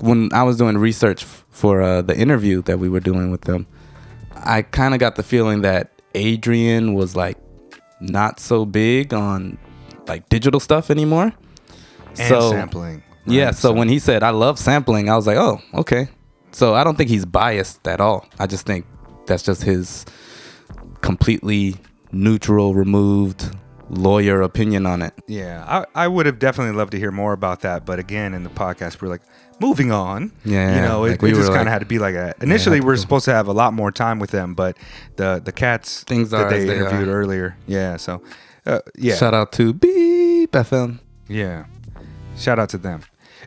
when 0.00 0.30
I 0.32 0.42
was 0.44 0.56
doing 0.56 0.78
research 0.78 1.24
for 1.50 1.82
uh, 1.82 2.00
the 2.02 2.16
interview 2.16 2.62
that 2.62 2.78
we 2.78 2.88
were 2.88 3.00
doing 3.00 3.30
with 3.30 3.42
them, 3.42 3.66
I 4.34 4.62
kind 4.62 4.94
of 4.94 5.00
got 5.00 5.16
the 5.16 5.22
feeling 5.22 5.60
that 5.62 5.91
Adrian 6.14 6.94
was 6.94 7.16
like 7.16 7.38
not 8.00 8.40
so 8.40 8.64
big 8.64 9.14
on 9.14 9.58
like 10.06 10.28
digital 10.28 10.60
stuff 10.60 10.90
anymore. 10.90 11.32
and 12.18 12.28
so 12.28 12.50
sampling. 12.50 13.02
yeah, 13.26 13.46
right? 13.46 13.54
so 13.54 13.72
when 13.72 13.88
he 13.88 13.98
said 13.98 14.22
I 14.22 14.30
love 14.30 14.58
sampling, 14.58 15.08
I 15.08 15.16
was 15.16 15.26
like, 15.26 15.36
oh, 15.36 15.60
okay. 15.74 16.08
So 16.52 16.74
I 16.74 16.84
don't 16.84 16.96
think 16.96 17.08
he's 17.08 17.24
biased 17.24 17.86
at 17.88 18.00
all. 18.00 18.26
I 18.38 18.46
just 18.46 18.66
think 18.66 18.84
that's 19.26 19.42
just 19.42 19.62
his 19.62 20.04
completely 21.00 21.76
neutral, 22.12 22.74
removed 22.74 23.56
lawyer 23.92 24.42
opinion 24.42 24.86
on 24.86 25.02
it. 25.02 25.12
Yeah, 25.28 25.64
I, 25.94 26.04
I 26.04 26.08
would 26.08 26.26
have 26.26 26.38
definitely 26.38 26.74
loved 26.76 26.90
to 26.92 26.98
hear 26.98 27.10
more 27.12 27.32
about 27.32 27.60
that. 27.60 27.84
But 27.86 27.98
again, 27.98 28.34
in 28.34 28.42
the 28.42 28.50
podcast, 28.50 29.00
we're 29.00 29.08
like, 29.08 29.22
moving 29.60 29.92
on. 29.92 30.32
Yeah, 30.44 30.74
You 30.76 30.80
know, 30.82 31.04
it, 31.04 31.22
we 31.22 31.30
it 31.30 31.34
just 31.34 31.48
kind 31.48 31.60
of 31.60 31.66
like- 31.66 31.72
had 31.72 31.78
to 31.80 31.86
be 31.86 31.98
like 31.98 32.14
that. 32.14 32.42
Initially, 32.42 32.78
had 32.78 32.84
we 32.84 32.92
are 32.92 32.96
supposed 32.96 33.26
to 33.26 33.32
have 33.32 33.46
a 33.48 33.52
lot 33.52 33.72
more 33.74 33.92
time 33.92 34.18
with 34.18 34.30
them, 34.30 34.54
but 34.54 34.76
the 35.16 35.40
the 35.44 35.52
cats 35.52 36.02
Things 36.04 36.30
that 36.30 36.40
are 36.46 36.50
they 36.50 36.64
they 36.64 36.76
interviewed 36.78 37.08
are. 37.08 37.12
earlier. 37.20 37.56
Yeah, 37.66 37.96
so 37.98 38.22
uh, 38.66 38.80
yeah, 38.96 39.14
Shout 39.14 39.34
out 39.34 39.52
to 39.52 39.72
Beep 39.72 40.52
FM. 40.52 40.98
yeah. 41.28 41.66
Shout 42.36 42.58
out 42.58 42.70
to 42.70 42.78
them. 42.78 43.02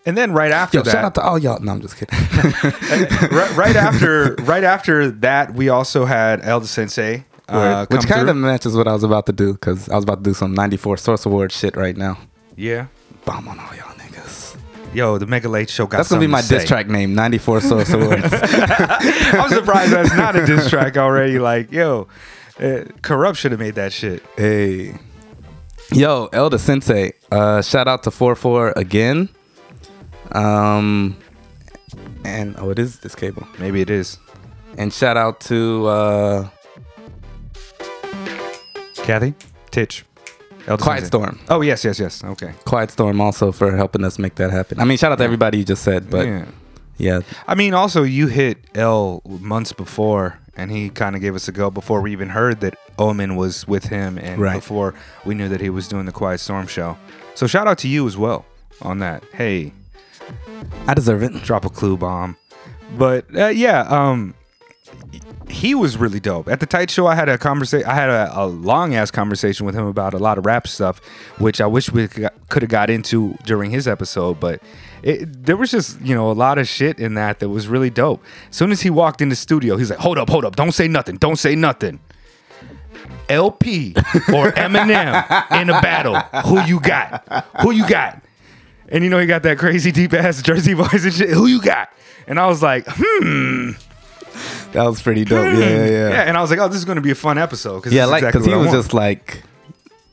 And 0.05 0.15
then 0.15 0.31
right 0.33 0.51
after 0.51 0.77
Yo, 0.77 0.83
that, 0.83 0.91
shout 0.91 1.03
out 1.03 1.15
to 1.15 1.21
all 1.21 1.39
y'all. 1.39 1.59
No, 1.59 1.71
I'm 1.71 1.81
just 1.81 1.97
kidding. 1.97 2.19
right, 3.31 3.55
right 3.57 3.75
after 3.75 4.35
right 4.41 4.63
after 4.63 5.09
that, 5.09 5.55
we 5.55 5.69
also 5.69 6.05
had 6.05 6.41
El 6.45 6.59
Da 6.59 6.65
Sensei, 6.67 7.23
uh, 7.49 7.85
Which 7.87 8.07
kind 8.07 8.21
through. 8.21 8.29
of 8.31 8.35
matches 8.37 8.75
what 8.75 8.87
I 8.87 8.93
was 8.93 9.03
about 9.03 9.25
to 9.27 9.31
do 9.33 9.53
because 9.53 9.87
I 9.89 9.95
was 9.95 10.03
about 10.03 10.23
to 10.23 10.23
do 10.23 10.33
some 10.33 10.53
94 10.53 10.97
Source 10.97 11.25
Award 11.25 11.51
shit 11.51 11.75
right 11.75 11.95
now. 11.95 12.17
yeah, 12.55 12.87
Bomb 13.25 13.47
on 13.47 13.59
all 13.59 13.75
y'all 13.75 13.93
niggas. 13.95 14.57
yo, 14.93 15.17
the 15.17 15.25
Mega 15.25 15.49
Late 15.49 15.69
Show 15.69 15.85
got 15.87 15.97
That's 15.97 16.09
gonna 16.09 16.21
be 16.21 16.27
my 16.27 16.41
diss 16.41 16.65
track 16.65 16.87
name. 16.87 17.13
94 17.15 17.61
Source 17.61 17.89
Awards. 17.93 18.23
I'm 18.31 19.49
surprised 19.49 19.91
that's 19.91 20.15
not 20.15 20.35
a 20.35 20.45
diss 20.45 20.69
track 20.69 20.97
already. 20.97 21.39
Like, 21.39 21.71
yo, 21.71 22.07
uh, 22.59 22.85
Kurupt 23.01 23.37
should 23.37 23.51
have 23.51 23.59
made 23.59 23.75
that 23.75 23.91
shit. 23.93 24.23
hey, 24.37 24.95
yo, 25.91 26.29
El 26.33 26.49
Da 26.49 26.57
Sensei. 26.57 27.13
Uh, 27.31 27.61
shout 27.61 27.87
out 27.87 28.03
to 28.03 28.11
Four 28.11 28.35
Four 28.35 28.73
again. 28.75 29.29
Um, 30.31 31.17
and 32.23 32.55
oh, 32.57 32.69
it 32.71 32.79
is 32.79 32.99
this 32.99 33.15
cable. 33.15 33.47
Maybe 33.59 33.81
it 33.81 33.89
is. 33.89 34.17
And 34.77 34.91
shout 34.91 35.15
out 35.17 35.39
to 35.41 35.87
uh, 35.87 36.49
Kathy? 39.05 39.33
Titch. 39.71 40.03
Elder 40.67 40.81
Quiet. 40.83 41.05
Storm. 41.05 41.39
Oh, 41.49 41.61
yes, 41.61 41.83
yes, 41.85 41.99
yes. 41.99 42.23
Okay. 42.23 42.53
Quiet 42.65 42.89
Storm 42.89 43.21
also 43.21 43.51
for 43.51 43.75
helping 43.75 44.03
us 44.03 44.17
make 44.17 44.35
that 44.35 44.49
happen. 44.51 44.79
I 44.79 44.83
mean, 44.85 44.97
shout 44.97 45.11
out 45.11 45.19
to 45.19 45.23
everybody 45.23 45.59
you 45.59 45.63
just 45.63 45.83
said, 45.83 46.09
but 46.09 46.25
yeah. 46.25 46.45
yeah, 46.97 47.19
I 47.47 47.53
mean, 47.53 47.75
also, 47.75 48.01
you 48.01 48.27
hit 48.27 48.57
L 48.75 49.21
months 49.25 49.73
before, 49.73 50.39
and 50.57 50.71
he 50.71 50.89
kind 50.89 51.15
of 51.15 51.21
gave 51.21 51.35
us 51.35 51.47
a 51.47 51.51
go 51.51 51.69
before 51.69 52.01
we 52.01 52.11
even 52.13 52.29
heard 52.29 52.61
that 52.61 52.79
Omen 52.97 53.35
was 53.35 53.67
with 53.67 53.85
him, 53.85 54.17
and 54.17 54.41
Right. 54.41 54.55
before 54.55 54.95
we 55.23 55.35
knew 55.35 55.49
that 55.49 55.61
he 55.61 55.69
was 55.69 55.87
doing 55.87 56.05
the 56.05 56.11
Quiet 56.11 56.39
Storm 56.39 56.65
show. 56.65 56.97
So, 57.35 57.45
shout 57.45 57.67
out 57.67 57.77
to 57.79 57.87
you 57.87 58.07
as 58.07 58.17
well 58.17 58.43
on 58.81 58.99
that. 58.99 59.23
Hey, 59.33 59.71
I 60.87 60.95
deserve 60.95 61.21
it. 61.21 61.43
drop 61.43 61.63
a 61.65 61.69
clue 61.69 61.95
bomb. 61.95 62.37
But 62.97 63.25
uh, 63.37 63.47
yeah, 63.47 63.81
um, 63.81 64.33
he 65.65 65.73
was 65.73 65.97
really 65.97 66.19
dope. 66.19 66.47
At 66.47 66.59
the 66.59 66.67
Tight 66.67 66.91
Show, 66.91 67.07
I 67.07 67.15
had 67.15 67.27
a 67.27 67.39
conversation. 67.39 67.87
I 67.87 67.95
had 67.95 68.09
a, 68.09 68.31
a 68.39 68.45
long 68.45 68.93
ass 68.93 69.09
conversation 69.09 69.65
with 69.65 69.73
him 69.73 69.87
about 69.87 70.13
a 70.13 70.19
lot 70.19 70.37
of 70.37 70.45
rap 70.45 70.67
stuff, 70.67 70.99
which 71.39 71.59
I 71.59 71.65
wish 71.65 71.91
we 71.91 72.07
could 72.07 72.61
have 72.61 72.69
got 72.69 72.91
into 72.91 73.33
during 73.45 73.71
his 73.71 73.87
episode. 73.87 74.39
But 74.39 74.61
it, 75.01 75.45
there 75.45 75.57
was 75.57 75.71
just 75.71 75.99
you 76.01 76.13
know 76.13 76.29
a 76.29 76.33
lot 76.33 76.59
of 76.59 76.67
shit 76.67 76.99
in 76.99 77.15
that 77.15 77.39
that 77.39 77.49
was 77.49 77.67
really 77.67 77.89
dope. 77.89 78.23
As 78.51 78.55
soon 78.55 78.71
as 78.71 78.81
he 78.81 78.91
walked 78.91 79.21
in 79.23 79.29
the 79.29 79.35
studio, 79.35 79.75
he's 79.75 79.89
like, 79.89 79.97
"Hold 79.97 80.19
up, 80.19 80.29
hold 80.29 80.45
up, 80.45 80.55
don't 80.55 80.71
say 80.71 80.87
nothing, 80.87 81.17
don't 81.17 81.37
say 81.37 81.55
nothing." 81.55 81.99
El-P 83.27 83.93
or 84.35 84.51
Eminem 84.51 85.51
in 85.61 85.71
a 85.71 85.81
battle. 85.81 86.19
Who 86.43 86.61
you 86.61 86.79
got? 86.79 87.27
Who 87.61 87.71
you 87.71 87.87
got? 87.89 88.21
And 88.89 89.03
you 89.03 89.09
know 89.09 89.17
he 89.17 89.25
got 89.25 89.41
that 89.43 89.57
crazy 89.57 89.91
deep 89.91 90.13
ass 90.13 90.43
Jersey 90.43 90.73
voice 90.83 91.03
and 91.05 91.13
shit. 91.13 91.29
Who 91.29 91.47
you 91.47 91.59
got? 91.59 91.91
And 92.27 92.39
I 92.39 92.45
was 92.45 92.61
like, 92.61 92.85
hmm. 92.87 93.71
That 94.75 94.85
was 94.85 95.01
pretty 95.01 95.25
dope. 95.25 95.45
Yeah, 95.45 95.59
yeah, 95.59 95.85
yeah. 95.85 96.09
Yeah, 96.09 96.21
and 96.23 96.37
I 96.37 96.41
was 96.41 96.49
like, 96.49 96.59
oh, 96.59 96.67
this 96.67 96.77
is 96.77 96.85
going 96.85 96.97
to 96.97 97.01
be 97.01 97.11
a 97.11 97.15
fun 97.15 97.37
episode 97.37 97.75
because 97.77 97.93
yeah, 97.93 98.05
like 98.05 98.23
exactly 98.23 98.51
he 98.51 98.57
was 98.57 98.67
want. 98.67 98.77
just 98.77 98.93
like 98.93 99.43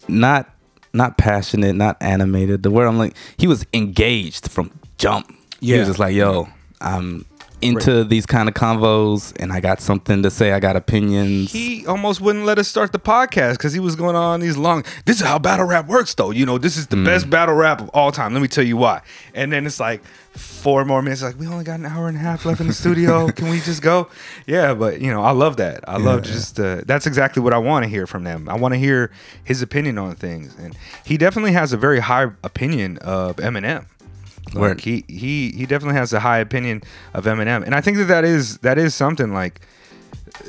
not 0.08 0.48
not 0.92 1.18
passionate, 1.18 1.74
not 1.74 1.96
animated. 2.00 2.62
The 2.62 2.70
word 2.70 2.86
I'm 2.86 2.98
like, 2.98 3.16
he 3.36 3.46
was 3.46 3.66
engaged 3.72 4.50
from 4.50 4.70
jump. 4.98 5.32
Yeah, 5.60 5.74
he 5.74 5.78
was 5.80 5.88
just 5.88 5.98
like, 5.98 6.14
"Yo, 6.14 6.48
I'm 6.80 7.24
into 7.62 8.04
these 8.04 8.26
kind 8.26 8.48
of 8.48 8.54
convos, 8.54 9.32
and 9.40 9.52
I 9.52 9.60
got 9.60 9.80
something 9.80 10.22
to 10.22 10.30
say. 10.30 10.52
I 10.52 10.60
got 10.60 10.76
opinions." 10.76 11.52
he 11.52 11.86
almost 11.86 12.20
wouldn't 12.20 12.44
let 12.44 12.58
us 12.58 12.68
start 12.68 12.92
the 12.92 12.98
podcast 12.98 13.52
because 13.52 13.72
he 13.72 13.80
was 13.80 13.96
going 13.96 14.16
on 14.16 14.40
these 14.40 14.56
long. 14.56 14.84
This 15.06 15.20
is 15.20 15.26
how 15.26 15.38
battle 15.38 15.66
rap 15.66 15.86
works, 15.86 16.14
though. 16.14 16.30
You 16.30 16.46
know, 16.46 16.58
this 16.58 16.76
is 16.76 16.86
the 16.88 16.96
Mm. 16.96 17.04
best 17.04 17.30
battle 17.30 17.54
rap 17.54 17.80
of 17.80 17.88
all 17.90 18.12
time. 18.12 18.32
Let 18.32 18.42
me 18.42 18.48
tell 18.48 18.64
you 18.64 18.76
why. 18.76 19.00
And 19.34 19.52
then 19.52 19.66
it's 19.66 19.80
like 19.80 20.02
four 20.34 20.84
more 20.84 21.02
minutes. 21.02 21.22
Like 21.22 21.38
we 21.38 21.46
only 21.46 21.64
got 21.64 21.78
an 21.78 21.86
hour 21.86 22.08
and 22.08 22.16
a 22.16 22.20
half 22.20 22.44
left 22.46 22.60
in 22.60 22.66
the 22.66 22.72
studio. 22.72 23.28
Can 23.36 23.48
we 23.50 23.60
just 23.60 23.82
go? 23.82 24.08
Yeah, 24.46 24.74
but 24.74 25.00
you 25.00 25.10
know, 25.10 25.22
I 25.22 25.32
love 25.32 25.56
that. 25.58 25.84
I 25.88 25.98
love 25.98 26.22
just 26.22 26.58
uh, 26.58 26.82
that's 26.86 27.06
exactly 27.06 27.42
what 27.42 27.52
I 27.52 27.58
want 27.58 27.84
to 27.84 27.88
hear 27.88 28.06
from 28.06 28.24
them. 28.24 28.48
I 28.48 28.54
want 28.54 28.72
to 28.74 28.78
hear 28.78 29.10
his 29.44 29.62
opinion 29.62 29.98
on 29.98 30.14
things, 30.16 30.54
and 30.58 30.76
he 31.04 31.16
definitely 31.18 31.52
has 31.52 31.72
a 31.72 31.76
very 31.76 32.00
high 32.00 32.24
opinion 32.44 32.98
of 32.98 33.36
Eminem. 33.36 33.86
Like 34.48 34.54
Word. 34.56 34.80
he 34.80 35.04
he 35.08 35.52
he 35.52 35.66
definitely 35.66 35.98
has 35.98 36.12
a 36.12 36.20
high 36.20 36.38
opinion 36.38 36.82
of 37.14 37.24
Eminem, 37.24 37.64
and 37.64 37.74
I 37.74 37.80
think 37.80 37.96
that 37.98 38.04
that 38.04 38.24
is 38.24 38.58
that 38.58 38.76
is 38.78 38.94
something 38.94 39.32
like 39.32 39.60
uh, 40.40 40.44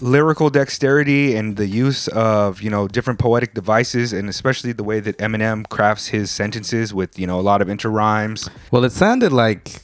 lyrical 0.00 0.50
dexterity 0.50 1.36
and 1.36 1.56
the 1.56 1.66
use 1.66 2.08
of 2.08 2.62
you 2.62 2.70
know 2.70 2.88
different 2.88 3.18
poetic 3.20 3.54
devices 3.54 4.12
and 4.12 4.28
especially 4.28 4.72
the 4.72 4.82
way 4.82 4.98
that 4.98 5.16
Eminem 5.18 5.68
crafts 5.68 6.08
his 6.08 6.30
sentences 6.30 6.92
with 6.92 7.18
you 7.18 7.26
know 7.26 7.38
a 7.38 7.42
lot 7.42 7.62
of 7.62 7.68
interrhymes. 7.68 8.48
Well, 8.70 8.84
it 8.84 8.92
sounded 8.92 9.32
like 9.32 9.82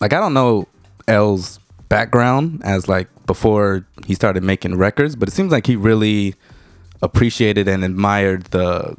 like 0.00 0.12
I 0.12 0.20
don't 0.20 0.34
know 0.34 0.68
L's 1.08 1.58
background 1.88 2.60
as 2.64 2.88
like 2.88 3.08
before 3.26 3.86
he 4.06 4.14
started 4.14 4.42
making 4.42 4.76
records, 4.76 5.16
but 5.16 5.28
it 5.28 5.32
seems 5.32 5.52
like 5.52 5.66
he 5.66 5.76
really 5.76 6.34
appreciated 7.02 7.68
and 7.68 7.84
admired 7.84 8.44
the 8.46 8.96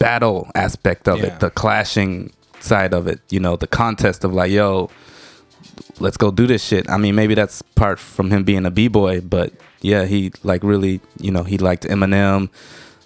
battle 0.00 0.50
aspect 0.56 1.06
of 1.06 1.18
Yeah. 1.20 1.26
it, 1.26 1.40
the 1.40 1.50
clashing 1.50 2.32
side 2.58 2.92
of 2.92 3.06
it, 3.06 3.20
you 3.30 3.38
know, 3.38 3.54
the 3.56 3.68
contest 3.68 4.24
of 4.24 4.32
like, 4.34 4.50
yo, 4.50 4.90
let's 6.00 6.16
go 6.16 6.32
do 6.32 6.46
this 6.48 6.64
shit. 6.64 6.90
I 6.90 6.96
mean, 6.96 7.14
maybe 7.14 7.34
that's 7.36 7.62
part 7.62 8.00
from 8.00 8.30
him 8.32 8.42
being 8.42 8.66
a 8.66 8.70
b-boy, 8.72 9.20
but 9.20 9.52
yeah, 9.80 10.04
he 10.06 10.32
like 10.42 10.64
really, 10.64 11.00
you 11.20 11.30
know, 11.30 11.44
he 11.44 11.56
liked 11.58 11.84
Eminem. 11.84 12.48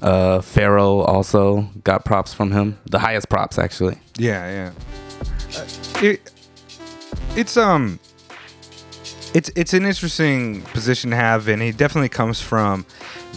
Uh, 0.02 0.38
Pharoahe 0.40 1.06
also 1.06 1.68
got 1.84 2.04
props 2.04 2.32
from 2.34 2.50
him, 2.52 2.78
the 2.90 2.98
highest 2.98 3.28
props 3.28 3.58
actually. 3.58 3.98
Yeah, 4.18 4.50
yeah. 4.50 4.70
Uh, 5.60 5.66
it, 6.02 6.30
it's 7.36 7.56
um, 7.56 7.98
it's 9.34 9.50
it's 9.56 9.72
an 9.72 9.84
interesting 9.86 10.62
position 10.74 11.10
to 11.10 11.16
have, 11.16 11.48
and 11.48 11.62
he 11.62 11.72
definitely 11.72 12.08
comes 12.10 12.40
from 12.40 12.84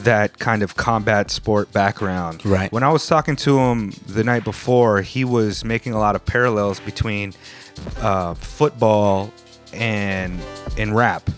that 0.03 0.39
kind 0.39 0.63
of 0.63 0.75
combat 0.75 1.31
sport 1.31 1.71
background. 1.71 2.45
Right. 2.45 2.71
When 2.71 2.83
I 2.83 2.89
was 2.89 3.05
talking 3.05 3.35
to 3.37 3.59
him 3.59 3.91
the 4.07 4.23
night 4.23 4.43
before, 4.43 5.01
he 5.01 5.23
was 5.25 5.63
making 5.63 5.93
a 5.93 5.99
lot 5.99 6.15
of 6.15 6.25
parallels 6.25 6.79
between 6.79 7.33
uh, 7.99 8.33
football 8.35 9.31
and 9.73 10.39
and 10.77 10.95
rap, 10.95 11.29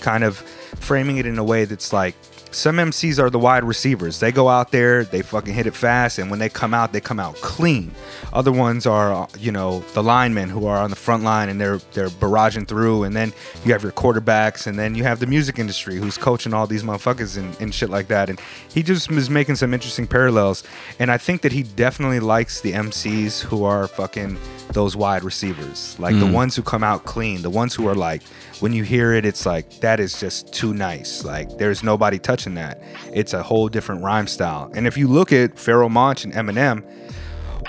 kind 0.00 0.24
of 0.24 0.36
framing 0.36 1.16
it 1.18 1.26
in 1.26 1.38
a 1.38 1.44
way 1.44 1.64
that's 1.64 1.92
like 1.92 2.14
some 2.52 2.76
MCs 2.76 3.18
are 3.18 3.30
the 3.30 3.38
wide 3.38 3.64
receivers. 3.64 4.20
They 4.20 4.32
go 4.32 4.48
out 4.48 4.70
there, 4.70 5.04
they 5.04 5.22
fucking 5.22 5.54
hit 5.54 5.66
it 5.66 5.74
fast, 5.74 6.18
and 6.18 6.30
when 6.30 6.38
they 6.38 6.48
come 6.48 6.74
out, 6.74 6.92
they 6.92 7.00
come 7.00 7.18
out 7.18 7.34
clean. 7.36 7.92
Other 8.32 8.52
ones 8.52 8.86
are, 8.86 9.28
you 9.38 9.52
know, 9.52 9.80
the 9.94 10.02
linemen 10.02 10.48
who 10.48 10.66
are 10.66 10.78
on 10.78 10.90
the 10.90 10.96
front 10.96 11.22
line 11.22 11.48
and 11.48 11.60
they're 11.60 11.78
they're 11.92 12.08
barraging 12.08 12.68
through, 12.68 13.04
and 13.04 13.16
then 13.16 13.32
you 13.64 13.72
have 13.72 13.82
your 13.82 13.92
quarterbacks, 13.92 14.66
and 14.66 14.78
then 14.78 14.94
you 14.94 15.04
have 15.04 15.20
the 15.20 15.26
music 15.26 15.58
industry 15.58 15.96
who's 15.96 16.18
coaching 16.18 16.54
all 16.54 16.66
these 16.66 16.82
motherfuckers 16.82 17.36
and, 17.36 17.58
and 17.60 17.74
shit 17.74 17.90
like 17.90 18.08
that. 18.08 18.28
And 18.28 18.40
he 18.68 18.82
just 18.82 19.10
was 19.10 19.30
making 19.30 19.56
some 19.56 19.72
interesting 19.74 20.06
parallels, 20.06 20.62
and 20.98 21.10
I 21.10 21.18
think 21.18 21.42
that 21.42 21.52
he 21.52 21.62
definitely 21.62 22.20
likes 22.20 22.60
the 22.60 22.72
MCs 22.72 23.40
who 23.40 23.64
are 23.64 23.88
fucking 23.88 24.38
those 24.72 24.96
wide 24.96 25.24
receivers, 25.24 25.98
like 25.98 26.14
the 26.18 26.26
mm. 26.26 26.32
ones 26.32 26.56
who 26.56 26.62
come 26.62 26.82
out 26.82 27.04
clean, 27.04 27.42
the 27.42 27.50
ones 27.50 27.74
who 27.74 27.86
are 27.88 27.94
like, 27.94 28.22
when 28.62 28.72
you 28.72 28.84
hear 28.84 29.12
it, 29.12 29.26
it's 29.26 29.44
like 29.44 29.68
that 29.80 29.98
is 29.98 30.20
just 30.20 30.52
too 30.54 30.72
nice. 30.72 31.24
Like 31.24 31.58
there's 31.58 31.82
nobody 31.82 32.20
touching 32.20 32.54
that. 32.54 32.80
It's 33.12 33.32
a 33.32 33.42
whole 33.42 33.68
different 33.68 34.04
rhyme 34.04 34.28
style. 34.28 34.70
And 34.76 34.86
if 34.86 34.96
you 34.96 35.08
look 35.08 35.32
at 35.32 35.56
Pharoahe 35.56 35.90
Monch 35.90 36.24
and 36.24 36.32
Eminem, 36.32 36.84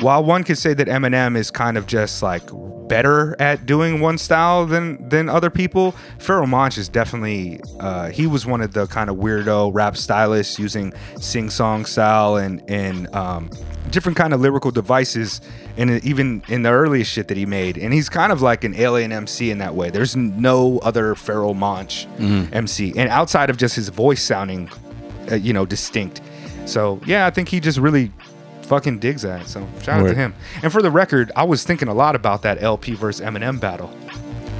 while 0.01 0.23
one 0.23 0.43
could 0.43 0.59
say 0.59 0.75
that 0.75 0.87
Eminem 0.87 1.35
is 1.35 1.49
kind 1.49 1.77
of 1.79 1.87
just 1.87 2.21
like 2.21 2.43
better 2.87 3.35
at 3.41 3.65
doing 3.65 4.01
one 4.01 4.19
style 4.19 4.67
than 4.67 5.09
than 5.09 5.29
other 5.29 5.49
people, 5.49 5.95
Pharoahe 6.19 6.47
Monch 6.47 6.77
is 6.77 6.89
definitely 6.89 7.59
uh, 7.79 8.09
he 8.09 8.27
was 8.27 8.45
one 8.45 8.61
of 8.61 8.73
the 8.73 8.85
kind 8.85 9.09
of 9.09 9.15
weirdo 9.15 9.73
rap 9.73 9.97
stylists 9.97 10.59
using 10.59 10.93
sing 11.19 11.49
song 11.49 11.85
style 11.85 12.35
and 12.35 12.61
and 12.69 13.13
um, 13.15 13.49
different 13.89 14.15
kind 14.15 14.31
of 14.31 14.41
lyrical 14.41 14.69
devices 14.69 15.41
and 15.77 16.03
even 16.05 16.43
in 16.47 16.63
the 16.63 16.69
earliest 16.69 17.11
shit 17.11 17.27
that 17.29 17.37
he 17.37 17.45
made. 17.45 17.77
And 17.77 17.93
he's 17.93 18.09
kind 18.09 18.31
of 18.31 18.41
like 18.41 18.63
an 18.63 18.75
alien 18.75 19.11
MC 19.11 19.49
in 19.51 19.57
that 19.59 19.73
way. 19.75 19.89
There's 19.89 20.15
no 20.15 20.79
other 20.79 21.15
Pharoahe 21.15 21.55
Monch 21.55 22.07
MC, 22.19 22.93
and 22.97 23.09
outside 23.09 23.49
of 23.49 23.57
just 23.57 23.75
his 23.75 23.89
voice 23.89 24.21
sounding, 24.21 24.69
uh, 25.31 25.35
you 25.35 25.53
know, 25.53 25.65
distinct. 25.65 26.21
So 26.65 27.01
yeah, 27.05 27.25
I 27.25 27.29
think 27.29 27.49
he 27.49 27.59
just 27.59 27.77
really 27.79 28.11
fucking 28.63 28.99
digs 28.99 29.23
that. 29.23 29.47
So 29.47 29.67
shout 29.81 30.01
out 30.01 30.07
to 30.07 30.15
him. 30.15 30.33
And 30.61 30.71
for 30.71 30.81
the 30.81 30.91
record, 30.91 31.31
I 31.35 31.43
was 31.43 31.63
thinking 31.63 31.87
a 31.89 31.93
lot 31.93 32.15
about 32.15 32.41
that 32.43 32.61
El-P 32.63 32.93
versus 32.95 33.25
Eminem 33.25 33.59
battle 33.59 33.89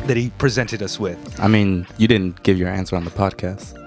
that 0.08 0.18
he 0.18 0.30
presented 0.38 0.82
us 0.84 1.00
with. 1.00 1.40
I 1.40 1.48
mean, 1.48 1.88
you 1.98 2.08
didn't 2.10 2.44
give 2.44 2.58
your 2.58 2.68
answer 2.68 2.98
on 2.98 3.06
the 3.06 3.12
podcast. 3.12 3.80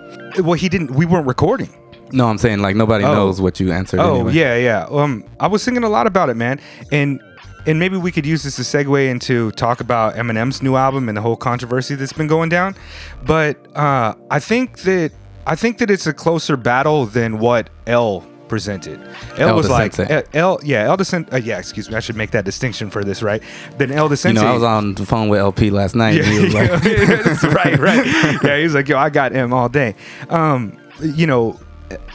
Well, 0.43 0.55
he 0.55 0.69
didn't. 0.71 0.93
We 0.93 1.05
weren't 1.07 1.27
recording. 1.27 1.69
No, 2.13 2.27
I'm 2.29 2.39
saying 2.39 2.61
like 2.61 2.77
nobody 2.77 3.05
Oh. 3.05 3.13
knows 3.13 3.41
what 3.41 3.59
you 3.61 3.73
answered. 3.73 4.01
Oh 4.01 4.15
anyway. 4.15 4.33
yeah, 4.35 4.57
yeah. 4.57 4.87
Um, 4.91 5.25
I 5.41 5.49
was 5.49 5.65
thinking 5.65 5.83
a 5.85 5.89
lot 5.89 6.07
about 6.07 6.31
it, 6.31 6.37
man, 6.37 6.61
and 6.93 7.21
and 7.67 7.79
maybe 7.79 7.97
we 7.97 8.13
could 8.13 8.25
use 8.25 8.43
this 8.43 8.57
to 8.57 8.63
segue 8.63 9.09
into 9.09 9.51
talk 9.53 9.81
about 9.81 10.15
Eminem's 10.15 10.63
new 10.63 10.77
album 10.77 11.09
and 11.09 11.17
the 11.17 11.23
whole 11.23 11.37
controversy 11.37 11.95
that's 11.95 12.13
been 12.13 12.29
going 12.29 12.49
down. 12.49 12.77
But 13.25 13.57
uh, 13.77 14.15
I 14.31 14.39
think 14.39 14.81
that 14.81 15.13
I 15.47 15.57
think 15.57 15.79
that 15.79 15.91
it's 15.91 16.07
a 16.07 16.13
closer 16.13 16.57
battle 16.57 17.07
than 17.07 17.39
what 17.39 17.71
L 17.87 18.27
presented. 18.49 19.01
L 19.39 19.49
El 19.51 19.57
was 19.57 19.69
like 19.69 19.93
Sensei. 19.93 20.23
L, 20.35 20.59
yeah, 20.63 20.85
El 20.85 20.97
Da 20.97 21.05
Sensei. 21.05 21.33
Uh, 21.33 21.39
yeah, 21.39 21.59
excuse 21.59 21.91
me. 21.91 21.97
I 21.97 22.01
should 22.01 22.17
make 22.17 22.31
that 22.31 22.45
distinction 22.45 22.91
for 22.91 23.05
this, 23.05 23.23
right? 23.23 23.43
Then 23.79 23.91
El 23.91 24.13
You 24.13 24.33
know, 24.33 24.47
I 24.47 24.55
was 24.55 24.63
on 24.63 24.95
the 24.95 25.07
phone 25.07 25.29
with 25.29 25.41
El-P 25.41 25.71
last 25.71 25.95
night. 25.95 26.15
Yeah, 26.15 26.25
and 26.25 26.33
he 26.33 26.45
was 26.45 26.55
like, 26.55 26.69
yeah, 26.85 27.55
right, 27.55 27.79
right. 27.79 28.39
Yeah, 28.45 28.59
he's 28.59 28.75
like, 28.75 28.89
yo, 28.89 28.99
I 28.99 29.11
got 29.11 29.33
him 29.33 29.53
all 29.53 29.69
day. 29.69 29.95
Um, 30.31 30.79
you 31.01 31.27
know, 31.27 31.59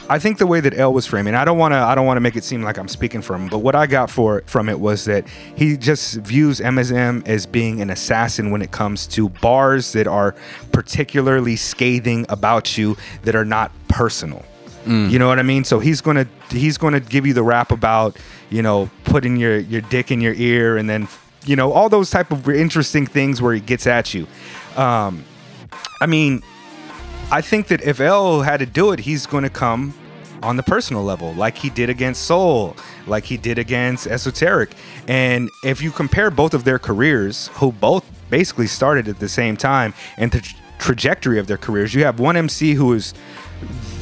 I 0.08 0.18
think 0.18 0.38
the 0.38 0.46
way 0.46 0.60
that 0.60 0.78
L 0.78 0.92
was 0.92 1.06
framing, 1.06 1.34
I 1.34 1.44
don't 1.44 1.58
want 1.58 1.72
to, 1.72 1.78
I 1.78 1.94
don't 1.94 2.06
want 2.06 2.16
to 2.16 2.20
make 2.20 2.36
it 2.36 2.44
seem 2.44 2.62
like 2.62 2.76
I'm 2.78 2.88
speaking 2.88 3.22
from, 3.22 3.42
him, 3.42 3.48
but 3.48 3.58
what 3.58 3.74
I 3.74 3.86
got 3.86 4.10
for 4.10 4.42
from 4.46 4.68
it 4.68 4.78
was 4.80 5.04
that 5.06 5.26
he 5.56 5.76
just 5.76 6.16
views 6.16 6.60
Eminem 6.60 7.26
as 7.26 7.46
being 7.46 7.80
an 7.80 7.88
assassin 7.88 8.50
when 8.50 8.60
it 8.60 8.70
comes 8.70 9.06
to 9.08 9.28
bars 9.28 9.92
that 9.92 10.06
are 10.06 10.34
particularly 10.72 11.56
scathing 11.56 12.26
about 12.28 12.76
you 12.76 12.96
that 13.22 13.34
are 13.34 13.44
not 13.44 13.72
personal. 13.88 14.44
You 15.10 15.18
know 15.18 15.28
what 15.28 15.38
I 15.38 15.42
mean? 15.42 15.62
So 15.62 15.78
he's 15.78 16.00
gonna 16.00 16.26
he's 16.50 16.76
gonna 16.76 16.98
give 16.98 17.24
you 17.24 17.34
the 17.34 17.44
rap 17.44 17.70
about 17.70 18.16
you 18.50 18.62
know 18.62 18.90
putting 19.04 19.36
your 19.36 19.58
your 19.58 19.80
dick 19.80 20.10
in 20.10 20.20
your 20.20 20.34
ear 20.34 20.76
and 20.76 20.90
then 20.90 21.06
you 21.46 21.54
know 21.54 21.72
all 21.72 21.88
those 21.88 22.10
type 22.10 22.32
of 22.32 22.48
interesting 22.48 23.06
things 23.06 23.40
where 23.40 23.54
he 23.54 23.60
gets 23.60 23.86
at 23.86 24.12
you. 24.12 24.26
Um, 24.76 25.24
I 26.00 26.06
mean, 26.06 26.42
I 27.32 27.40
think 27.40 27.68
that 27.68 27.80
if 27.80 27.98
L 27.98 28.42
had 28.42 28.58
to 28.58 28.66
do 28.66 28.92
it, 28.92 29.00
he's 29.00 29.24
going 29.24 29.44
to 29.44 29.50
come 29.50 29.94
on 30.42 30.58
the 30.58 30.62
personal 30.62 31.02
level, 31.02 31.32
like 31.32 31.56
he 31.56 31.70
did 31.70 31.88
against 31.88 32.26
Sole, 32.26 32.76
like 33.06 33.24
he 33.24 33.38
did 33.38 33.58
against 33.58 34.06
Esoteric. 34.06 34.74
And 35.08 35.48
if 35.64 35.80
you 35.80 35.92
compare 35.92 36.30
both 36.30 36.52
of 36.52 36.64
their 36.64 36.78
careers, 36.78 37.48
who 37.54 37.72
both 37.72 38.04
basically 38.28 38.66
started 38.66 39.08
at 39.08 39.18
the 39.18 39.30
same 39.30 39.56
time, 39.56 39.94
and 40.18 40.30
the 40.30 40.42
tra- 40.42 40.58
trajectory 40.78 41.38
of 41.38 41.46
their 41.46 41.56
careers, 41.56 41.94
you 41.94 42.04
have 42.04 42.20
one 42.20 42.36
MC 42.36 42.74
who 42.74 42.92
is 42.92 43.14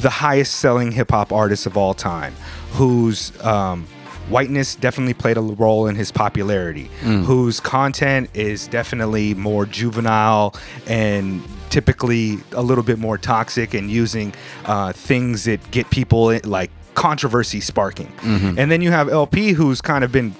the 0.01 0.09
highest 0.09 0.55
selling 0.55 0.91
hip 0.91 1.11
hop 1.11 1.31
artist 1.31 1.65
of 1.65 1.77
all 1.77 1.93
time, 1.93 2.33
whose 2.71 3.31
um, 3.45 3.87
whiteness 4.27 4.75
definitely 4.75 5.13
played 5.13 5.37
a 5.37 5.41
role 5.41 5.87
in 5.87 5.95
his 5.95 6.11
popularity, 6.11 6.89
whose 7.23 7.61
content 7.61 8.29
is 8.33 8.67
definitely 8.67 9.35
more 9.35 9.65
juvenile 9.65 10.53
and 10.87 11.41
typically 11.71 12.37
a 12.51 12.61
little 12.61 12.83
bit 12.83 12.99
more 12.99 13.17
toxic 13.17 13.73
and 13.73 13.89
using 13.89 14.33
uh, 14.65 14.93
things 14.93 15.45
that 15.45 15.71
get 15.71 15.89
people 15.89 16.37
like 16.43 16.69
controversy 16.93 17.61
sparking. 17.61 18.11
And 18.59 18.69
then 18.69 18.81
you 18.81 18.91
have 18.91 19.09
El-P, 19.09 19.53
who's 19.53 19.81
kind 19.81 20.03
of 20.03 20.11
been 20.11 20.35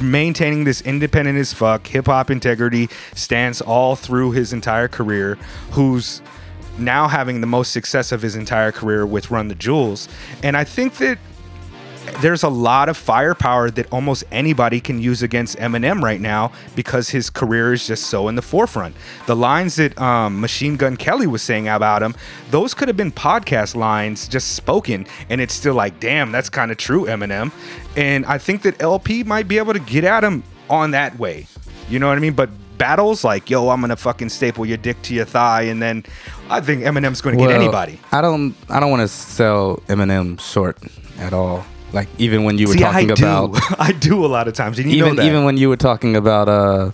maintaining 0.00 0.62
this 0.64 0.80
independent 0.82 1.36
as 1.36 1.52
fuck 1.52 1.86
hip 1.86 2.06
hop 2.06 2.30
integrity 2.30 2.88
stance 3.14 3.60
all 3.60 3.96
through 3.96 4.30
his 4.30 4.52
entire 4.52 4.86
career, 4.88 5.36
who's 5.72 6.22
now 6.78 7.08
having 7.08 7.40
the 7.40 7.46
most 7.48 7.72
success 7.72 8.12
of 8.12 8.22
his 8.22 8.36
entire 8.36 8.70
career 8.70 9.04
with 9.04 9.32
Run 9.32 9.48
the 9.48 9.56
Jewels. 9.56 10.08
And 10.44 10.56
I 10.56 10.62
think 10.62 10.98
that 10.98 11.18
there's 12.20 12.42
a 12.42 12.48
lot 12.48 12.88
of 12.88 12.96
firepower 12.96 13.70
that 13.70 13.92
almost 13.92 14.24
anybody 14.32 14.80
can 14.80 15.00
use 15.00 15.22
against 15.22 15.56
Eminem 15.58 16.02
right 16.02 16.20
now 16.20 16.52
because 16.74 17.08
his 17.08 17.30
career 17.30 17.72
is 17.72 17.86
just 17.86 18.06
so 18.06 18.28
in 18.28 18.34
the 18.34 18.42
forefront. 18.42 18.96
The 19.26 19.36
lines 19.36 19.76
that 19.76 19.98
um, 20.00 20.40
Machine 20.40 20.76
Gun 20.76 20.96
Kelly 20.96 21.26
was 21.26 21.42
saying 21.42 21.68
about 21.68 22.02
him, 22.02 22.14
those 22.50 22.74
could 22.74 22.88
have 22.88 22.96
been 22.96 23.12
podcast 23.12 23.76
lines 23.76 24.26
just 24.26 24.54
spoken, 24.54 25.06
and 25.28 25.40
it's 25.40 25.54
still 25.54 25.74
like, 25.74 26.00
damn, 26.00 26.32
that's 26.32 26.48
kind 26.48 26.70
of 26.70 26.76
true, 26.76 27.06
Eminem. 27.06 27.52
And 27.96 28.26
I 28.26 28.38
think 28.38 28.62
that 28.62 28.80
El-P 28.82 29.24
might 29.24 29.48
be 29.48 29.58
able 29.58 29.72
to 29.72 29.80
get 29.80 30.04
at 30.04 30.24
him 30.24 30.42
on 30.68 30.90
that 30.92 31.18
way. 31.18 31.46
You 31.88 31.98
know 31.98 32.08
what 32.08 32.18
I 32.18 32.20
mean? 32.20 32.34
But 32.34 32.50
battles 32.78 33.24
like, 33.24 33.50
yo, 33.50 33.68
I'm 33.70 33.80
gonna 33.80 33.96
fucking 33.96 34.28
staple 34.28 34.64
your 34.66 34.76
dick 34.76 35.00
to 35.02 35.14
your 35.14 35.24
thigh, 35.24 35.62
and 35.62 35.82
then 35.82 36.04
I 36.48 36.60
think 36.60 36.82
Eminem's 36.82 37.20
gonna 37.20 37.36
get 37.36 37.50
anybody. 37.50 38.00
I 38.12 38.20
don't. 38.20 38.54
I 38.68 38.80
don't 38.80 38.90
want 38.90 39.02
to 39.02 39.08
sell 39.08 39.82
Eminem 39.88 40.40
short 40.40 40.78
at 41.18 41.32
all. 41.32 41.64
Like 41.92 42.08
even 42.18 42.44
when 42.44 42.58
you 42.58 42.66
were 42.68 42.74
See, 42.74 42.84
I 42.84 42.92
talking 43.04 43.08
do. 43.08 43.24
about 43.24 43.80
I 43.80 43.92
do 43.92 44.24
a 44.24 44.28
lot 44.28 44.46
of 44.48 44.54
times. 44.54 44.78
And 44.78 44.90
you 44.90 44.98
even 44.98 45.16
know 45.16 45.22
that. 45.22 45.26
even 45.28 45.44
when 45.44 45.56
you 45.56 45.68
were 45.68 45.76
talking 45.76 46.16
about 46.16 46.48
uh 46.48 46.90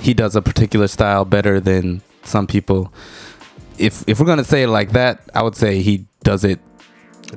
he 0.00 0.14
does 0.14 0.34
a 0.36 0.42
particular 0.42 0.88
style 0.88 1.24
better 1.24 1.60
than 1.60 2.00
some 2.24 2.46
people. 2.46 2.92
If 3.78 4.04
if 4.06 4.18
we're 4.20 4.26
gonna 4.26 4.44
say 4.44 4.62
it 4.64 4.68
like 4.68 4.92
that, 4.92 5.20
I 5.34 5.42
would 5.42 5.54
say 5.56 5.82
he 5.82 6.06
does 6.24 6.44
it 6.44 6.60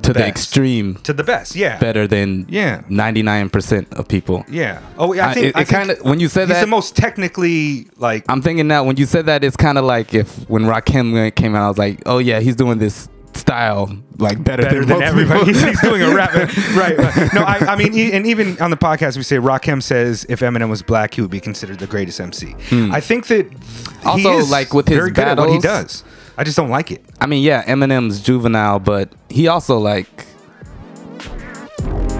to 0.01 0.11
the 0.11 0.25
extreme 0.27 0.95
to 1.03 1.13
the 1.13 1.23
best, 1.23 1.55
yeah. 1.55 1.77
better 1.79 2.05
than 2.07 2.45
Yeah. 2.49 2.81
ninety 2.89 3.23
nine 3.23 3.49
percent 3.49 3.93
of 3.93 4.07
people. 4.07 4.43
Yeah. 4.49 4.79
Oh, 4.97 5.13
yeah. 5.13 5.27
I 5.27 5.31
I- 5.31 5.33
think 5.33 5.55
I 5.55 5.61
it 5.61 5.67
think 5.67 5.87
kinda- 5.87 5.95
when 6.03 6.19
you 6.19 6.27
said 6.27 6.47
he's 6.47 6.55
that- 6.57 6.61
the 6.61 6.67
most 6.67 6.95
technically 6.97 7.87
like. 7.97 8.25
I'm 8.29 8.41
thinking 8.41 8.67
now 8.67 8.83
when 8.83 8.97
you 8.97 9.05
said 9.05 9.25
that, 9.27 9.43
it's 9.43 9.55
kind 9.57 9.77
of 9.77 9.85
like 9.85 10.13
if 10.13 10.49
when 10.49 10.63
Rakim 10.63 11.33
came 11.35 11.55
out, 11.55 11.65
I 11.65 11.67
was 11.69 11.77
like, 11.77 12.01
oh 12.05 12.17
yeah, 12.17 12.39
he's 12.41 12.55
doing 12.57 12.77
this 12.79 13.07
style 13.35 13.95
like 14.17 14.43
better, 14.43 14.63
better 14.63 14.79
than, 14.85 14.99
than 14.99 15.01
everybody. 15.03 15.45
He's, 15.45 15.61
he's 15.63 15.81
doing 15.81 16.01
a 16.01 16.13
rap. 16.13 16.33
right. 16.75 16.97
No, 17.33 17.41
I, 17.41 17.57
I 17.69 17.75
mean, 17.75 17.93
e- 17.93 18.11
and 18.13 18.25
even 18.25 18.59
on 18.61 18.71
the 18.71 18.77
podcast, 18.77 19.17
we 19.17 19.23
say 19.23 19.37
Rakim 19.37 19.81
says 19.83 20.25
if 20.29 20.39
Eminem 20.39 20.69
was 20.69 20.81
black, 20.81 21.13
he 21.13 21.21
would 21.21 21.31
be 21.31 21.39
considered 21.39 21.79
the 21.79 21.87
greatest 21.87 22.19
MC. 22.19 22.55
I 22.71 22.99
think 23.01 23.27
that 23.27 23.51
he 23.51 23.57
Hmm. 23.57 24.07
Also, 24.07 24.45
like, 24.45 24.73
with 24.73 24.87
his 24.87 24.97
very 24.97 25.11
good 25.11 25.27
at 25.27 25.37
what 25.37 25.49
he 25.49 25.59
does. 25.59 26.03
I 26.37 26.43
just 26.43 26.55
don't 26.57 26.69
like 26.69 26.91
it. 26.91 27.03
I 27.19 27.25
mean, 27.27 27.43
yeah, 27.43 27.63
Eminem's 27.65 28.21
juvenile, 28.21 28.79
but 28.79 29.11
he 29.29 29.47
also 29.47 29.77
like 29.79 30.25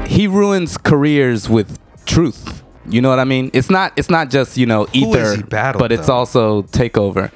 he 0.08 0.28
ruins 0.28 0.78
careers 0.78 1.50
with 1.50 1.78
truth. 2.06 2.64
You 2.88 3.02
know 3.02 3.10
what 3.10 3.20
I 3.20 3.24
mean? 3.24 3.50
It's 3.54 3.70
not 3.70 3.94
it's 3.98 4.10
not 4.10 4.30
just, 4.30 4.58
you 4.58 4.66
know, 4.66 4.88
ether, 4.94 5.42
battled, 5.44 5.80
but 5.82 5.92
it's 5.92 6.08
though? 6.08 6.14
also 6.14 6.62
takeover. 6.64 7.32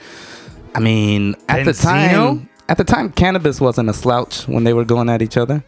I 0.75 0.79
mean, 0.79 1.35
at 1.47 1.65
the 1.65 1.73
time 1.73 2.48
at 2.69 2.77
the 2.77 2.83
time 2.83 3.11
Canibus 3.11 3.59
wasn't 3.59 3.89
a 3.89 3.93
slouch 3.93 4.47
when 4.47 4.63
they 4.63 4.73
were 4.73 4.85
going 4.85 5.09
at 5.09 5.21
each 5.21 5.37
other. 5.37 5.63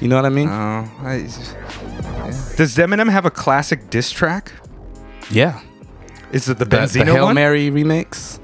You 0.00 0.08
know 0.08 0.16
what 0.16 0.26
I 0.26 0.28
mean? 0.28 0.48
Oh, 0.48 0.84
I, 1.02 1.22
does 2.56 2.76
Eminem 2.76 3.10
have 3.10 3.24
a 3.26 3.30
classic 3.30 3.90
diss 3.90 4.10
track? 4.10 4.52
yeah. 5.30 5.60
Is 6.30 6.48
it 6.48 6.58
the 6.58 6.66
The, 6.66 6.76
Benzino 6.76 7.06
the 7.06 7.12
Hail 7.14 7.24
one? 7.24 7.34
Mary 7.36 7.70
remix. 7.70 8.38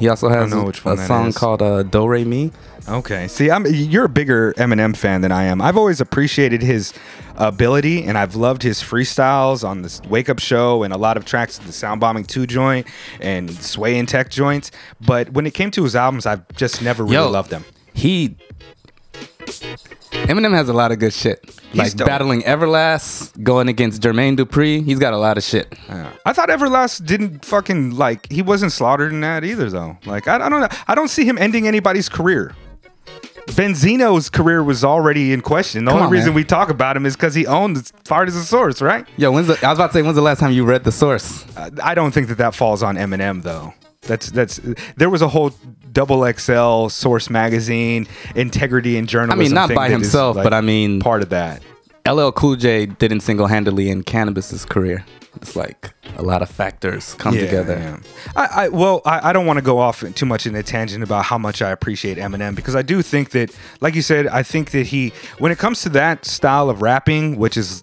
He 0.00 0.08
also 0.08 0.28
has 0.30 0.52
one 0.54 0.72
a 0.98 1.06
song 1.06 1.28
is. 1.28 1.36
called 1.36 1.60
uh, 1.62 1.82
Do 1.82 2.06
Re 2.08 2.24
Mi. 2.24 2.50
Okay. 2.88 3.26
See, 3.28 3.50
I'm 3.50 3.66
you're 3.66 4.04
a 4.04 4.08
bigger 4.08 4.52
Eminem 4.54 4.96
fan 4.96 5.20
than 5.20 5.32
I 5.32 5.44
am. 5.44 5.60
I've 5.60 5.76
always 5.76 6.00
appreciated 6.00 6.62
his 6.62 6.92
ability 7.36 8.04
and 8.04 8.16
I've 8.16 8.36
loved 8.36 8.62
his 8.62 8.80
freestyles 8.80 9.66
on 9.66 9.82
this 9.82 10.00
Wake 10.02 10.28
Up 10.28 10.38
show 10.38 10.82
and 10.84 10.94
a 10.94 10.96
lot 10.96 11.16
of 11.16 11.24
tracks 11.24 11.58
the 11.58 11.72
Sound 11.72 12.00
Bombing 12.00 12.24
2 12.24 12.46
joint 12.46 12.86
and 13.20 13.50
Sway 13.50 13.98
and 13.98 14.08
Tech 14.08 14.30
joints, 14.30 14.70
but 15.00 15.30
when 15.30 15.46
it 15.46 15.52
came 15.54 15.70
to 15.72 15.82
his 15.82 15.96
albums, 15.96 16.26
I've 16.26 16.46
just 16.54 16.80
never 16.80 17.02
really 17.02 17.16
Yo. 17.16 17.28
loved 17.30 17.50
them. 17.50 17.64
he 17.92 18.36
Eminem 20.26 20.52
has 20.52 20.68
a 20.68 20.72
lot 20.72 20.92
of 20.92 20.98
good 20.98 21.12
shit. 21.12 21.44
like 21.74 21.94
dope. 21.94 22.06
battling 22.06 22.42
Everlast, 22.42 23.42
going 23.42 23.68
against 23.68 24.00
Jermaine 24.02 24.36
Dupri. 24.36 24.84
He's 24.84 24.98
got 24.98 25.12
a 25.12 25.18
lot 25.18 25.36
of 25.36 25.44
shit. 25.44 25.74
Yeah. 25.88 26.10
I 26.24 26.32
thought 26.32 26.48
Everlast 26.48 27.04
didn't 27.06 27.44
fucking 27.44 27.90
like 27.96 28.30
he 28.30 28.42
wasn't 28.42 28.72
slaughtered 28.72 29.12
in 29.12 29.20
that 29.20 29.44
either 29.44 29.70
though. 29.70 29.98
Like 30.06 30.26
I, 30.28 30.36
I 30.36 30.48
don't 30.48 30.60
know. 30.60 30.68
I 30.88 30.94
don't 30.94 31.08
see 31.08 31.24
him 31.24 31.38
ending 31.38 31.66
anybody's 31.68 32.08
career. 32.08 32.54
Benzino's 33.46 34.28
career 34.28 34.62
was 34.62 34.84
already 34.84 35.32
in 35.32 35.40
question. 35.40 35.84
The 35.84 35.90
Come 35.90 35.98
only 35.98 36.06
on, 36.06 36.12
reason 36.12 36.28
man. 36.30 36.36
we 36.36 36.44
talk 36.44 36.68
about 36.68 36.96
him 36.96 37.06
is 37.06 37.16
because 37.16 37.34
he 37.34 37.46
owned 37.46 37.76
the 37.76 37.92
Fart 38.04 38.28
as 38.28 38.36
a 38.36 38.44
source, 38.44 38.82
right? 38.82 39.06
Yo, 39.16 39.30
when's 39.32 39.46
the, 39.46 39.58
I 39.64 39.70
was 39.70 39.78
about 39.78 39.88
to 39.88 39.92
say, 39.94 40.02
when's 40.02 40.16
the 40.16 40.22
last 40.22 40.40
time 40.40 40.52
you 40.52 40.64
read 40.64 40.84
the 40.84 40.92
source? 40.92 41.44
Uh, 41.56 41.70
I 41.82 41.94
don't 41.94 42.12
think 42.12 42.28
that 42.28 42.38
that 42.38 42.54
falls 42.54 42.82
on 42.82 42.96
Eminem 42.96 43.42
though. 43.42 43.72
That's 44.02 44.30
that's 44.30 44.60
there 44.96 45.10
was 45.10 45.22
a 45.22 45.28
whole 45.28 45.52
double 45.92 46.30
XL 46.32 46.88
source 46.88 47.30
magazine 47.30 48.06
integrity 48.34 48.98
and 48.98 49.08
journalism. 49.08 49.40
I 49.40 49.42
mean, 49.42 49.54
not 49.54 49.74
by 49.74 49.88
himself, 49.88 50.36
like, 50.36 50.44
but 50.44 50.54
I 50.54 50.60
mean, 50.60 51.00
part 51.00 51.22
of 51.22 51.30
that. 51.30 51.62
LL 52.06 52.30
Cool 52.30 52.56
J 52.56 52.86
didn't 52.86 53.20
single 53.20 53.46
handedly 53.46 53.90
in 53.90 54.02
Canibus's 54.02 54.64
career. 54.64 55.04
It's 55.36 55.54
like 55.54 55.92
a 56.16 56.22
lot 56.22 56.40
of 56.40 56.48
factors 56.48 57.14
come 57.14 57.34
together. 57.34 57.76
yeah. 57.76 57.98
I, 58.36 58.64
I 58.64 58.68
well, 58.68 59.02
I, 59.04 59.30
I 59.30 59.32
don't 59.32 59.44
want 59.44 59.58
to 59.58 59.64
go 59.64 59.78
off 59.78 60.02
too 60.14 60.26
much 60.26 60.46
in 60.46 60.54
a 60.54 60.62
tangent 60.62 61.02
about 61.02 61.24
how 61.24 61.36
much 61.36 61.60
I 61.60 61.70
appreciate 61.70 62.16
Eminem 62.16 62.54
because 62.54 62.74
I 62.74 62.82
do 62.82 63.02
think 63.02 63.30
that, 63.30 63.54
like 63.80 63.94
you 63.94 64.02
said, 64.02 64.26
I 64.28 64.42
think 64.42 64.70
that 64.70 64.86
he, 64.86 65.12
when 65.38 65.52
it 65.52 65.58
comes 65.58 65.82
to 65.82 65.88
that 65.90 66.24
style 66.24 66.70
of 66.70 66.80
rapping, 66.80 67.36
which 67.36 67.56
is 67.56 67.82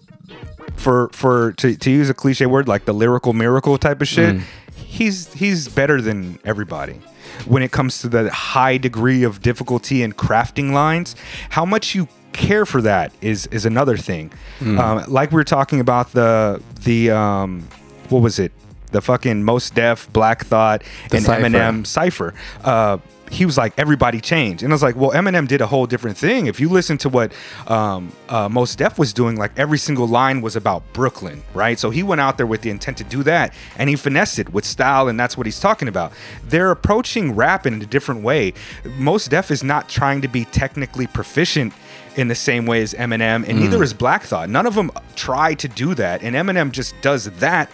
for 0.76 1.10
for 1.12 1.52
to, 1.52 1.76
to 1.76 1.90
use 1.90 2.10
a 2.10 2.14
cliche 2.14 2.46
word 2.46 2.66
like 2.66 2.86
the 2.86 2.94
lyrical 2.94 3.32
miracle 3.32 3.78
type 3.78 4.00
of 4.00 4.08
shit, 4.08 4.36
mm. 4.36 4.42
he's 4.74 5.32
he's 5.32 5.68
better 5.68 6.00
than 6.00 6.38
everybody. 6.44 7.00
When 7.46 7.62
it 7.62 7.72
comes 7.72 8.00
to 8.00 8.08
the 8.08 8.30
high 8.30 8.78
degree 8.78 9.22
of 9.22 9.42
difficulty 9.42 10.02
in 10.02 10.12
crafting 10.12 10.72
lines, 10.72 11.14
how 11.50 11.64
much 11.64 11.94
you 11.94 12.08
care 12.34 12.66
for 12.66 12.82
that 12.82 13.12
is 13.22 13.46
is 13.46 13.64
another 13.64 13.96
thing. 13.96 14.30
Um, 14.60 15.04
like 15.08 15.30
we 15.30 15.36
were 15.36 15.44
talking 15.44 15.80
about 15.80 16.12
the 16.12 16.60
the 16.82 17.10
um, 17.10 17.66
what 18.10 18.20
was 18.20 18.38
it? 18.38 18.52
The 18.92 19.00
fucking 19.00 19.42
Mos 19.42 19.70
Def 19.70 20.12
Black 20.12 20.44
Thought 20.44 20.82
The 21.10 21.16
and 21.16 21.26
Cypher. 21.26 21.42
Eminem 21.42 21.86
cipher. 21.86 22.34
Uh, 22.62 22.98
he 23.30 23.46
was 23.46 23.56
like 23.56 23.72
everybody 23.78 24.20
changed, 24.20 24.62
and 24.62 24.72
I 24.72 24.74
was 24.74 24.82
like, 24.82 24.96
well, 24.96 25.10
Eminem 25.10 25.48
did 25.48 25.60
a 25.60 25.66
whole 25.66 25.86
different 25.86 26.16
thing. 26.16 26.46
If 26.46 26.60
you 26.60 26.68
listen 26.68 26.98
to 26.98 27.08
what 27.08 27.32
um, 27.66 28.12
uh, 28.28 28.48
Mos 28.48 28.76
Def 28.76 28.98
was 28.98 29.12
doing, 29.12 29.36
like 29.36 29.50
every 29.58 29.78
single 29.78 30.06
line 30.06 30.42
was 30.42 30.54
about 30.56 30.82
Brooklyn, 30.92 31.42
right? 31.54 31.78
So 31.78 31.90
he 31.90 32.02
went 32.02 32.20
out 32.20 32.36
there 32.36 32.46
with 32.46 32.60
the 32.60 32.70
intent 32.70 32.98
to 32.98 33.04
do 33.04 33.22
that, 33.24 33.54
and 33.78 33.88
he 33.88 33.96
finessed 33.96 34.38
it 34.38 34.52
with 34.52 34.64
style, 34.64 35.08
and 35.08 35.18
that's 35.18 35.36
what 35.36 35.46
he's 35.46 35.58
talking 35.58 35.88
about. 35.88 36.12
They're 36.44 36.70
approaching 36.70 37.34
rap 37.34 37.66
in 37.66 37.82
a 37.82 37.86
different 37.86 38.22
way. 38.22 38.52
Mos 38.98 39.26
Def 39.26 39.50
is 39.50 39.64
not 39.64 39.88
trying 39.88 40.20
to 40.20 40.28
be 40.28 40.44
technically 40.44 41.06
proficient 41.08 41.72
in 42.16 42.28
the 42.28 42.34
same 42.34 42.66
way 42.66 42.82
as 42.82 42.94
Eminem, 42.94 43.48
and 43.48 43.58
neither 43.58 43.82
is 43.82 43.92
Black 43.92 44.22
Thought. 44.22 44.48
None 44.48 44.66
of 44.66 44.74
them 44.74 44.90
try 45.16 45.54
to 45.54 45.68
do 45.68 45.94
that, 45.94 46.22
and 46.22 46.36
Eminem 46.36 46.70
just 46.70 46.94
does 47.00 47.24
that 47.24 47.70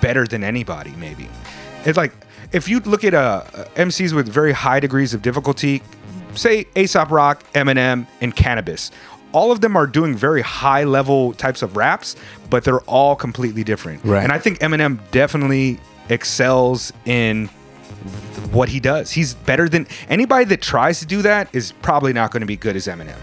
better 0.00 0.26
than 0.26 0.44
anybody. 0.44 0.90
Maybe 0.92 1.28
it's 1.84 1.96
like 1.96 2.12
if 2.52 2.68
you 2.68 2.80
look 2.80 3.04
at 3.04 3.14
uh, 3.14 3.44
MCs 3.76 4.12
with 4.12 4.28
very 4.28 4.52
high 4.52 4.80
degrees 4.80 5.14
of 5.14 5.22
difficulty, 5.22 5.82
say 6.34 6.66
Aesop 6.76 7.10
Rock, 7.10 7.44
Eminem, 7.52 8.06
and 8.20 8.34
Canibus. 8.34 8.90
All 9.32 9.52
of 9.52 9.60
them 9.60 9.76
are 9.76 9.86
doing 9.86 10.16
very 10.16 10.40
high 10.40 10.84
level 10.84 11.34
types 11.34 11.60
of 11.60 11.76
raps, 11.76 12.16
but 12.48 12.64
they're 12.64 12.80
all 12.80 13.14
completely 13.14 13.62
different. 13.62 14.02
Right. 14.02 14.22
And 14.22 14.32
I 14.32 14.38
think 14.38 14.58
Eminem 14.60 14.98
definitely 15.10 15.78
excels 16.08 16.94
in 17.04 17.48
what 18.52 18.70
he 18.70 18.80
does. 18.80 19.10
He's 19.10 19.34
better 19.34 19.68
than 19.68 19.86
anybody 20.08 20.46
that 20.46 20.62
tries 20.62 21.00
to 21.00 21.06
do 21.06 21.20
that 21.22 21.48
is 21.52 21.72
probably 21.82 22.14
not 22.14 22.30
going 22.30 22.40
to 22.40 22.46
be 22.46 22.56
good 22.56 22.76
as 22.76 22.86
Eminem. 22.86 23.16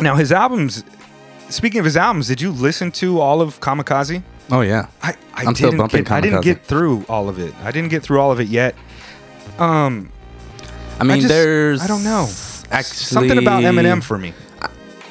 Now 0.00 0.16
his 0.16 0.32
albums. 0.32 0.84
Speaking 1.48 1.78
of 1.78 1.84
his 1.84 1.96
albums, 1.96 2.26
did 2.28 2.40
you 2.40 2.50
listen 2.50 2.90
to 2.92 3.20
all 3.20 3.40
of 3.40 3.60
Kamikaze? 3.60 4.22
Oh 4.50 4.60
yeah. 4.62 4.88
I, 5.02 5.14
I 5.34 5.44
I'm 5.46 5.54
still 5.54 5.70
didn't 5.70 5.78
bumping 5.78 6.04
get, 6.04 6.12
I 6.12 6.20
didn't 6.20 6.40
get 6.42 6.64
through 6.64 7.04
all 7.08 7.28
of 7.28 7.38
it. 7.38 7.54
I 7.62 7.70
didn't 7.70 7.90
get 7.90 8.02
through 8.02 8.20
all 8.20 8.32
of 8.32 8.40
it 8.40 8.48
yet. 8.48 8.74
Um, 9.58 10.10
I 10.98 11.04
mean, 11.04 11.18
just- 11.18 11.28
there's 11.28 11.80
I 11.80 11.86
don't 11.86 12.04
know. 12.04 12.28
Actually, 12.70 12.96
something 12.96 13.38
about 13.38 13.62
Eminem 13.62 14.02
for 14.02 14.18
me. 14.18 14.32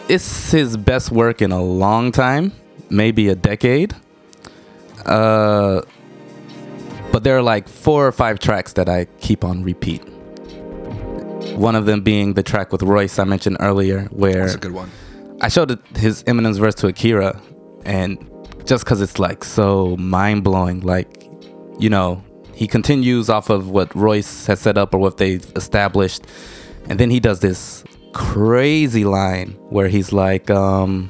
it's 0.09 0.51
his 0.51 0.75
best 0.75 1.11
work 1.11 1.41
in 1.41 1.51
a 1.51 1.61
long 1.61 2.11
time, 2.11 2.51
maybe 2.89 3.29
a 3.29 3.35
decade. 3.35 3.95
Uh, 5.05 5.81
but 7.11 7.23
there 7.23 7.37
are 7.37 7.41
like 7.41 7.67
four 7.69 8.05
or 8.07 8.11
five 8.11 8.39
tracks 8.39 8.73
that 8.73 8.89
I 8.89 9.05
keep 9.21 9.43
on 9.43 9.63
repeat. 9.63 10.01
One 11.55 11.75
of 11.75 11.85
them 11.85 12.01
being 12.01 12.33
the 12.33 12.43
track 12.43 12.71
with 12.71 12.81
Royce 12.83 13.19
I 13.19 13.23
mentioned 13.25 13.57
earlier, 13.59 14.05
where 14.05 14.41
That's 14.41 14.55
a 14.55 14.59
good 14.59 14.71
one. 14.71 14.89
I 15.41 15.49
showed 15.49 15.79
his 15.95 16.23
Eminem's 16.23 16.57
verse 16.57 16.75
to 16.75 16.87
Akira, 16.87 17.39
and 17.85 18.17
just 18.65 18.85
because 18.85 19.01
it's 19.01 19.19
like 19.19 19.43
so 19.43 19.95
mind 19.97 20.43
blowing, 20.43 20.81
like 20.81 21.29
you 21.79 21.89
know, 21.89 22.23
he 22.53 22.67
continues 22.67 23.29
off 23.29 23.49
of 23.49 23.69
what 23.69 23.93
Royce 23.95 24.45
has 24.47 24.59
set 24.59 24.77
up 24.77 24.93
or 24.93 24.97
what 24.99 25.17
they've 25.17 25.45
established, 25.55 26.23
and 26.89 26.99
then 26.99 27.09
he 27.09 27.19
does 27.19 27.39
this 27.39 27.83
crazy 28.13 29.03
line 29.03 29.49
where 29.69 29.87
he's 29.87 30.13
like, 30.13 30.49
um, 30.49 31.09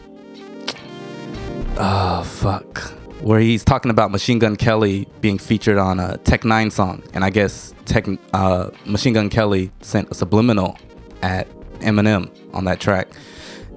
oh 1.77 2.23
fuck, 2.23 2.93
where 3.23 3.39
he's 3.39 3.63
talking 3.63 3.89
about 3.89 4.11
Machine 4.11 4.37
Gun 4.37 4.57
Kelly 4.57 5.07
being 5.21 5.37
featured 5.37 5.77
on 5.77 5.99
a 5.99 6.17
Tech 6.17 6.41
N9ne 6.41 6.71
song, 6.71 7.03
and 7.13 7.23
I 7.23 7.29
guess 7.29 7.73
Tech 7.85 8.05
uh, 8.33 8.69
Machine 8.85 9.13
Gun 9.13 9.29
Kelly 9.29 9.71
sent 9.81 10.11
a 10.11 10.13
subliminal 10.13 10.77
at 11.21 11.47
Eminem 11.79 12.29
on 12.53 12.65
that 12.65 12.81
track. 12.81 13.07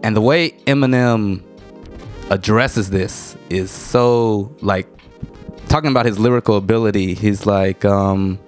And 0.02 0.16
the 0.16 0.20
way 0.20 0.50
Eminem 0.66 1.42
addresses 2.30 2.90
this 2.90 3.36
is 3.48 3.70
so 3.70 4.52
like 4.60 4.88
talking 5.68 5.90
about 5.90 6.06
his 6.06 6.18
lyrical 6.18 6.56
ability. 6.56 7.14
He's 7.14 7.46
like, 7.46 7.84
um, 7.84 8.40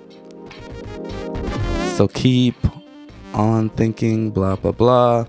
so 1.94 2.08
keep 2.08 2.56
on 3.34 3.70
thinking, 3.70 4.30
blah 4.30 4.56
blah 4.56 4.72
blah. 4.72 5.26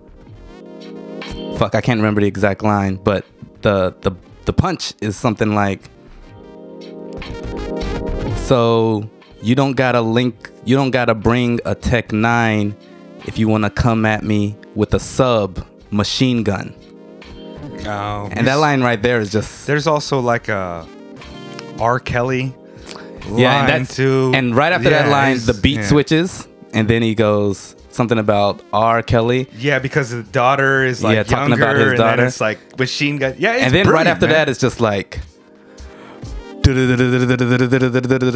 Fuck, 1.58 1.76
I 1.76 1.82
can't 1.82 2.00
remember 2.00 2.22
the 2.22 2.28
exact 2.28 2.64
line, 2.64 2.96
but 2.96 3.24
the 3.62 3.96
the 4.02 4.12
the 4.50 4.54
punch 4.54 4.96
is 5.00 5.16
something 5.16 5.54
like, 5.54 5.80
so 8.48 9.08
you 9.44 9.54
don't 9.54 9.74
gotta 9.74 10.02
link, 10.02 10.50
you 10.66 10.76
don't 10.76 10.90
gotta 10.90 11.14
bring 11.14 11.60
a 11.66 11.76
Tech 11.76 12.12
Nine 12.12 12.76
if 13.28 13.38
you 13.38 13.48
wanna 13.48 13.70
come 13.70 14.08
at 14.08 14.24
me 14.24 14.56
with 14.74 14.96
a 14.96 15.00
sub 15.00 15.64
machine 15.92 16.42
gun. 16.42 16.74
Oh, 17.86 18.28
And 18.32 18.48
that 18.48 18.56
line 18.56 18.82
right 18.82 19.00
there 19.00 19.20
is 19.20 19.32
just 19.32 19.68
There's 19.68 19.86
also 19.86 20.20
like 20.20 20.48
a 20.50 20.88
R. 21.80 22.00
Kelly. 22.00 22.56
yeah, 23.36 23.60
and 23.60 23.70
that's 23.70 23.96
too. 23.96 24.32
and 24.34 24.56
right 24.56 24.74
after 24.74 24.90
that 24.90 25.10
line, 25.10 25.38
the 25.46 25.54
beat 25.54 25.78
yeah. 25.78 25.88
switches, 25.88 26.48
and 26.74 26.88
then 26.88 27.04
he 27.04 27.14
goes 27.14 27.76
something 27.90 28.18
about 28.18 28.62
R. 28.74 29.02
Kelly, 29.04 29.48
Yeah, 29.58 29.80
because 29.80 30.10
the 30.12 30.24
daughter 30.24 30.84
is 30.84 31.04
like 31.04 31.16
Yeah, 31.16 31.24
talking 31.24 31.50
younger, 31.50 31.64
about 31.64 31.76
his 31.76 31.88
and 31.90 31.98
daughter. 31.98 32.18
then 32.18 32.28
it's 32.28 32.42
like 32.42 32.80
machine 32.80 33.18
gun. 33.18 33.36
Yeah, 33.38 33.54
it's 33.56 33.64
and 33.66 33.74
then 33.74 33.88
right 33.90 34.08
after 34.08 34.28
man. 34.28 34.36
that, 34.36 34.50
it's 34.50 34.60
just 34.60 34.80
like 34.80 35.20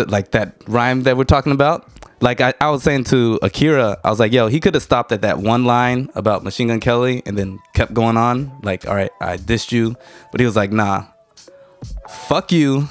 like 0.08 0.32
that 0.32 0.54
rhyme 0.68 1.04
that 1.04 1.18
we're 1.18 1.24
talking 1.24 1.52
about. 1.52 1.88
Like 2.22 2.40
I, 2.42 2.54
I 2.62 2.70
was 2.70 2.84
saying 2.84 3.04
to 3.06 3.38
Akira, 3.42 3.98
I 4.04 4.10
was 4.10 4.20
like, 4.20 4.32
yo, 4.32 4.48
he 4.48 4.60
could 4.60 4.74
have 4.76 4.84
stopped 4.84 5.12
at 5.12 5.22
that 5.22 5.40
one 5.40 5.66
line 5.66 6.10
about 6.16 6.44
Machine 6.44 6.70
Gun 6.70 6.80
Kelly 6.80 7.22
and 7.26 7.38
then 7.38 7.60
kept 7.74 7.94
going 7.94 8.16
on. 8.18 8.60
Like, 8.64 8.88
all 8.88 8.96
right, 8.96 9.12
I 9.20 9.38
dissed 9.38 9.72
you. 9.72 9.96
But 10.32 10.40
he 10.40 10.46
was 10.46 10.56
like, 10.56 10.72
nah, 10.72 11.06
fuck 12.10 12.52
you, 12.52 12.88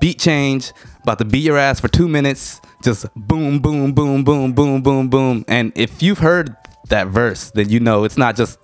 beat 0.00 0.18
change, 0.18 0.72
about 1.02 1.18
to 1.18 1.24
beat 1.24 1.42
your 1.44 1.58
ass 1.58 1.80
for 1.80 1.88
two 1.88 2.08
minutes, 2.08 2.60
just 2.82 3.06
boom, 3.14 3.58
boom, 3.60 3.92
boom, 3.92 4.24
boom, 4.24 4.52
boom, 4.52 4.82
boom, 4.82 5.08
boom. 5.08 5.44
And 5.48 5.72
if 5.74 6.02
you've 6.02 6.18
heard 6.18 6.56
that 6.88 7.08
verse, 7.08 7.50
then 7.52 7.68
you 7.68 7.80
know 7.80 8.04
it's 8.04 8.16
not 8.18 8.36
just, 8.36 8.58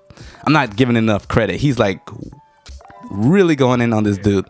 I'm 0.45 0.53
not 0.53 0.77
giving 0.77 0.97
enough 0.97 1.29
credit. 1.29 1.61
He's 1.61 1.79
like 1.79 2.01
really 3.11 3.57
going 3.57 3.81
in 3.81 3.93
on 3.93 4.05
this 4.05 4.19
dude. 4.19 4.47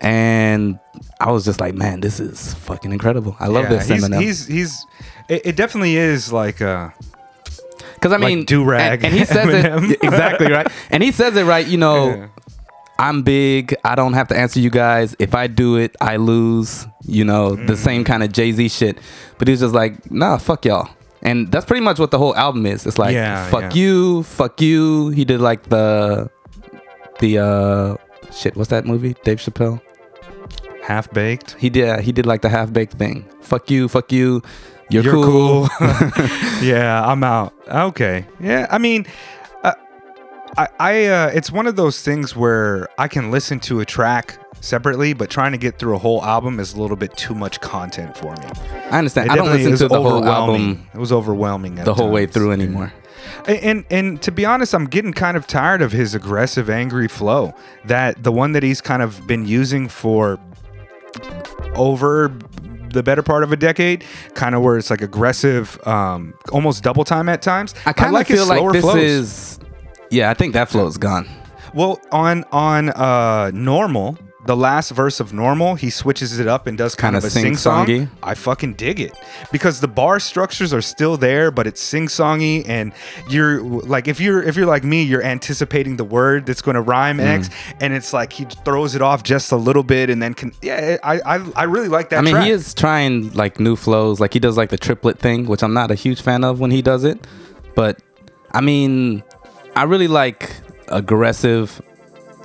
And 0.00 0.78
I 1.20 1.32
was 1.32 1.44
just 1.44 1.60
like, 1.60 1.74
man, 1.74 2.00
this 2.00 2.20
is 2.20 2.54
fucking 2.54 2.92
incredible. 2.92 3.36
I 3.40 3.48
love 3.48 3.64
Yeah, 3.64 3.70
this 3.78 3.88
he's, 3.88 4.04
Eminem. 4.04 4.20
He's 4.22 4.46
he's 4.46 4.86
it, 5.28 5.42
it 5.46 5.56
definitely 5.56 5.96
is 5.96 6.32
like 6.32 6.62
uh 6.62 6.90
Because 7.94 8.12
I 8.12 8.16
like 8.16 8.26
mean, 8.34 8.44
do-rag 8.44 9.04
and, 9.04 9.06
and 9.06 9.14
he 9.14 9.24
says 9.24 9.46
Eminem. 9.48 9.90
it 9.90 9.98
exactly 10.04 10.52
right. 10.52 10.68
And 10.90 11.02
he 11.02 11.10
says 11.10 11.36
it 11.36 11.44
right. 11.44 11.66
You 11.66 11.78
know, 11.84 12.06
Yeah. 12.14 12.28
I'm 12.98 13.22
big. 13.22 13.74
I 13.84 13.94
don't 13.94 14.14
have 14.14 14.28
to 14.28 14.36
answer 14.36 14.58
you 14.60 14.70
guys. 14.70 15.14
If 15.18 15.34
I 15.34 15.46
do 15.46 15.76
it, 15.76 15.94
I 16.00 16.16
lose. 16.16 16.86
You 17.04 17.24
know, 17.24 17.54
the 17.54 17.74
Mm. 17.74 17.76
same 17.76 18.04
kind 18.04 18.22
of 18.22 18.32
Jay 18.32 18.52
Z 18.52 18.68
shit. 18.68 18.98
But 19.38 19.48
he's 19.48 19.60
just 19.60 19.74
like, 19.74 20.10
nah, 20.10 20.36
fuck 20.38 20.64
y'all. 20.64 20.88
And 21.22 21.50
that's 21.50 21.64
pretty 21.64 21.82
much 21.82 21.98
what 21.98 22.10
the 22.10 22.18
whole 22.18 22.34
album 22.36 22.66
is. 22.66 22.86
It's 22.86 22.98
like, 22.98 23.14
Yeah, 23.14 23.48
fuck 23.50 23.74
yeah. 23.74 23.80
you, 23.82 24.22
fuck 24.24 24.60
you. 24.60 25.08
He 25.10 25.24
did 25.24 25.40
like 25.40 25.68
the, 25.68 26.28
the 27.20 27.38
uh, 27.38 27.96
shit. 28.32 28.56
What's 28.56 28.70
that 28.70 28.84
movie? 28.84 29.14
Dave 29.24 29.38
Chappelle. 29.38 29.80
half 30.82 31.10
baked. 31.12 31.56
He 31.58 31.70
did. 31.70 32.00
He 32.00 32.12
did 32.12 32.26
like 32.26 32.42
the 32.42 32.48
half 32.48 32.72
baked 32.72 32.94
thing. 32.94 33.24
Fuck 33.40 33.70
you, 33.70 33.88
fuck 33.88 34.10
you. 34.12 34.42
You're, 34.90 35.02
You're 35.04 35.12
cool. 35.14 35.68
cool. 35.68 35.88
yeah, 36.62 37.04
I'm 37.04 37.22
out. 37.24 37.52
Okay. 37.68 38.24
Yeah, 38.40 38.66
I 38.70 38.78
mean, 38.78 39.06
I, 40.58 40.68
I, 40.80 41.06
uh, 41.06 41.30
it's 41.32 41.52
one 41.52 41.68
of 41.68 41.76
those 41.76 42.02
things 42.02 42.34
where 42.34 42.88
I 42.98 43.06
can 43.06 43.30
listen 43.30 43.60
to 43.60 43.78
a 43.78 43.84
track 43.84 44.38
separately, 44.60 45.12
but 45.12 45.30
trying 45.30 45.52
to 45.52 45.58
get 45.58 45.78
through 45.78 45.94
a 45.94 45.98
whole 45.98 46.22
album 46.24 46.58
is 46.58 46.74
a 46.74 46.80
little 46.80 46.96
bit 46.96 47.16
too 47.16 47.34
much 47.34 47.60
content 47.60 48.16
for 48.16 48.32
me. 48.32 48.48
I 48.90 48.98
understand. 48.98 49.28
It 49.28 49.32
I 49.32 49.36
don't 49.36 49.52
listen 49.52 49.76
to 49.76 49.88
the 49.88 50.02
whole 50.02 50.24
album 50.24 50.88
It 50.92 50.98
was 50.98 51.12
overwhelming 51.12 51.76
the 51.76 51.94
whole 51.94 52.10
way 52.10 52.26
through 52.26 52.50
anymore. 52.50 52.92
And, 53.46 53.58
and 53.58 53.84
and 53.90 54.22
to 54.22 54.32
be 54.32 54.44
honest, 54.44 54.74
I'm 54.74 54.86
getting 54.86 55.12
kind 55.12 55.36
of 55.36 55.46
tired 55.46 55.80
of 55.80 55.92
his 55.92 56.14
aggressive, 56.14 56.68
angry 56.68 57.08
flow. 57.08 57.54
That 57.84 58.22
the 58.22 58.32
one 58.32 58.52
that 58.52 58.62
he's 58.62 58.80
kind 58.80 59.02
of 59.02 59.26
been 59.26 59.46
using 59.46 59.88
for 59.88 60.40
over 61.74 62.32
the 62.92 63.02
better 63.02 63.22
part 63.22 63.44
of 63.44 63.52
a 63.52 63.56
decade, 63.56 64.04
kind 64.34 64.54
of 64.54 64.62
where 64.62 64.76
it's 64.76 64.90
like 64.90 65.02
aggressive, 65.02 65.78
um, 65.86 66.34
almost 66.52 66.82
double 66.82 67.04
time 67.04 67.28
at 67.28 67.42
times. 67.42 67.74
I 67.86 67.92
kind 67.92 68.08
of 68.08 68.14
like 68.14 68.26
feel 68.26 68.46
like 68.46 68.72
this 68.72 68.82
flows. 68.82 68.96
is. 68.96 69.60
Yeah, 70.10 70.30
I 70.30 70.34
think 70.34 70.52
that 70.54 70.68
flow's 70.68 70.96
gone. 70.96 71.28
well 71.74 72.00
on 72.12 72.44
on 72.52 72.90
uh 72.90 73.50
normal. 73.54 74.18
The 74.46 74.56
last 74.56 74.92
verse 74.92 75.20
of 75.20 75.34
normal, 75.34 75.74
he 75.74 75.90
switches 75.90 76.38
it 76.38 76.46
up 76.48 76.66
and 76.66 76.78
does 76.78 76.94
kind 76.94 77.14
of 77.16 77.22
a 77.24 77.28
sing 77.28 77.54
song. 77.54 78.08
I 78.22 78.32
fucking 78.32 78.74
dig 78.74 78.98
it 78.98 79.12
because 79.52 79.80
the 79.80 79.88
bar 79.88 80.18
structures 80.20 80.72
are 80.72 80.80
still 80.80 81.18
there, 81.18 81.50
but 81.50 81.66
it's 81.66 81.82
sing 81.82 82.06
songy, 82.06 82.66
and 82.66 82.94
you're 83.28 83.60
like, 83.60 84.08
if 84.08 84.20
you're 84.20 84.42
if 84.42 84.56
you're 84.56 84.64
like 84.64 84.84
me, 84.84 85.02
you're 85.02 85.22
anticipating 85.24 85.98
the 85.98 86.04
word 86.04 86.46
that's 86.46 86.62
going 86.62 86.76
to 86.76 86.80
rhyme 86.80 87.20
X, 87.20 87.48
Mm. 87.50 87.52
and 87.82 87.92
it's 87.92 88.14
like 88.14 88.32
he 88.32 88.46
throws 88.64 88.94
it 88.94 89.02
off 89.02 89.22
just 89.22 89.52
a 89.52 89.56
little 89.56 89.82
bit, 89.82 90.08
and 90.08 90.22
then 90.22 90.32
can 90.32 90.52
yeah, 90.62 90.96
I 91.02 91.20
I, 91.26 91.44
I 91.54 91.62
really 91.64 91.88
like 91.88 92.08
that. 92.10 92.20
I 92.20 92.22
mean, 92.22 92.32
track. 92.32 92.44
he 92.46 92.50
is 92.50 92.72
trying 92.72 93.30
like 93.34 93.60
new 93.60 93.76
flows. 93.76 94.18
Like 94.18 94.32
he 94.32 94.38
does 94.38 94.56
like 94.56 94.70
the 94.70 94.78
triplet 94.78 95.18
thing, 95.18 95.44
which 95.46 95.62
I'm 95.62 95.74
not 95.74 95.90
a 95.90 95.94
huge 95.94 96.22
fan 96.22 96.42
of 96.42 96.58
when 96.58 96.70
he 96.70 96.80
does 96.80 97.04
it. 97.04 97.26
But 97.74 97.98
I 98.54 98.62
mean, 98.62 99.22
I 99.78 99.84
really 99.84 100.08
like 100.08 100.50
aggressive. 100.88 101.80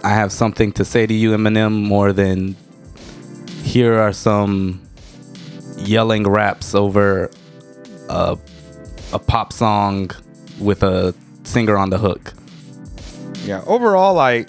I 0.03 0.09
have 0.09 0.31
something 0.31 0.71
to 0.73 0.85
say 0.85 1.07
to 1.07 1.13
you, 1.15 1.31
Eminem, 1.31 1.81
more 1.81 2.13
than 2.13 2.55
here 3.63 3.95
are 3.95 4.13
some 4.13 4.79
yelling 5.77 6.27
raps 6.29 6.75
over 6.75 7.31
a 8.07 8.37
a 9.13 9.17
pop 9.17 9.51
song 9.51 10.11
with 10.59 10.83
a 10.83 11.15
singer 11.41 11.75
on 11.75 11.89
the 11.89 11.97
hook. 11.97 12.33
Yeah. 13.45 13.63
Overall, 13.65 14.19
I 14.19 14.45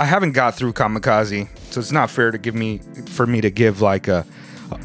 I 0.00 0.06
haven't 0.06 0.32
got 0.32 0.54
through 0.54 0.72
Kamikaze, 0.72 1.46
so 1.72 1.78
it's 1.78 1.92
not 1.92 2.08
fair 2.08 2.30
to 2.30 2.38
give 2.38 2.54
me 2.54 2.78
for 3.04 3.26
me 3.26 3.42
to 3.42 3.50
give 3.50 3.82
like 3.82 4.08
a 4.08 4.24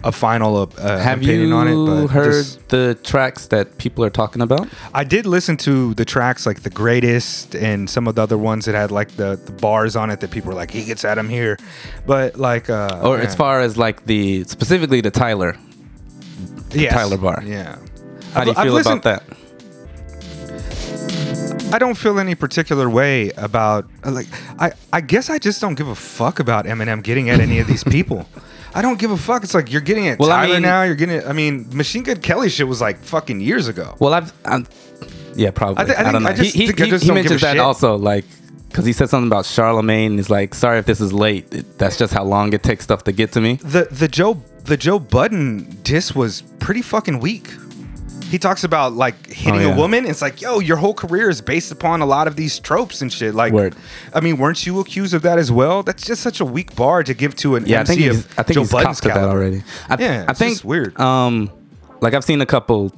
a 0.03 0.11
final 0.11 0.57
uh, 0.77 0.97
Have 0.99 1.21
opinion 1.21 1.53
on 1.53 1.67
it. 1.67 1.75
But 1.75 2.01
you 2.01 2.07
heard 2.07 2.31
just- 2.33 2.69
the 2.69 2.97
tracks 3.03 3.47
that 3.47 3.77
people 3.77 4.03
are 4.03 4.09
talking 4.09 4.41
about? 4.41 4.67
I 4.93 5.03
did 5.03 5.25
listen 5.25 5.57
to 5.57 5.93
the 5.93 6.05
tracks 6.05 6.45
like 6.45 6.61
the 6.63 6.69
greatest 6.69 7.55
and 7.55 7.89
some 7.89 8.07
of 8.07 8.15
the 8.15 8.21
other 8.21 8.37
ones 8.37 8.65
that 8.65 8.75
had 8.75 8.91
like 8.91 9.11
the, 9.15 9.35
the 9.45 9.51
bars 9.53 9.95
on 9.95 10.09
it 10.09 10.19
that 10.19 10.31
people 10.31 10.49
were 10.49 10.55
like 10.55 10.71
he 10.71 10.83
gets 10.83 11.03
at 11.05 11.17
him 11.17 11.29
here, 11.29 11.57
but 12.05 12.37
like 12.37 12.69
uh, 12.69 13.01
Or 13.03 13.17
yeah. 13.17 13.23
as 13.25 13.35
far 13.35 13.61
as 13.61 13.77
like 13.77 14.05
the 14.05 14.43
specifically 14.45 15.01
the 15.01 15.11
Tyler 15.11 15.55
Yes. 16.71 16.93
Tyler 16.93 17.17
bar. 17.17 17.41
Yeah. 17.45 17.77
How 18.33 18.43
do 18.43 18.51
you 18.51 18.55
I've- 18.57 18.59
I've 18.59 18.65
feel 18.65 18.77
about 18.77 19.03
that? 19.03 19.23
I 21.73 21.79
don't 21.79 21.95
feel 21.97 22.17
any 22.19 22.33
particular 22.35 22.89
way 22.89 23.31
about 23.35 23.85
like 24.05 24.27
I 24.59 24.71
I 24.93 25.01
guess 25.01 25.29
I 25.29 25.37
just 25.37 25.59
don't 25.59 25.75
give 25.75 25.87
a 25.89 25.95
fuck 25.95 26.39
about 26.39 26.65
Eminem 26.65 27.03
getting 27.03 27.29
at 27.29 27.39
any 27.41 27.59
of 27.59 27.67
these 27.67 27.83
people. 27.95 28.25
I 28.77 28.81
don't 28.83 28.99
give 28.99 29.09
a 29.09 29.17
fuck. 29.17 29.43
It's 29.43 29.55
like 29.55 29.71
you're 29.71 29.81
getting 29.81 30.05
it. 30.05 30.19
Well, 30.19 30.31
I 30.31 30.45
mean- 30.47 30.61
now. 30.61 30.83
You're 30.83 30.93
getting. 30.93 31.15
it. 31.15 31.25
I 31.25 31.33
mean, 31.33 31.67
Machine 31.75 32.03
Gun 32.03 32.21
Kelly 32.21 32.47
shit 32.49 32.67
was 32.67 32.79
like 32.79 32.99
fucking 32.99 33.41
years 33.41 33.67
ago. 33.67 33.95
Well, 33.99 34.13
I've, 34.13 34.31
I'm, 34.45 34.67
yeah, 35.35 35.49
probably. 35.49 35.83
I 35.83 35.87
thi- 35.87 35.95
I 35.95 36.09
I, 36.09 36.11
don't 36.11 36.21
know. 36.23 36.29
I 36.29 36.33
just 36.33 36.55
he 36.55 36.67
he, 36.67 36.73
just 36.73 37.03
he 37.03 37.11
mentions 37.11 37.41
that 37.41 37.53
shit. 37.53 37.59
also, 37.59 37.95
like, 37.97 38.25
because 38.69 38.85
he 38.85 38.93
said 38.93 39.09
something 39.09 39.27
about 39.27 39.45
Charlemagne. 39.47 40.17
He's 40.17 40.29
like, 40.29 40.53
sorry 40.53 40.77
if 40.77 40.85
this 40.85 41.01
is 41.01 41.11
late. 41.11 41.51
It- 41.51 41.77
that's 41.79 41.97
just 41.97 42.13
how 42.13 42.23
long 42.23 42.53
it 42.53 42.61
takes 42.61 42.83
stuff 42.83 43.03
to 43.05 43.11
get 43.11 43.31
to 43.31 43.41
me. 43.41 43.55
The 43.55 43.87
the 43.89 44.07
Joe 44.07 44.41
the 44.65 44.77
Joe 44.77 44.99
Budden 44.99 45.79
diss 45.81 46.13
was 46.13 46.43
pretty 46.59 46.83
fucking 46.83 47.19
weak. 47.19 47.47
He 48.29 48.37
talks 48.37 48.63
about 48.63 48.93
like 48.93 49.27
hitting 49.27 49.61
Oh, 49.61 49.69
yeah. 49.69 49.73
a 49.73 49.77
woman. 49.77 50.05
It's 50.05 50.21
like, 50.21 50.41
yo, 50.41 50.59
your 50.59 50.77
whole 50.77 50.93
career 50.93 51.29
is 51.29 51.41
based 51.41 51.71
upon 51.71 52.01
a 52.01 52.05
lot 52.05 52.27
of 52.27 52.35
these 52.35 52.59
tropes 52.59 53.01
and 53.01 53.11
shit. 53.11 53.33
Like, 53.35 53.53
Word. 53.53 53.75
I 54.13 54.19
mean, 54.19 54.37
weren't 54.37 54.65
you 54.65 54.79
accused 54.79 55.13
of 55.13 55.21
that 55.21 55.37
as 55.37 55.51
well? 55.51 55.81
That's 55.83 56.05
just 56.05 56.21
such 56.21 56.39
a 56.39 56.45
weak 56.45 56.75
bar 56.75 57.03
to 57.03 57.13
give 57.13 57.35
to 57.37 57.55
an 57.55 57.65
Yeah, 57.65 57.81
I 57.81 57.83
think 57.85 58.01
he's, 58.01 58.25
I 58.37 58.43
think 58.43 58.55
Joe 58.55 58.61
he's 58.61 58.71
Budden's 58.71 58.99
that 59.01 59.17
already. 59.17 59.63
I, 59.89 59.97
Yeah, 59.99 60.25
I 60.27 60.31
it's 60.31 60.39
think 60.39 60.63
weird. 60.63 60.99
Um, 60.99 61.49
like 61.99 62.13
I've 62.13 62.23
seen 62.23 62.41
a 62.41 62.45
couple 62.45 62.89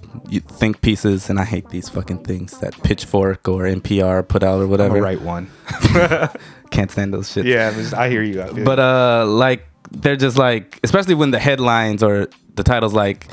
think 0.58 0.82
pieces, 0.82 1.30
and 1.30 1.40
I 1.40 1.46
hate 1.46 1.70
these 1.70 1.88
fucking 1.88 2.24
things 2.26 2.58
that 2.60 2.74
Pitchfork 2.84 3.48
or 3.48 3.64
NPR 3.64 4.28
put 4.28 4.44
out 4.44 4.60
or 4.62 4.68
whatever. 4.68 4.98
a 4.98 5.02
right 5.02 5.22
one. 5.22 5.50
Can't 6.72 6.92
stand 6.92 7.14
those 7.14 7.32
shit. 7.32 7.46
yeah, 7.46 7.72
just- 7.72 7.94
I 7.94 8.10
hear 8.10 8.22
you. 8.24 8.42
I 8.42 8.52
But 8.52 8.80
uh, 8.80 9.26
like 9.28 9.66
they're 9.92 10.16
just 10.18 10.38
like, 10.38 10.80
especially 10.84 11.16
when 11.16 11.32
the 11.32 11.40
headlines 11.40 12.04
or 12.04 12.28
the 12.56 12.64
titles 12.64 12.94
like, 12.94 13.28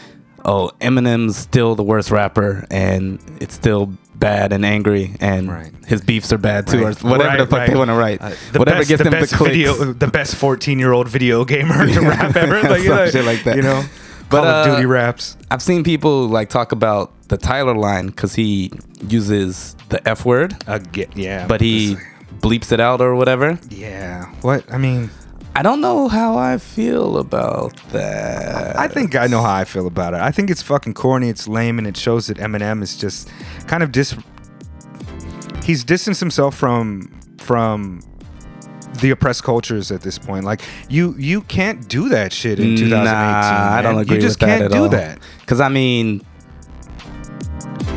"Oh, 0.47 0.71
Eminem's 0.81 1.37
still 1.37 1.75
the 1.75 1.83
worst 1.83 2.11
rapper, 2.11 2.65
and 2.71 3.19
it's 3.41 3.55
still 3.55 3.93
bad 4.15 4.53
and 4.55 4.65
angry, 4.65 5.15
and 5.21 5.51
Right. 5.51 5.73
his 5.87 6.01
beefs 6.01 6.33
are 6.33 6.39
bad 6.39 6.67
too, 6.67 6.85
Right. 6.85 7.05
or 7.05 7.11
whatever 7.11 7.29
Right, 7.29 7.39
the 7.39 7.47
fuck 7.47 7.67
they 7.69 7.75
want 7.75 7.91
to 7.91 7.95
write. 7.95 8.23
Uh, 8.23 8.31
the 8.53 8.59
whatever 8.61 8.79
best, 8.79 8.89
gets 8.89 8.99
the 9.01 9.05
them 9.05 9.13
the 9.13 9.19
best 9.21 9.35
clicks. 9.35 9.51
video, 9.53 9.75
the 9.93 10.07
best 10.07 10.37
14 10.37 10.79
year 10.79 10.93
old 10.93 11.09
video 11.09 11.45
gamer 11.45 11.87
to 11.87 12.01
rap 12.01 12.35
ever, 12.35 12.63
like, 12.63 12.81
you 12.81 12.87
Some 12.89 12.97
know, 12.97 13.11
shit 13.11 13.25
like 13.27 13.45
that. 13.45 13.57
You 13.57 13.63
know, 13.63 13.85
But, 14.31 14.39
Call 14.43 14.47
of 14.47 14.67
uh, 14.67 14.75
Duty 14.77 14.87
raps. 14.87 15.37
I've 15.51 15.61
seen 15.63 15.85
people 15.85 16.27
like 16.29 16.49
talk 16.49 16.73
about 16.73 17.13
the 17.29 17.37
Tyler 17.37 17.75
line 17.77 18.07
because 18.07 18.35
he 18.35 18.71
uses 19.07 19.77
the 19.91 20.01
F 20.09 20.25
word, 20.25 20.57
Uh, 20.67 20.79
yeah, 21.15 21.47
but 21.47 21.61
he 21.61 21.97
bleeps 22.41 22.73
it 22.73 22.81
out 22.81 23.01
or 23.01 23.15
whatever. 23.17 23.59
yeah. 23.69 24.27
What 24.43 24.65
I 24.73 24.79
mean, 24.79 25.11
I 25.57 25.63
don't 25.63 25.81
know 25.81 26.07
how 26.07 26.37
I 26.37 26.59
feel 26.59 27.17
about 27.17 27.75
that. 27.93 28.79
I 28.79 28.89
think 28.89 29.17
I 29.17 29.27
know 29.27 29.41
how 29.41 29.55
I 29.55 29.65
feel 29.65 29.87
about 29.87 30.13
it. 30.13 30.21
I 30.21 30.31
think 30.31 30.51
it's 30.51 30.61
fucking 30.61 30.93
corny. 30.93 31.31
It's 31.31 31.49
lame, 31.49 31.79
and 31.79 31.87
it 31.87 31.97
shows 31.97 32.27
that 32.27 32.37
Eminem 32.37 32.83
is 32.83 32.95
just 32.95 33.31
kind 33.67 33.83
of 33.83 33.91
dis. 33.91 34.15
He's 35.65 35.83
distanced 35.83 36.21
himself 36.21 36.55
from 36.55 37.11
from 37.39 38.03
the 39.01 39.11
oppressed 39.11 39.45
cultures 39.45 39.91
at 39.91 40.03
this 40.03 40.19
point. 40.19 40.45
Like 40.45 40.61
you, 40.91 41.15
you 41.19 41.41
can't 41.43 41.89
do 41.89 42.11
that 42.11 42.35
shit 42.35 42.59
in 42.61 42.77
2018. 42.77 43.05
Nah, 43.05 43.77
I 43.77 43.81
don't 43.81 43.99
agree 43.99 44.17
You 44.17 44.21
just 44.21 44.39
with 44.41 44.49
can't 44.51 44.63
at 44.65 44.71
do 44.73 44.83
all. 44.85 44.89
that. 44.91 45.21
Because 45.41 45.61
I 45.61 45.69
mean, 45.71 46.23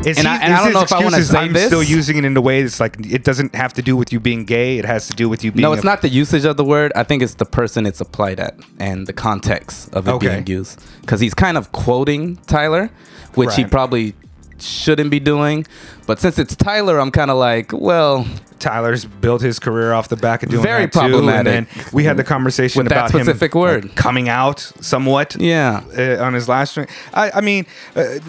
Is 0.05 0.17
And 0.17 0.27
he, 0.27 0.33
I- 0.33 0.37
and 0.37 0.53
I 0.53 0.63
don't 0.63 0.71
know 0.73 0.81
if 0.81 0.93
I 0.93 1.01
want 1.03 1.15
to 1.15 1.23
say 1.23 1.37
I'm 1.37 1.51
this. 1.51 1.67
still 1.67 1.83
using 1.83 2.15
it 2.17 2.23
in 2.25 2.35
a 2.37 2.41
way 2.41 2.61
that's 2.61 2.79
like 2.79 2.95
it 3.05 3.25
doesn't 3.25 3.53
have 3.53 3.73
to 3.73 3.81
do 3.81 3.97
with 3.97 4.13
you 4.13 4.19
being 4.21 4.45
gay. 4.45 4.77
It 4.77 4.85
has 4.85 5.07
to 5.07 5.13
do 5.13 5.27
with 5.27 5.43
you 5.43 5.51
being. 5.51 5.61
no, 5.61 5.73
it's 5.73 5.83
a- 5.83 5.85
not 5.85 6.01
the 6.01 6.07
usage 6.09 6.45
of 6.45 6.55
the 6.55 6.63
word. 6.63 6.93
I 6.95 7.03
think 7.03 7.21
it's 7.21 7.33
the 7.33 7.45
person 7.45 7.85
it's 7.85 7.99
applied 7.99 8.39
at 8.39 8.55
and 8.79 9.07
the 9.07 9.13
context 9.13 9.93
of 9.93 10.07
it 10.07 10.11
Okay. 10.11 10.27
being 10.29 10.47
used. 10.47 10.81
Because 11.01 11.19
he's 11.19 11.33
kind 11.33 11.57
of 11.57 11.71
quoting 11.73 12.37
Tyler, 12.47 12.89
which 13.35 13.55
he 13.55 13.65
probably 13.65 14.13
shouldn't 14.59 15.09
be 15.11 15.19
doing. 15.19 15.65
But 16.07 16.19
since 16.19 16.39
it's 16.39 16.55
Tyler, 16.55 16.97
I'm 16.99 17.11
kind 17.11 17.29
of 17.29 17.37
like, 17.37 17.71
well, 17.73 18.25
Tyler's 18.59 19.05
built 19.05 19.41
his 19.41 19.59
career 19.59 19.93
off 19.93 20.09
the 20.09 20.15
back 20.15 20.43
of 20.43 20.49
doing 20.49 20.63
Very 20.63 20.85
that 20.85 20.93
too. 20.93 21.29
And 21.29 21.47
then 21.47 21.67
we 21.93 22.03
had 22.03 22.17
the 22.17 22.23
conversation 22.23 22.79
With 22.79 22.89
that 22.89 22.97
about 22.97 23.11
him 23.11 23.23
specific 23.23 23.55
like, 23.55 23.61
word. 23.61 23.95
coming 23.95 24.29
out 24.29 24.59
somewhat. 24.59 25.35
yeah. 25.39 25.83
uh, 25.97 26.23
on 26.23 26.33
his 26.33 26.47
last 26.49 26.71
string. 26.71 26.87
I, 27.13 27.31
I 27.31 27.41
mean, 27.41 27.65
uh, 27.95 28.19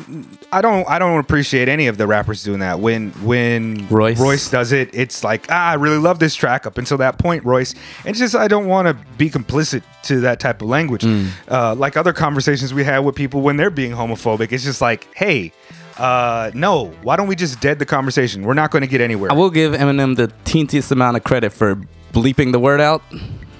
I 0.52 0.60
don't, 0.60 0.88
I 0.88 0.98
don't 0.98 1.18
appreciate 1.18 1.68
any 1.68 1.86
of 1.86 1.98
the 1.98 2.06
rappers 2.06 2.42
doing 2.42 2.60
that. 2.60 2.80
When, 2.80 3.10
when 3.24 3.86
Royce. 3.88 4.50
does 4.50 4.72
it, 4.72 4.90
it's 4.92 5.22
like, 5.24 5.46
ah, 5.50 5.70
I 5.70 5.74
really 5.74 5.98
love 5.98 6.18
this 6.18 6.34
track 6.34 6.66
up 6.66 6.78
until 6.78 6.98
that 6.98 7.18
point, 7.18 7.44
Royce. 7.44 7.74
And 8.04 8.16
just, 8.16 8.34
I 8.34 8.48
don't 8.48 8.66
want 8.66 8.88
to 8.88 8.94
be 9.16 9.30
complicit 9.30 9.82
to 10.04 10.20
that 10.20 10.40
type 10.40 10.62
of 10.62 10.68
language. 10.68 11.02
Mm. 11.02 11.28
Uh, 11.48 11.74
like 11.74 11.96
other 11.96 12.12
conversations 12.12 12.72
we 12.72 12.84
had 12.84 13.00
with 13.00 13.14
people 13.14 13.40
when 13.40 13.56
they're 13.56 13.70
being 13.70 13.92
homophobic, 13.92 14.52
it's 14.52 14.64
just 14.64 14.80
like, 14.80 15.12
hey. 15.14 15.52
Uh, 16.00 16.50
no, 16.54 16.86
why 17.02 17.14
don't 17.16 17.26
we 17.28 17.36
just 17.36 17.60
dead 17.60 17.78
the 17.78 17.84
conversation? 17.84 18.42
We're 18.42 18.54
not 18.54 18.70
going 18.70 18.80
to 18.80 18.88
get 18.88 19.02
anywhere. 19.02 19.30
I 19.30 19.34
will 19.34 19.50
give 19.50 19.74
Eminem 19.74 20.16
the 20.16 20.28
teensiest 20.44 20.90
amount 20.90 21.18
of 21.18 21.24
credit 21.24 21.52
for 21.52 21.76
bleeping 22.12 22.52
the 22.52 22.58
word 22.58 22.80
out 22.80 23.02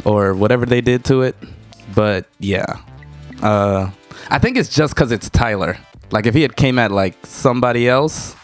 or 0.06 0.32
whatever 0.32 0.64
they 0.64 0.80
did 0.80 1.04
to 1.04 1.20
it. 1.20 1.36
But 1.94 2.26
yeah, 2.38 2.64
uh, 3.42 3.90
I 4.30 4.38
think 4.38 4.56
it's 4.56 4.74
just 4.74 4.94
because 4.94 5.12
it's 5.12 5.28
Tyler. 5.28 5.76
Like 6.12 6.24
if 6.24 6.34
he 6.34 6.40
had 6.40 6.56
came 6.56 6.78
at 6.78 6.90
like 6.90 7.14
somebody 7.26 7.86
else, 7.86 8.34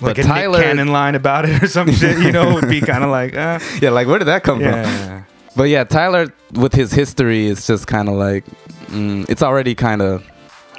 like 0.00 0.16
but 0.16 0.18
a 0.18 0.22
Tyler- 0.22 0.58
Nick 0.58 0.66
Cannon 0.68 0.88
line 0.88 1.14
about 1.14 1.46
it 1.46 1.62
or 1.62 1.66
some 1.68 1.92
shit, 1.92 2.18
you 2.18 2.32
know, 2.32 2.54
would 2.54 2.68
be 2.68 2.80
kind 2.92 3.04
of 3.04 3.10
like, 3.10 3.36
uh, 3.36 3.58
yeah, 3.82 3.90
like 3.90 4.06
where 4.06 4.18
did 4.18 4.26
that 4.28 4.44
come 4.44 4.60
from? 4.60 5.26
But 5.54 5.64
yeah, 5.64 5.84
Tyler 5.84 6.32
with 6.52 6.74
his 6.74 6.90
history 6.92 7.46
is 7.46 7.66
just 7.66 7.86
kind 7.86 8.08
of 8.08 8.14
like 8.14 8.44
mm, 8.86 9.28
it's 9.28 9.42
already 9.42 9.74
kind 9.74 10.00
of 10.00 10.24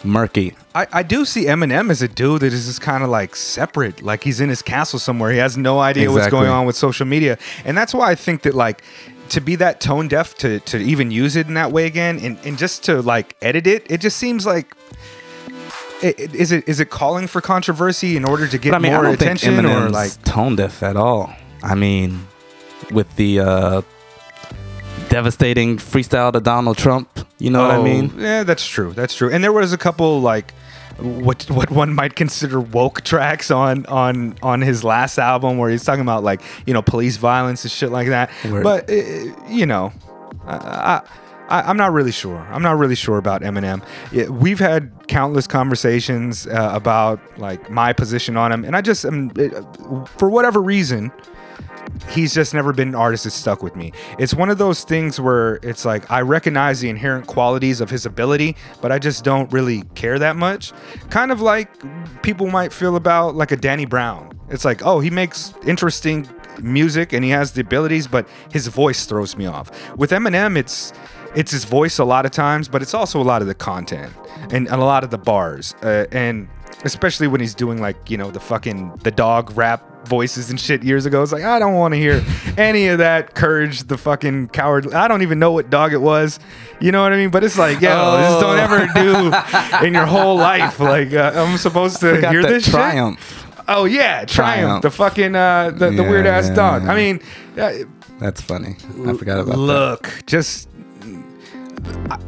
murky. 0.03 0.55
I, 0.75 0.87
I 0.93 1.03
do 1.03 1.25
see 1.25 1.45
Eminem 1.45 1.89
as 1.89 2.01
a 2.01 2.07
dude 2.07 2.41
that 2.41 2.53
is 2.53 2.65
just 2.65 2.81
kind 2.81 3.03
of 3.03 3.09
like 3.09 3.35
separate, 3.35 4.01
like 4.01 4.23
he's 4.23 4.39
in 4.39 4.49
his 4.49 4.61
castle 4.61 4.99
somewhere. 4.99 5.31
He 5.31 5.37
has 5.37 5.57
no 5.57 5.79
idea 5.79 6.11
what's 6.11 6.27
going 6.27 6.49
on 6.49 6.65
with 6.65 6.75
social 6.75 7.05
media, 7.05 7.37
and 7.65 7.77
that's 7.77 7.93
why 7.93 8.11
I 8.11 8.15
think 8.15 8.43
that 8.43 8.53
like 8.55 8.83
to 9.29 9.41
be 9.41 9.55
that 9.57 9.81
tone 9.81 10.07
deaf 10.07 10.35
to 10.35 10.59
to 10.61 10.77
even 10.77 11.11
use 11.11 11.35
it 11.35 11.47
in 11.47 11.55
that 11.55 11.71
way 11.71 11.85
again, 11.85 12.19
and 12.19 12.37
and 12.43 12.57
just 12.57 12.83
to 12.85 13.01
like 13.01 13.35
edit 13.41 13.67
it, 13.67 13.89
it 13.89 14.01
just 14.01 14.17
seems 14.17 14.45
like. 14.45 14.73
Is 16.03 16.51
it 16.51 16.69
is 16.69 16.79
it 16.79 16.91
calling 16.91 17.25
for 17.25 17.41
controversy 17.41 18.17
in 18.17 18.23
order 18.23 18.47
to 18.47 18.59
get 18.59 18.69
But 18.69 18.75
I 18.75 18.79
mean, 18.81 18.93
more 18.93 19.07
attention 19.07 19.65
or 19.65 19.89
like 19.89 20.21
tone 20.23 20.55
deaf 20.55 20.83
at 20.83 20.95
all. 20.95 21.33
I 21.63 21.73
mean, 21.73 22.27
with 22.91 23.15
the 23.15 23.39
uh, 23.39 23.81
devastating 25.17 25.77
freestyle 25.77 26.31
to 26.31 26.39
Donald 26.39 26.77
Trump, 26.77 27.07
you 27.39 27.49
know 27.49 27.61
what 27.63 27.71
I 27.71 27.77
Oh, 27.77 27.83
mean? 27.83 28.13
Yeah, 28.19 28.43
that's 28.43 28.65
true. 28.67 28.93
That's 28.93 29.15
true. 29.15 29.31
And 29.31 29.43
there 29.43 29.51
was 29.51 29.73
a 29.73 29.77
couple 29.77 30.21
like 30.21 30.53
what 30.99 31.43
what 31.49 31.69
one 31.71 31.93
might 31.93 32.15
consider 32.15 32.59
woke 32.59 33.01
tracks 33.01 33.49
on 33.49 33.85
on 33.87 34.35
on 34.43 34.61
his 34.61 34.83
last 34.83 35.17
album 35.17 35.57
where 35.57 35.69
he's 35.71 35.83
talking 35.83 36.01
about 36.01 36.23
like 36.23 36.41
you 36.67 36.73
know 36.75 36.83
police 36.83 37.17
violence 37.17 37.63
and 37.65 37.71
shit 37.71 37.91
like 37.91 38.09
that. 38.09 38.29
Word. 38.45 38.63
But 38.63 38.89
uh, 38.91 38.93
you 39.59 39.65
know, 39.65 39.91
I, 40.45 41.01
I 41.49 41.61
I'm 41.69 41.77
not 41.77 41.91
really 41.93 42.11
sure. 42.11 42.37
I'm 42.53 42.61
not 42.61 42.77
really 42.77 42.95
sure 42.95 43.17
about 43.17 43.41
Eminem. 43.41 43.81
Yeah, 44.11 44.27
we've 44.27 44.59
had 44.59 44.91
countless 45.07 45.47
conversations 45.47 46.45
uh, 46.45 46.71
about 46.73 47.19
like 47.39 47.71
my 47.71 47.91
position 47.93 48.37
on 48.37 48.51
him, 48.51 48.63
and 48.65 48.75
I 48.75 48.81
just 48.81 49.03
um, 49.05 49.31
uh, 49.39 50.05
for 50.19 50.29
whatever 50.29 50.61
reason 50.61 51.11
he's 52.09 52.33
just 52.33 52.53
never 52.53 52.73
been 52.73 52.89
an 52.89 52.95
artist 52.95 53.23
that 53.25 53.31
stuck 53.31 53.63
with 53.63 53.75
me. 53.75 53.91
It's 54.19 54.33
one 54.33 54.49
of 54.49 54.57
those 54.57 54.83
things 54.83 55.19
where 55.19 55.55
it's 55.63 55.85
like 55.85 56.09
I 56.11 56.21
recognize 56.21 56.79
the 56.79 56.89
inherent 56.89 57.27
qualities 57.27 57.81
of 57.81 57.89
his 57.89 58.05
ability, 58.05 58.55
but 58.81 58.91
I 58.91 58.99
just 58.99 59.23
don't 59.23 59.51
really 59.51 59.83
care 59.95 60.19
that 60.19 60.35
much. 60.35 60.73
Kind 61.09 61.31
of 61.31 61.41
like 61.41 61.69
people 62.21 62.47
might 62.47 62.71
feel 62.73 62.95
about 62.95 63.35
like 63.35 63.51
a 63.51 63.57
Danny 63.57 63.85
Brown. 63.85 64.31
It's 64.49 64.65
like, 64.65 64.85
oh, 64.85 64.99
he 64.99 65.09
makes 65.09 65.53
interesting 65.65 66.27
music 66.61 67.13
and 67.13 67.23
he 67.23 67.29
has 67.29 67.51
the 67.51 67.61
abilities, 67.61 68.07
but 68.07 68.27
his 68.51 68.67
voice 68.67 69.05
throws 69.05 69.35
me 69.37 69.45
off. 69.45 69.71
With 69.97 70.11
Eminem, 70.11 70.57
it's 70.57 70.93
it's 71.35 71.51
his 71.51 71.65
voice 71.65 71.99
a 71.99 72.05
lot 72.05 72.25
of 72.25 72.31
times, 72.31 72.67
but 72.67 72.81
it's 72.81 72.93
also 72.93 73.21
a 73.21 73.23
lot 73.23 73.41
of 73.41 73.47
the 73.47 73.55
content 73.55 74.11
and, 74.51 74.67
and 74.67 74.81
a 74.81 74.85
lot 74.85 75.03
of 75.03 75.11
the 75.11 75.17
bars. 75.17 75.75
Uh, 75.83 76.05
and 76.11 76.47
especially 76.83 77.27
when 77.27 77.41
he's 77.41 77.53
doing 77.53 77.79
like, 77.79 78.09
you 78.09 78.17
know, 78.17 78.31
the 78.31 78.39
fucking 78.39 78.95
the 79.03 79.11
dog 79.11 79.55
rap 79.57 79.83
voices 80.07 80.49
and 80.49 80.59
shit 80.59 80.83
years 80.83 81.05
ago. 81.05 81.21
It's 81.21 81.31
like 81.31 81.43
I 81.43 81.59
don't 81.59 81.75
want 81.75 81.93
to 81.93 81.99
hear 81.99 82.23
any 82.57 82.87
of 82.87 82.97
that 82.97 83.35
courage, 83.35 83.83
the 83.83 83.97
fucking 83.97 84.47
coward. 84.49 84.93
I 84.93 85.07
don't 85.07 85.21
even 85.21 85.37
know 85.39 85.51
what 85.51 85.69
dog 85.69 85.93
it 85.93 86.01
was. 86.01 86.39
You 86.79 86.91
know 86.91 87.03
what 87.03 87.13
I 87.13 87.17
mean? 87.17 87.29
But 87.29 87.43
it's 87.43 87.57
like, 87.57 87.81
yo, 87.81 88.17
this 88.17 88.41
don't 88.41 88.57
Oh. 88.57 88.63
ever 88.63 88.87
do 89.81 89.85
in 89.85 89.93
your 89.93 90.05
whole 90.05 90.35
life. 90.37 90.79
Like 90.79 91.13
uh, 91.13 91.31
I'm 91.35 91.57
supposed 91.57 91.99
to 92.01 92.27
hear 92.29 92.41
that 92.41 92.49
this 92.49 92.63
shit. 92.65 92.73
triumph. 92.73 93.43
Oh 93.69 93.83
yeah, 93.85 94.23
Triumph, 94.23 94.29
Triumph. 94.29 94.81
the 94.83 94.91
fucking 94.91 95.35
uh, 95.35 95.71
the, 95.71 95.89
the 95.91 96.03
Yeah, 96.03 96.09
weird 96.09 96.25
ass 96.25 96.47
yeah, 96.47 96.55
dog. 96.55 96.83
yeah. 96.83 96.91
I 96.91 96.95
mean, 96.95 97.19
uh, 97.57 97.73
That's 98.19 98.39
funny. 98.41 98.77
I 99.05 99.13
forgot 99.13 99.39
about 99.39 99.51
that. 99.51 99.57
look, 99.57 100.23
just. 100.25 100.69
I, 102.09 102.19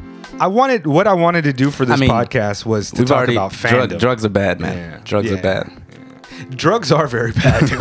I 0.41 0.47
wanted 0.47 0.87
what 0.87 1.07
I 1.07 1.13
wanted 1.13 1.43
to 1.45 1.53
do 1.53 1.69
for 1.71 1.85
this 1.85 1.95
I 1.97 1.99
mean, 1.99 2.09
podcast 2.09 2.65
was 2.65 2.91
to 2.91 3.03
talk 3.05 3.17
already 3.17 3.33
about 3.35 3.51
drug, 3.51 3.99
drugs 3.99 4.23
are 4.25 4.29
bad, 4.29 4.59
man. 4.59 4.77
Yeah, 4.77 4.99
Drugs 5.03 5.29
yeah. 5.31 5.37
are 5.37 5.41
bad. 5.41 5.71
Drugs 6.51 6.91
are 6.91 7.07
very 7.07 7.31
bad. 7.31 7.69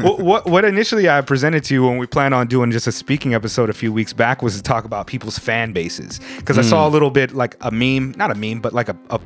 What, 0.00 0.20
what 0.20 0.46
what 0.46 0.64
initially 0.64 1.10
I 1.10 1.20
presented 1.20 1.62
to 1.64 1.74
you 1.74 1.84
when 1.86 1.98
we 1.98 2.06
planned 2.06 2.32
on 2.32 2.46
doing 2.46 2.70
just 2.70 2.86
a 2.86 2.92
speaking 2.92 3.34
episode 3.34 3.68
a 3.68 3.74
few 3.74 3.92
weeks 3.92 4.12
back 4.14 4.40
was 4.42 4.56
to 4.56 4.62
talk 4.62 4.84
about 4.84 5.06
people's 5.06 5.38
fan 5.38 5.72
bases 5.72 6.20
because 6.38 6.56
I 6.56 6.62
Hmm. 6.62 6.68
saw 6.68 6.88
a 6.88 6.90
little 6.90 7.10
bit 7.10 7.32
like 7.34 7.56
a 7.60 7.70
meme, 7.70 8.14
not 8.16 8.30
a 8.30 8.34
meme, 8.34 8.60
but 8.60 8.72
like 8.72 8.88
a, 8.88 8.96
a 9.10 9.20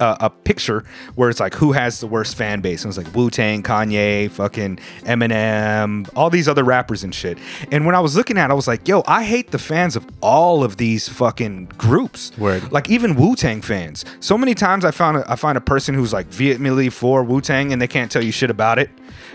a, 0.00 0.16
a 0.20 0.30
picture 0.30 0.84
where 1.14 1.30
it's 1.30 1.40
like 1.40 1.54
who 1.54 1.72
has 1.72 2.00
the 2.00 2.06
worst 2.06 2.36
fan 2.36 2.60
base. 2.60 2.82
And 2.82 2.86
it 2.86 2.96
was 2.96 3.04
like 3.04 3.14
Wu 3.14 3.30
Tang, 3.30 3.62
Kanye, 3.62 4.30
fucking 4.30 4.78
Eminem, 5.02 6.08
all 6.16 6.30
these 6.30 6.48
other 6.48 6.64
rappers 6.64 7.04
and 7.04 7.14
shit. 7.14 7.38
And 7.70 7.86
when 7.86 7.94
I 7.94 8.00
was 8.00 8.16
looking 8.16 8.38
at, 8.38 8.50
it, 8.50 8.52
I 8.52 8.54
was 8.54 8.66
like, 8.66 8.88
yo, 8.88 9.02
I 9.06 9.24
hate 9.24 9.50
the 9.50 9.58
fans 9.58 9.96
of 9.96 10.06
all 10.20 10.64
of 10.64 10.76
these 10.78 11.08
fucking 11.08 11.66
groups. 11.78 12.36
Word. 12.38 12.72
Like 12.72 12.90
even 12.90 13.14
Wu 13.14 13.36
Tang 13.36 13.62
fans. 13.62 14.04
So 14.20 14.36
many 14.36 14.54
times 14.54 14.84
I 14.84 14.90
found 14.90 15.18
a, 15.18 15.30
I 15.30 15.36
find 15.36 15.56
a 15.56 15.60
person 15.60 15.94
who's 15.94 16.12
like 16.12 16.26
vehemently 16.26 16.90
for 16.90 17.22
Wu 17.22 17.40
Tang 17.40 17.72
and 17.72 17.80
they 17.80 17.88
can't 17.88 18.10
tell 18.10 18.24
you 18.24 18.32
shit 18.32 18.50
about 18.50 18.78
it. 18.78 18.90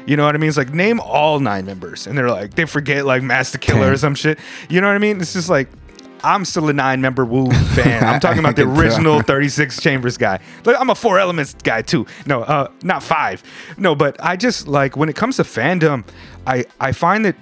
You 0.05 0.15
know 0.17 0.25
what 0.25 0.35
I 0.35 0.37
mean? 0.37 0.49
It's 0.49 0.57
like 0.57 0.73
name 0.73 0.99
all 0.99 1.39
nine 1.39 1.65
members, 1.65 2.05
and 2.05 2.15
they're 2.15 2.29
like 2.29 2.53
they 2.53 2.65
forget 2.65 3.05
like 3.05 3.23
Master 3.23 3.57
Killer 3.57 3.91
or 3.91 3.97
some 3.97 4.13
shit. 4.13 4.37
You 4.69 4.79
know 4.79 4.87
what 4.87 4.93
I 4.93 4.99
mean? 4.99 5.19
It's 5.19 5.33
just 5.33 5.49
like 5.49 5.67
I'm 6.23 6.45
still 6.45 6.69
a 6.69 6.73
nine 6.73 7.01
member 7.01 7.25
Wu 7.25 7.51
fan. 7.51 8.03
I'm 8.03 8.19
talking 8.19 8.39
about 8.39 8.55
the 8.55 8.63
I 8.63 8.65
can 8.65 8.73
tell. 8.75 8.83
original 8.83 9.21
36 9.21 9.81
Chambers 9.81 10.17
guy. 10.17 10.39
Like 10.65 10.77
I'm 10.79 10.89
a 10.89 10.95
Four 10.95 11.19
Elements 11.19 11.55
guy 11.63 11.81
too. 11.81 12.05
No, 12.25 12.41
uh, 12.43 12.69
not 12.83 13.03
five. 13.03 13.43
No, 13.77 13.95
but 13.95 14.15
I 14.23 14.35
just 14.35 14.67
like 14.67 14.97
when 14.97 15.09
it 15.09 15.15
comes 15.15 15.37
to 15.37 15.43
fandom, 15.43 16.05
I 16.47 16.65
I 16.79 16.91
find 16.91 17.25
that 17.25 17.35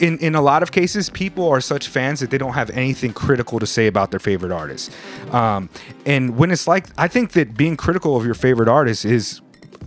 in 0.00 0.18
in 0.18 0.34
a 0.34 0.40
lot 0.42 0.62
of 0.62 0.72
cases, 0.72 1.08
people 1.10 1.48
are 1.48 1.60
such 1.60 1.88
fans 1.88 2.20
that 2.20 2.30
they 2.30 2.38
don't 2.38 2.54
have 2.54 2.70
anything 2.70 3.12
critical 3.12 3.58
to 3.58 3.66
say 3.66 3.86
about 3.86 4.10
their 4.10 4.20
favorite 4.20 4.52
artist. 4.52 4.90
Um, 5.32 5.68
and 6.04 6.36
when 6.36 6.50
it's 6.50 6.66
like, 6.66 6.86
I 6.98 7.08
think 7.08 7.32
that 7.32 7.56
being 7.56 7.76
critical 7.76 8.16
of 8.16 8.24
your 8.24 8.34
favorite 8.34 8.68
artist 8.68 9.04
is 9.04 9.40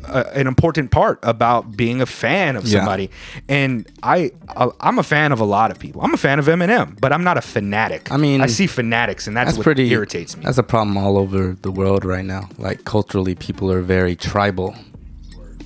a, 0.05 0.37
an 0.37 0.47
important 0.47 0.91
part 0.91 1.19
about 1.23 1.75
being 1.77 2.01
a 2.01 2.05
fan 2.05 2.55
of 2.55 2.65
Yeah. 2.65 2.79
somebody. 2.79 3.09
And 3.49 3.87
I, 4.03 4.31
I 4.49 4.69
I'm 4.79 4.99
a 4.99 5.03
fan 5.03 5.31
of 5.31 5.39
a 5.39 5.45
lot 5.45 5.71
of 5.71 5.79
people. 5.79 6.01
I'm 6.01 6.13
a 6.13 6.17
fan 6.17 6.39
of 6.39 6.45
Eminem, 6.47 6.99
but 6.99 7.11
I'm 7.13 7.23
not 7.23 7.37
a 7.37 7.41
fanatic. 7.41 8.11
I 8.11 8.17
mean, 8.17 8.41
I 8.41 8.47
see 8.47 8.67
fanatics, 8.67 9.27
and 9.27 9.35
that's, 9.35 9.47
That's 9.49 9.57
what 9.57 9.63
pretty 9.63 9.89
irritates 9.91 10.35
me. 10.37 10.43
That's 10.43 10.57
a 10.57 10.63
problem 10.63 10.97
all 10.97 11.17
over 11.17 11.55
the 11.61 11.71
world 11.71 12.05
right 12.05 12.25
now. 12.25 12.49
Like 12.57 12.83
culturally, 12.85 13.35
people 13.35 13.71
are 13.71 13.81
very 13.81 14.15
tribal. 14.15 14.75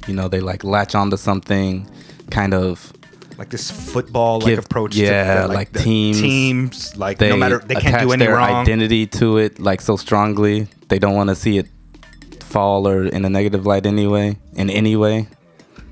You 0.07 0.15
know, 0.15 0.27
they 0.27 0.39
like 0.39 0.63
latch 0.63 0.95
onto 0.95 1.17
something, 1.17 1.87
kind 2.31 2.53
of. 2.53 2.91
like 3.37 3.49
this 3.49 3.69
football 3.71 4.39
like 4.39 4.57
approach 4.57 4.95
yeah, 4.95 5.41
to 5.41 5.47
like 5.47 5.71
the 5.73 5.79
teams. 5.79 6.21
teams 6.21 6.95
like 6.97 7.17
They 7.17 7.29
no 7.29 7.37
matter 7.37 7.59
they 7.59 7.75
can't 7.75 8.01
do 8.01 8.11
any 8.11 8.25
their 8.25 8.35
wrong 8.35 8.61
identity 8.61 9.07
to 9.19 9.37
it 9.37 9.59
like 9.59 9.81
so 9.81 9.95
strongly. 9.95 10.67
They 10.89 10.99
don't 10.99 11.15
want 11.15 11.29
to 11.29 11.35
see 11.35 11.57
it 11.57 11.67
fall 12.51 12.87
or 12.87 13.05
in 13.05 13.25
a 13.25 13.29
negative 13.29 13.65
light 13.65 13.85
anyway. 13.85 14.37
In 14.55 14.69
any 14.69 14.95
way, 14.95 15.27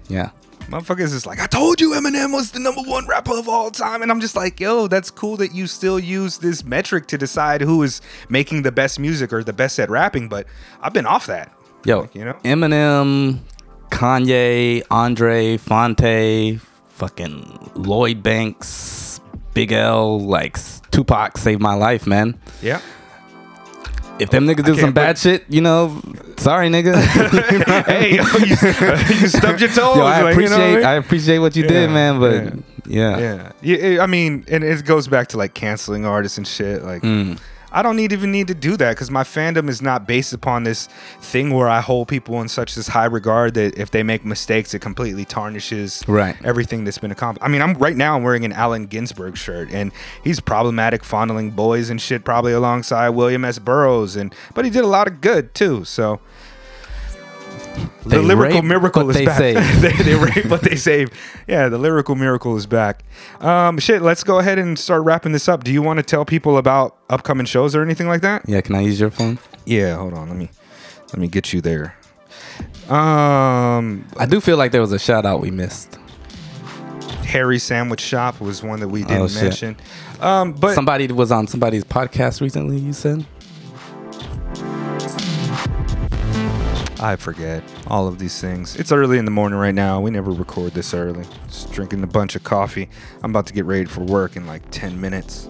yeah. 0.07 0.31
Motherfuckers 0.69 1.13
is 1.15 1.25
like, 1.25 1.39
I 1.39 1.47
told 1.47 1.81
you 1.81 1.91
Eminem 1.93 2.31
was 2.31 2.51
the 2.51 2.59
number 2.59 2.81
one 2.81 3.07
rapper 3.07 3.39
of 3.39 3.49
all 3.49 3.71
time. 3.71 4.03
And 4.03 4.11
I'm 4.11 4.19
just 4.19 4.35
like, 4.35 4.59
yo, 4.59 4.87
that's 4.87 5.09
cool 5.09 5.35
that 5.37 5.51
you 5.51 5.65
still 5.65 5.97
use 5.99 6.37
this 6.37 6.63
metric 6.63 7.07
to 7.07 7.17
decide 7.17 7.61
who 7.61 7.81
is 7.81 8.01
making 8.29 8.61
the 8.61 8.71
best 8.71 8.99
music 8.99 9.33
or 9.33 9.43
the 9.43 9.53
best 9.53 9.79
at 9.79 9.89
rapping, 9.89 10.29
but 10.29 10.45
I've 10.81 10.93
been 10.93 11.07
off 11.07 11.25
that. 11.25 11.51
Yo, 11.85 12.01
Like, 12.01 12.13
you 12.13 12.23
know? 12.23 12.33
Eminem, 12.43 13.39
Kanye, 13.89 14.83
Andre, 14.91 15.57
Fonte, 15.57 16.59
fucking 16.89 17.71
Lloyd 17.73 18.21
Banks, 18.21 19.21
Big 19.55 19.71
L, 19.71 20.19
like 20.19 20.57
Tupac 20.91 21.37
saved 21.37 21.61
my 21.61 21.73
life, 21.73 22.05
man. 22.05 22.39
Yeah. 22.61 22.79
If 24.19 24.29
them 24.29 24.45
niggas 24.45 24.65
do 24.65 24.75
some 24.75 24.91
bad 24.93 25.17
shit, 25.17 25.45
you 25.49 25.61
know, 25.61 26.01
sorry, 26.37 26.69
nigga. 26.69 26.95
hey, 27.85 28.15
yo, 28.17 28.23
you, 28.39 29.19
you 29.21 29.27
stubbed 29.27 29.61
your 29.61 29.69
toes. 29.69 29.97
Yo, 29.97 30.03
I 30.05 30.21
like, 30.21 30.35
you 30.35 30.49
know 30.49 30.55
appreciate, 30.55 30.73
I 30.73 30.75
mean? 30.75 30.85
I 30.85 30.93
appreciate 30.93 31.39
what 31.39 31.55
you 31.55 31.63
Yeah, 31.63 31.69
did, 31.69 31.89
man. 31.91 32.19
But 32.19 32.53
yeah, 32.91 33.51
yeah. 33.61 33.77
yeah. 33.77 34.03
I 34.03 34.07
mean, 34.07 34.45
and 34.49 34.63
it 34.63 34.83
goes 34.85 35.07
back 35.07 35.27
to 35.29 35.37
like 35.37 35.53
canceling 35.53 36.05
artists 36.05 36.37
and 36.37 36.47
shit. 36.47 36.83
Like, 36.83 37.01
Mm. 37.01 37.39
I 37.71 37.81
don't 37.81 37.95
need 37.95 38.11
even 38.11 38.31
need 38.31 38.47
to 38.47 38.53
do 38.53 38.77
that 38.77 38.91
because 38.91 39.11
my 39.11 39.23
fandom 39.23 39.69
is 39.69 39.81
not 39.81 40.07
based 40.07 40.33
upon 40.33 40.63
this 40.63 40.87
thing 41.21 41.53
where 41.53 41.69
I 41.69 41.81
hold 41.81 42.07
people 42.07 42.41
in 42.41 42.47
such 42.47 42.75
this 42.75 42.87
high 42.87 43.05
regard 43.05 43.53
that 43.53 43.77
if 43.77 43.91
they 43.91 44.03
make 44.03 44.25
mistakes, 44.25 44.73
it 44.73 44.79
completely 44.79 45.25
tarnishes 45.25 46.03
Right. 46.07 46.35
everything 46.43 46.83
that's 46.83 46.97
been 46.97 47.11
accomplished. 47.11 47.43
I 47.45 47.47
mean, 47.49 47.61
I'm 47.61 47.73
right 47.75 47.95
now 47.95 48.15
I'm 48.15 48.23
wearing 48.23 48.45
an 48.45 48.53
Allen 48.53 48.85
Ginsberg 48.87 49.37
shirt, 49.37 49.69
and 49.71 49.91
he's 50.23 50.39
problematic, 50.39 51.03
fondling 51.03 51.51
boys 51.51 51.89
and 51.89 52.01
shit, 52.01 52.25
probably 52.25 52.53
alongside 52.53 53.09
William 53.09 53.45
S. 53.45 53.59
Burroughs, 53.59 54.15
and 54.15 54.33
but 54.53 54.65
he 54.65 54.71
did 54.71 54.83
a 54.83 54.87
lot 54.87 55.07
of 55.07 55.21
good 55.21 55.53
too. 55.53 55.83
So. 55.85 56.19
The 58.03 58.09
They 58.09 58.17
lyrical 58.19 58.57
rape, 58.61 58.65
miracle 58.65 59.09
is 59.09 59.15
they 59.15 59.25
back. 59.25 59.37
they, 59.81 59.91
they 60.03 60.15
rape, 60.15 60.47
but 60.49 60.61
they 60.61 60.75
save. 60.75 61.09
Yeah, 61.47 61.69
the 61.69 61.77
lyrical 61.77 62.15
miracle 62.15 62.55
is 62.57 62.65
back. 62.65 63.03
Um, 63.39 63.77
shit, 63.77 64.01
let's 64.01 64.23
go 64.23 64.39
ahead 64.39 64.57
and 64.59 64.77
start 64.79 65.03
wrapping 65.03 65.31
this 65.31 65.47
up. 65.47 65.63
Do 65.63 65.71
you 65.71 65.81
want 65.81 65.97
to 65.97 66.03
tell 66.03 66.25
people 66.25 66.57
about 66.57 66.97
upcoming 67.09 67.45
shows 67.45 67.75
or 67.75 67.81
anything 67.83 68.07
like 68.07 68.21
that? 68.21 68.43
yeah. 68.47 68.61
Can 68.61 68.75
I 68.75 68.81
use 68.81 68.99
your 68.99 69.11
phone? 69.11 69.37
Yeah, 69.65 69.95
hold 69.97 70.13
on. 70.13 70.27
Let 70.29 70.37
me 70.37 70.49
let 71.13 71.17
me 71.19 71.27
get 71.27 71.53
you 71.53 71.61
there. 71.61 71.95
Um, 72.89 74.05
I 74.17 74.25
do 74.27 74.41
feel 74.41 74.57
like 74.57 74.71
there 74.71 74.81
was 74.81 74.91
a 74.91 74.99
shout 74.99 75.25
out 75.25 75.41
we 75.41 75.51
missed. 75.51 75.97
Harry 77.25 77.59
Sandwich 77.59 78.01
Shop 78.01 78.41
was 78.41 78.63
one 78.63 78.79
that 78.79 78.87
we 78.87 79.03
didn't 79.03 79.21
Oh, 79.37 79.41
mention. 79.41 79.77
Um, 80.19 80.53
but 80.53 80.73
Somebody 80.73 81.07
was 81.11 81.31
on 81.31 81.45
somebody's 81.47 81.83
podcast 81.83 82.41
recently. 82.41 82.77
You 82.77 82.93
said. 82.93 83.25
I 87.01 87.15
forget 87.15 87.63
all 87.87 88.07
of 88.07 88.19
these 88.19 88.41
things. 88.41 88.75
It's 88.75 88.91
early 88.91 89.17
in 89.17 89.25
the 89.25 89.31
morning 89.31 89.57
right 89.57 89.73
now. 89.73 90.01
We 90.01 90.11
never 90.11 90.31
record 90.31 90.73
this 90.73 90.93
early. 90.93 91.25
Just 91.47 91.71
drinking 91.71 92.03
a 92.03 92.07
bunch 92.07 92.35
of 92.35 92.43
coffee. 92.43 92.89
I'm 93.23 93.31
about 93.31 93.45
to 93.47 93.53
get 93.53 93.63
ready 93.63 93.85
for 93.85 94.01
work 94.01 94.35
in 94.35 94.45
like 94.45 94.69
10 94.71 94.99
minutes. 94.99 95.47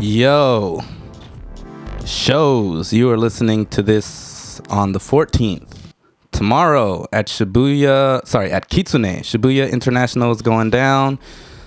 Yo, 0.00 0.80
shows. 2.04 2.92
You 2.92 3.08
are 3.10 3.16
listening 3.16 3.66
to 3.66 3.82
this 3.82 4.60
on 4.68 4.92
the 4.92 4.98
14th. 4.98 5.72
Tomorrow 6.32 7.06
at 7.12 7.28
Shibuya, 7.28 8.26
sorry, 8.26 8.50
at 8.50 8.68
Kitsune. 8.68 9.22
Shibuya 9.22 9.70
International 9.70 10.32
is 10.32 10.42
going 10.42 10.70
down. 10.70 11.20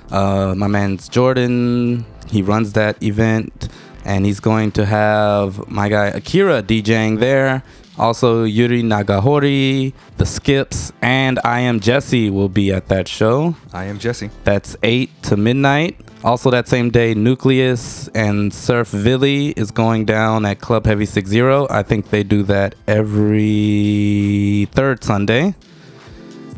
Uh, 0.09 0.53
my 0.55 0.68
man's 0.68 1.07
Jordan. 1.07 2.05
He 2.30 2.41
runs 2.41 2.74
that 2.74 3.01
event. 3.01 3.70
And 4.03 4.26
he's 4.26 4.39
going 4.39 4.72
to 4.74 4.86
have 4.86 5.70
my 5.70 5.88
guy 5.88 6.07
Akira 6.07 6.64
DJing 6.64 7.20
there. 7.20 7.64
Also, 8.01 8.45
Yuri 8.45 8.81
Nagahori, 8.81 9.93
The 10.17 10.25
Skips, 10.25 10.91
and 11.03 11.39
I 11.45 11.59
Am 11.59 11.79
Jesse 11.79 12.31
will 12.31 12.49
be 12.49 12.73
at 12.73 12.87
that 12.87 13.07
show. 13.07 13.55
I 13.73 13.85
am 13.85 13.99
Jesse. 13.99 14.31
That's 14.43 14.75
8 14.81 15.21
to 15.23 15.37
midnight. 15.37 15.99
Also, 16.23 16.49
that 16.49 16.67
same 16.67 16.89
day, 16.89 17.13
Nucleus 17.13 18.07
and 18.15 18.51
Surf 18.51 18.89
Villy 18.91 19.53
is 19.55 19.69
going 19.69 20.05
down 20.05 20.47
at 20.47 20.61
Club 20.61 20.87
Heavy 20.87 21.05
60. 21.05 21.41
I 21.69 21.83
think 21.83 22.09
they 22.09 22.23
do 22.23 22.41
that 22.43 22.73
every 22.87 24.67
third 24.71 25.03
Sunday. 25.03 25.53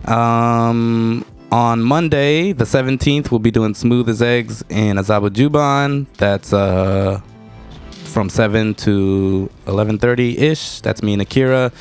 Um, 0.06 1.26
on 1.52 1.82
Monday, 1.82 2.54
the 2.54 2.64
17th, 2.64 3.32
we'll 3.32 3.40
be 3.40 3.52
doing 3.52 3.74
Smooth 3.74 4.08
as 4.08 4.22
Eggs 4.22 4.64
in 4.70 4.96
Azabu 4.96 5.30
Juban. 5.30 6.08
That's 6.16 6.54
uh, 6.54 7.20
from 8.14 8.30
7 8.30 8.76
to 8.76 9.50
11.30 9.66 10.38
ish. 10.40 10.82
That's 10.82 11.02
me 11.02 11.14
and 11.14 11.22
Akira. 11.22 11.72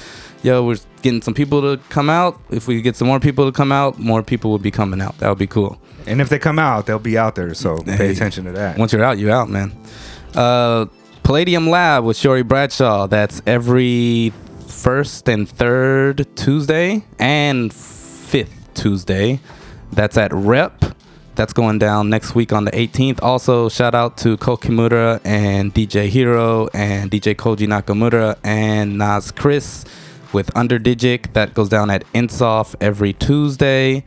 Yo, 0.43 0.65
we're 0.65 0.79
getting 1.03 1.23
some 1.23 1.35
people 1.35 1.61
to 1.61 1.81
come 1.91 2.09
out. 2.11 2.41
If 2.51 2.67
we 2.67 2.81
get 2.83 2.97
some 2.97 3.07
more 3.07 3.21
people 3.21 3.45
to 3.45 3.53
come 3.57 3.71
out, 3.71 3.99
more 3.99 4.23
people 4.23 4.51
will 4.51 4.59
be 4.59 4.71
coming 4.71 5.01
out. 5.01 5.19
That 5.19 5.29
would 5.29 5.39
be 5.39 5.47
cool. 5.47 5.79
And 6.07 6.21
if 6.21 6.31
they 6.31 6.39
come 6.39 6.59
out, 6.59 6.87
they'll 6.87 6.99
be 6.99 7.17
out 7.19 7.35
there. 7.37 7.55
So 7.55 7.77
Hey. 7.85 7.97
pay 7.99 8.11
attention 8.13 8.47
to 8.47 8.53
that. 8.53 8.79
Once 8.79 8.93
you're 8.93 9.05
out, 9.05 9.19
you're 9.19 9.31
out, 9.31 9.49
man. 9.51 9.73
Uh, 10.35 10.87
Palladium 11.23 11.69
Lab 11.69 12.05
with 12.05 12.17
Shori 12.17 12.47
Bradshaw. 12.47 13.07
That's 13.07 13.41
every 13.47 14.33
first 14.67 15.29
and 15.29 15.49
third 15.49 16.27
Tuesday 16.35 17.05
and 17.19 17.73
fifth 17.73 18.71
Tuesday. 18.75 19.39
That's 19.93 20.17
at 20.17 20.33
Rep. 20.33 20.83
That's 21.35 21.55
going 21.55 21.79
down 21.79 22.11
next 22.11 22.35
week 22.35 22.53
on 22.53 22.65
the 22.67 22.71
18th. 22.73 23.21
Also, 23.23 23.69
shout 23.71 23.95
out 23.95 24.19
to 24.19 24.37
Kokimura 24.37 25.21
and 25.25 25.75
DJ 25.75 26.09
Hero 26.09 26.69
and 26.75 27.11
DJ 27.11 27.35
Koji 27.35 27.67
Nakamura 27.67 28.37
and 28.45 28.99
Nas 28.99 29.31
Chris 29.31 29.87
with 30.35 30.53
Underdigic. 30.55 31.33
That 31.33 31.55
goes 31.55 31.71
down 31.71 31.89
at 31.89 32.05
Insoft 32.13 32.75
every 32.83 33.15
Tuesday. 33.15 34.05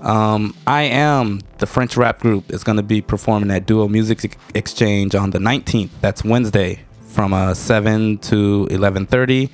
Um, 0.00 0.54
I 0.66 0.82
am 0.82 1.40
the 1.58 1.66
French 1.66 1.96
rap 1.96 2.20
group 2.20 2.50
is 2.52 2.64
going 2.64 2.76
to 2.76 2.82
be 2.82 3.02
performing 3.02 3.50
at 3.50 3.66
Duo 3.66 3.88
Music 3.88 4.38
Exchange 4.54 5.14
on 5.14 5.30
the 5.30 5.38
19th. 5.38 5.90
That's 6.00 6.24
Wednesday 6.24 6.80
from 7.08 7.32
uh, 7.32 7.54
7 7.54 8.18
to 8.18 8.66
11:30. 8.70 9.50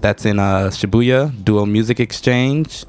That's 0.00 0.24
in 0.24 0.38
uh, 0.38 0.68
Shibuya 0.68 1.44
Duo 1.44 1.66
Music 1.66 2.00
Exchange. 2.00 2.84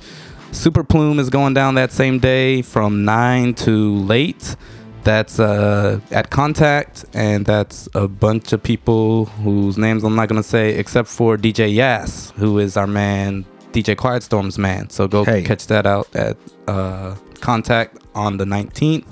Super 0.52 0.84
Plume 0.84 1.20
is 1.20 1.30
going 1.30 1.54
down 1.54 1.76
that 1.76 1.92
same 1.92 2.20
day 2.20 2.62
from 2.62 3.06
9 3.06 3.54
to 3.56 3.96
late. 3.96 4.56
That's 5.04 5.40
uh, 5.40 6.02
at 6.12 6.32
Contact, 6.32 7.06
and 7.14 7.46
that's 7.46 7.88
a 7.96 8.08
bunch 8.10 8.52
of 8.52 8.62
people 8.62 9.26
whose 9.26 9.78
names 9.78 10.04
I'm 10.04 10.16
not 10.16 10.28
gonna 10.28 10.44
say, 10.44 10.72
except 10.76 11.08
for 11.08 11.38
DJ 11.38 11.74
Yas, 11.74 12.32
who 12.36 12.60
is 12.60 12.76
our 12.76 12.88
man, 12.88 13.46
DJ 13.72 13.96
Quiet 13.96 14.24
Storm's 14.24 14.58
man. 14.58 14.90
So 14.90 15.08
go 15.08 15.24
Hey. 15.24 15.44
catch 15.44 15.68
that 15.68 15.86
out 15.86 16.14
at 16.14 16.36
uh, 16.68 17.16
Contact 17.40 18.00
on 18.16 18.36
the 18.38 18.44
19th. 18.46 19.06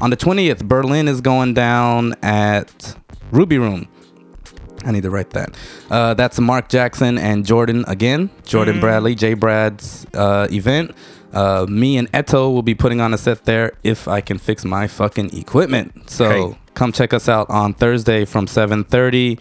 On 0.00 0.10
the 0.10 0.16
20th, 0.16 0.62
Berlin 0.64 1.08
is 1.08 1.20
going 1.20 1.54
down 1.54 2.14
at 2.22 2.96
Ruby 3.32 3.58
Room. 3.58 3.88
I 4.86 4.92
need 4.92 5.02
to 5.02 5.10
write 5.10 5.30
that. 5.30 5.56
Uh, 5.90 6.14
that's 6.14 6.38
Mark 6.38 6.68
Jackson 6.68 7.18
and 7.18 7.44
Jordan 7.44 7.84
again. 7.88 8.30
Jordan 8.44 8.80
Bradley, 8.80 9.14
J 9.14 9.34
Brad's 9.34 10.06
uh, 10.14 10.46
event. 10.50 10.94
Uh, 11.32 11.66
me 11.68 11.98
and 11.98 12.10
Eto 12.12 12.52
will 12.54 12.62
be 12.62 12.74
putting 12.74 13.00
on 13.00 13.12
a 13.12 13.18
set 13.18 13.44
there 13.44 13.72
if 13.82 14.08
I 14.08 14.20
can 14.20 14.38
fix 14.38 14.64
my 14.64 14.86
fucking 14.86 15.36
equipment. 15.36 16.08
So 16.08 16.56
come 16.74 16.92
check 16.92 17.12
us 17.12 17.28
out 17.28 17.50
on 17.50 17.74
Thursday 17.74 18.24
from 18.24 18.46
7:30. 18.46 19.40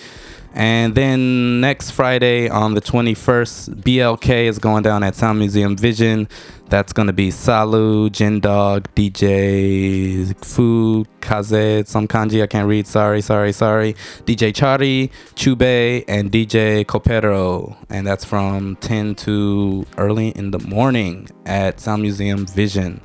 And 0.58 0.96
then 0.96 1.60
next 1.60 1.92
Friday 1.92 2.48
on 2.48 2.76
the 2.76 2.82
21st, 2.82 3.76
BLK 3.82 4.46
is 4.46 4.58
going 4.58 4.84
down 4.84 5.04
at 5.04 5.14
Sound 5.14 5.38
Museum 5.38 5.76
Vision. 5.76 6.30
That's 6.70 6.94
going 6.94 7.08
to 7.08 7.14
be 7.14 7.28
Salu, 7.30 8.10
Jin 8.10 8.40
Dogg, 8.40 8.86
DJ 8.96 10.34
Fu, 10.46 11.04
Kaze, 11.20 11.90
some 11.90 12.08
kanji 12.08 12.42
I 12.42 12.48
can't 12.48 12.70
read. 12.70 12.88
Sorry, 12.88 13.20
sorry, 13.20 13.52
sorry. 13.52 13.96
DJ 14.24 14.54
Chari, 14.54 15.12
Chube, 15.36 16.06
and 16.08 16.32
DJ 16.32 16.86
Copero. 16.86 17.76
And 17.90 18.08
that's 18.08 18.24
from 18.24 18.78
10 18.78 19.16
to 19.16 19.86
early 19.98 20.30
in 20.30 20.52
the 20.52 20.60
morning 20.60 21.28
at 21.46 21.82
Sound 21.82 22.02
Museum 22.02 22.46
Vision. 22.48 23.02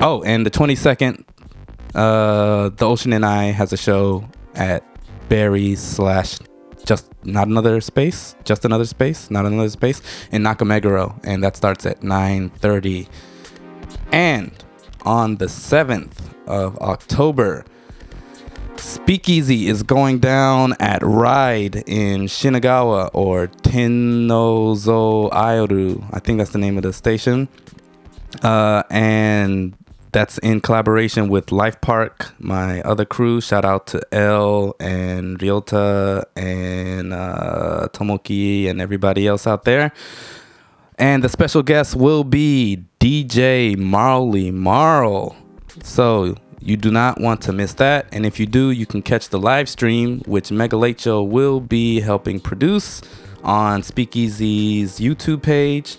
Oh, 0.00 0.24
and 0.26 0.44
the 0.44 0.50
22nd, 0.50 1.24
uh, 1.94 2.70
The 2.70 2.84
Ocean 2.84 3.12
and 3.12 3.24
I 3.24 3.44
has 3.52 3.72
a 3.72 3.76
show 3.76 4.24
at 4.56 4.84
Barry 5.32 5.76
slash 5.76 6.38
just 6.84 7.06
not 7.24 7.48
another 7.48 7.80
space, 7.80 8.36
just 8.44 8.66
another 8.66 8.84
space, 8.84 9.30
not 9.30 9.46
another 9.46 9.70
space 9.70 10.02
in 10.30 10.42
Nakameguro, 10.42 11.18
and 11.24 11.42
that 11.42 11.56
starts 11.56 11.86
at 11.86 12.02
9:30. 12.02 13.08
And 14.12 14.52
on 15.06 15.36
the 15.36 15.46
7th 15.46 16.18
of 16.46 16.76
October, 16.80 17.64
Speakeasy 18.76 19.68
is 19.68 19.82
going 19.82 20.18
down 20.18 20.74
at 20.78 21.02
Ride 21.02 21.76
in 21.86 22.26
Shinagawa 22.26 23.08
or 23.14 23.46
Tennozo 23.46 25.30
Aoru. 25.30 26.04
I 26.12 26.18
think 26.18 26.36
that's 26.36 26.50
the 26.50 26.58
name 26.58 26.76
of 26.76 26.82
the 26.82 26.92
station. 26.92 27.48
Uh, 28.42 28.82
and 28.90 29.74
that's 30.12 30.38
in 30.38 30.60
collaboration 30.60 31.28
with 31.28 31.50
Life 31.50 31.80
Park, 31.80 32.32
my 32.38 32.82
other 32.82 33.04
crew. 33.04 33.40
Shout 33.40 33.64
out 33.64 33.86
to 33.88 34.02
L 34.14 34.76
and 34.78 35.38
Ryota 35.38 36.24
and 36.36 37.12
uh, 37.14 37.88
Tomoki 37.92 38.68
and 38.68 38.80
everybody 38.80 39.26
else 39.26 39.46
out 39.46 39.64
there. 39.64 39.92
And 40.98 41.24
the 41.24 41.28
special 41.28 41.62
guest 41.62 41.96
will 41.96 42.24
be 42.24 42.84
DJ 43.00 43.76
Marley 43.76 44.50
Marl. 44.50 45.34
So 45.82 46.36
you 46.60 46.76
do 46.76 46.90
not 46.90 47.20
want 47.20 47.40
to 47.42 47.52
miss 47.52 47.74
that. 47.74 48.06
And 48.12 48.26
if 48.26 48.38
you 48.38 48.46
do, 48.46 48.70
you 48.70 48.86
can 48.86 49.02
catch 49.02 49.30
the 49.30 49.38
live 49.38 49.68
stream, 49.68 50.20
which 50.26 50.52
Mega 50.52 50.76
Late 50.76 51.00
Show 51.00 51.22
will 51.22 51.58
be 51.58 52.00
helping 52.00 52.38
produce 52.38 53.00
on 53.42 53.82
Speakeasy's 53.82 55.00
YouTube 55.00 55.42
page. 55.42 55.96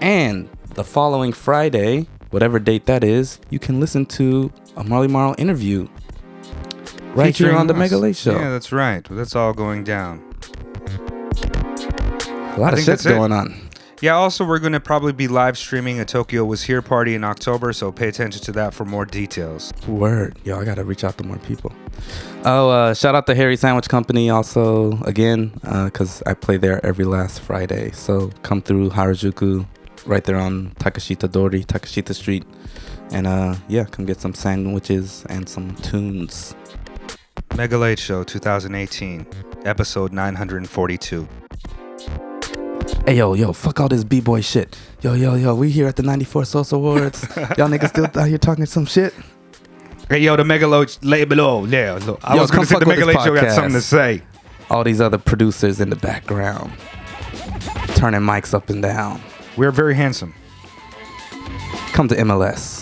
And 0.00 0.48
the 0.74 0.82
following 0.82 1.32
Friday, 1.32 2.08
whatever 2.32 2.58
date 2.58 2.86
that 2.86 3.04
is, 3.04 3.38
you 3.50 3.58
can 3.60 3.78
listen 3.78 4.04
to 4.06 4.52
a 4.76 4.82
Marley 4.82 5.08
Marl 5.08 5.34
interview 5.38 5.86
right 7.14 7.26
here 7.26 7.32
Featuring 7.32 7.56
on 7.56 7.66
the 7.68 7.74
us. 7.74 7.78
Mega 7.78 7.98
Late 7.98 8.16
Show. 8.16 8.32
Yeah, 8.32 8.50
that's 8.50 8.72
right. 8.72 9.06
That's 9.08 9.36
all 9.36 9.52
going 9.52 9.84
down. 9.84 10.22
a 12.56 12.56
lot 12.58 12.74
I 12.74 12.78
of 12.78 12.82
shit's 12.84 13.06
it. 13.06 13.10
going 13.10 13.32
on. 13.32 13.68
Yeah, 14.00 14.14
also, 14.14 14.44
we're 14.44 14.58
going 14.58 14.72
to 14.72 14.80
probably 14.80 15.12
be 15.12 15.28
live 15.28 15.56
streaming 15.56 16.00
a 16.00 16.04
Tokyo 16.04 16.44
Was 16.44 16.64
Here 16.64 16.82
party 16.82 17.14
in 17.14 17.22
October, 17.22 17.72
so 17.72 17.92
pay 17.92 18.08
attention 18.08 18.42
to 18.42 18.52
that 18.52 18.74
for 18.74 18.84
more 18.84 19.04
details. 19.04 19.72
Word. 19.86 20.36
Yo, 20.42 20.58
I 20.58 20.64
gotta 20.64 20.82
reach 20.82 21.04
out 21.04 21.16
to 21.18 21.24
more 21.24 21.38
people. 21.38 21.72
Oh, 22.44 22.68
uh, 22.68 22.94
shout 22.94 23.14
out 23.14 23.26
to 23.28 23.34
Harry 23.36 23.56
Sandwich 23.56 23.88
Company 23.88 24.28
also 24.28 25.00
again, 25.02 25.52
because 25.84 26.20
I 26.26 26.34
play 26.34 26.56
there 26.56 26.84
every 26.84 27.04
last 27.04 27.42
Friday. 27.42 27.92
So 27.92 28.30
come 28.42 28.60
through 28.60 28.90
Harajuku, 28.90 29.64
right 30.06 30.24
there 30.24 30.36
on 30.36 30.70
Takeshita 30.78 31.30
Dori, 31.30 31.64
Takeshita 31.64 32.14
Street, 32.14 32.44
and 33.10 33.26
uh, 33.26 33.54
yeah, 33.68 33.84
come 33.84 34.04
get 34.06 34.20
some 34.20 34.34
sandwiches 34.34 35.24
and 35.28 35.48
some 35.48 35.74
tunes. 35.76 36.54
Mega 37.56 37.76
Late 37.76 37.98
Show 37.98 38.24
2018, 38.24 39.26
episode 39.64 40.12
942. 40.12 41.28
Hey 43.06 43.16
yo, 43.16 43.34
yo, 43.34 43.52
fuck 43.52 43.80
all 43.80 43.88
this 43.88 44.04
b-boy 44.04 44.40
shit. 44.40 44.76
Yo, 45.00 45.14
yo, 45.14 45.34
yo, 45.34 45.54
we 45.54 45.70
here 45.70 45.86
at 45.88 45.96
the 45.96 46.02
94 46.02 46.44
Source 46.44 46.72
Awards. 46.72 47.22
Y'all 47.36 47.68
niggas 47.68 47.88
still 47.88 48.04
out 48.04 48.28
here 48.28 48.38
talking 48.38 48.64
some 48.66 48.86
shit? 48.86 49.12
Hey, 50.08 50.18
yo, 50.18 50.36
the 50.36 50.44
Mega 50.44 50.66
Late 50.66 50.98
Late 51.02 51.28
below. 51.28 51.64
Yeah, 51.64 51.98
look, 52.04 52.20
I 52.22 52.34
Yo, 52.34 52.42
was 52.42 52.50
gonna 52.50 52.66
say 52.66 52.78
the 52.78 52.86
Mega 52.86 53.04
Late 53.04 53.20
Show 53.20 53.34
got 53.34 53.52
something 53.52 53.74
to 53.74 53.80
say. 53.80 54.22
All 54.70 54.84
these 54.84 55.00
other 55.00 55.18
producers 55.18 55.80
in 55.80 55.90
the 55.90 55.96
background, 55.96 56.72
turning 57.94 58.20
mics 58.20 58.54
up 58.54 58.70
and 58.70 58.82
down. 58.82 59.20
We're 59.56 59.70
very 59.70 59.94
handsome. 59.94 60.34
Come 61.92 62.08
to 62.08 62.16
MLS. 62.16 62.81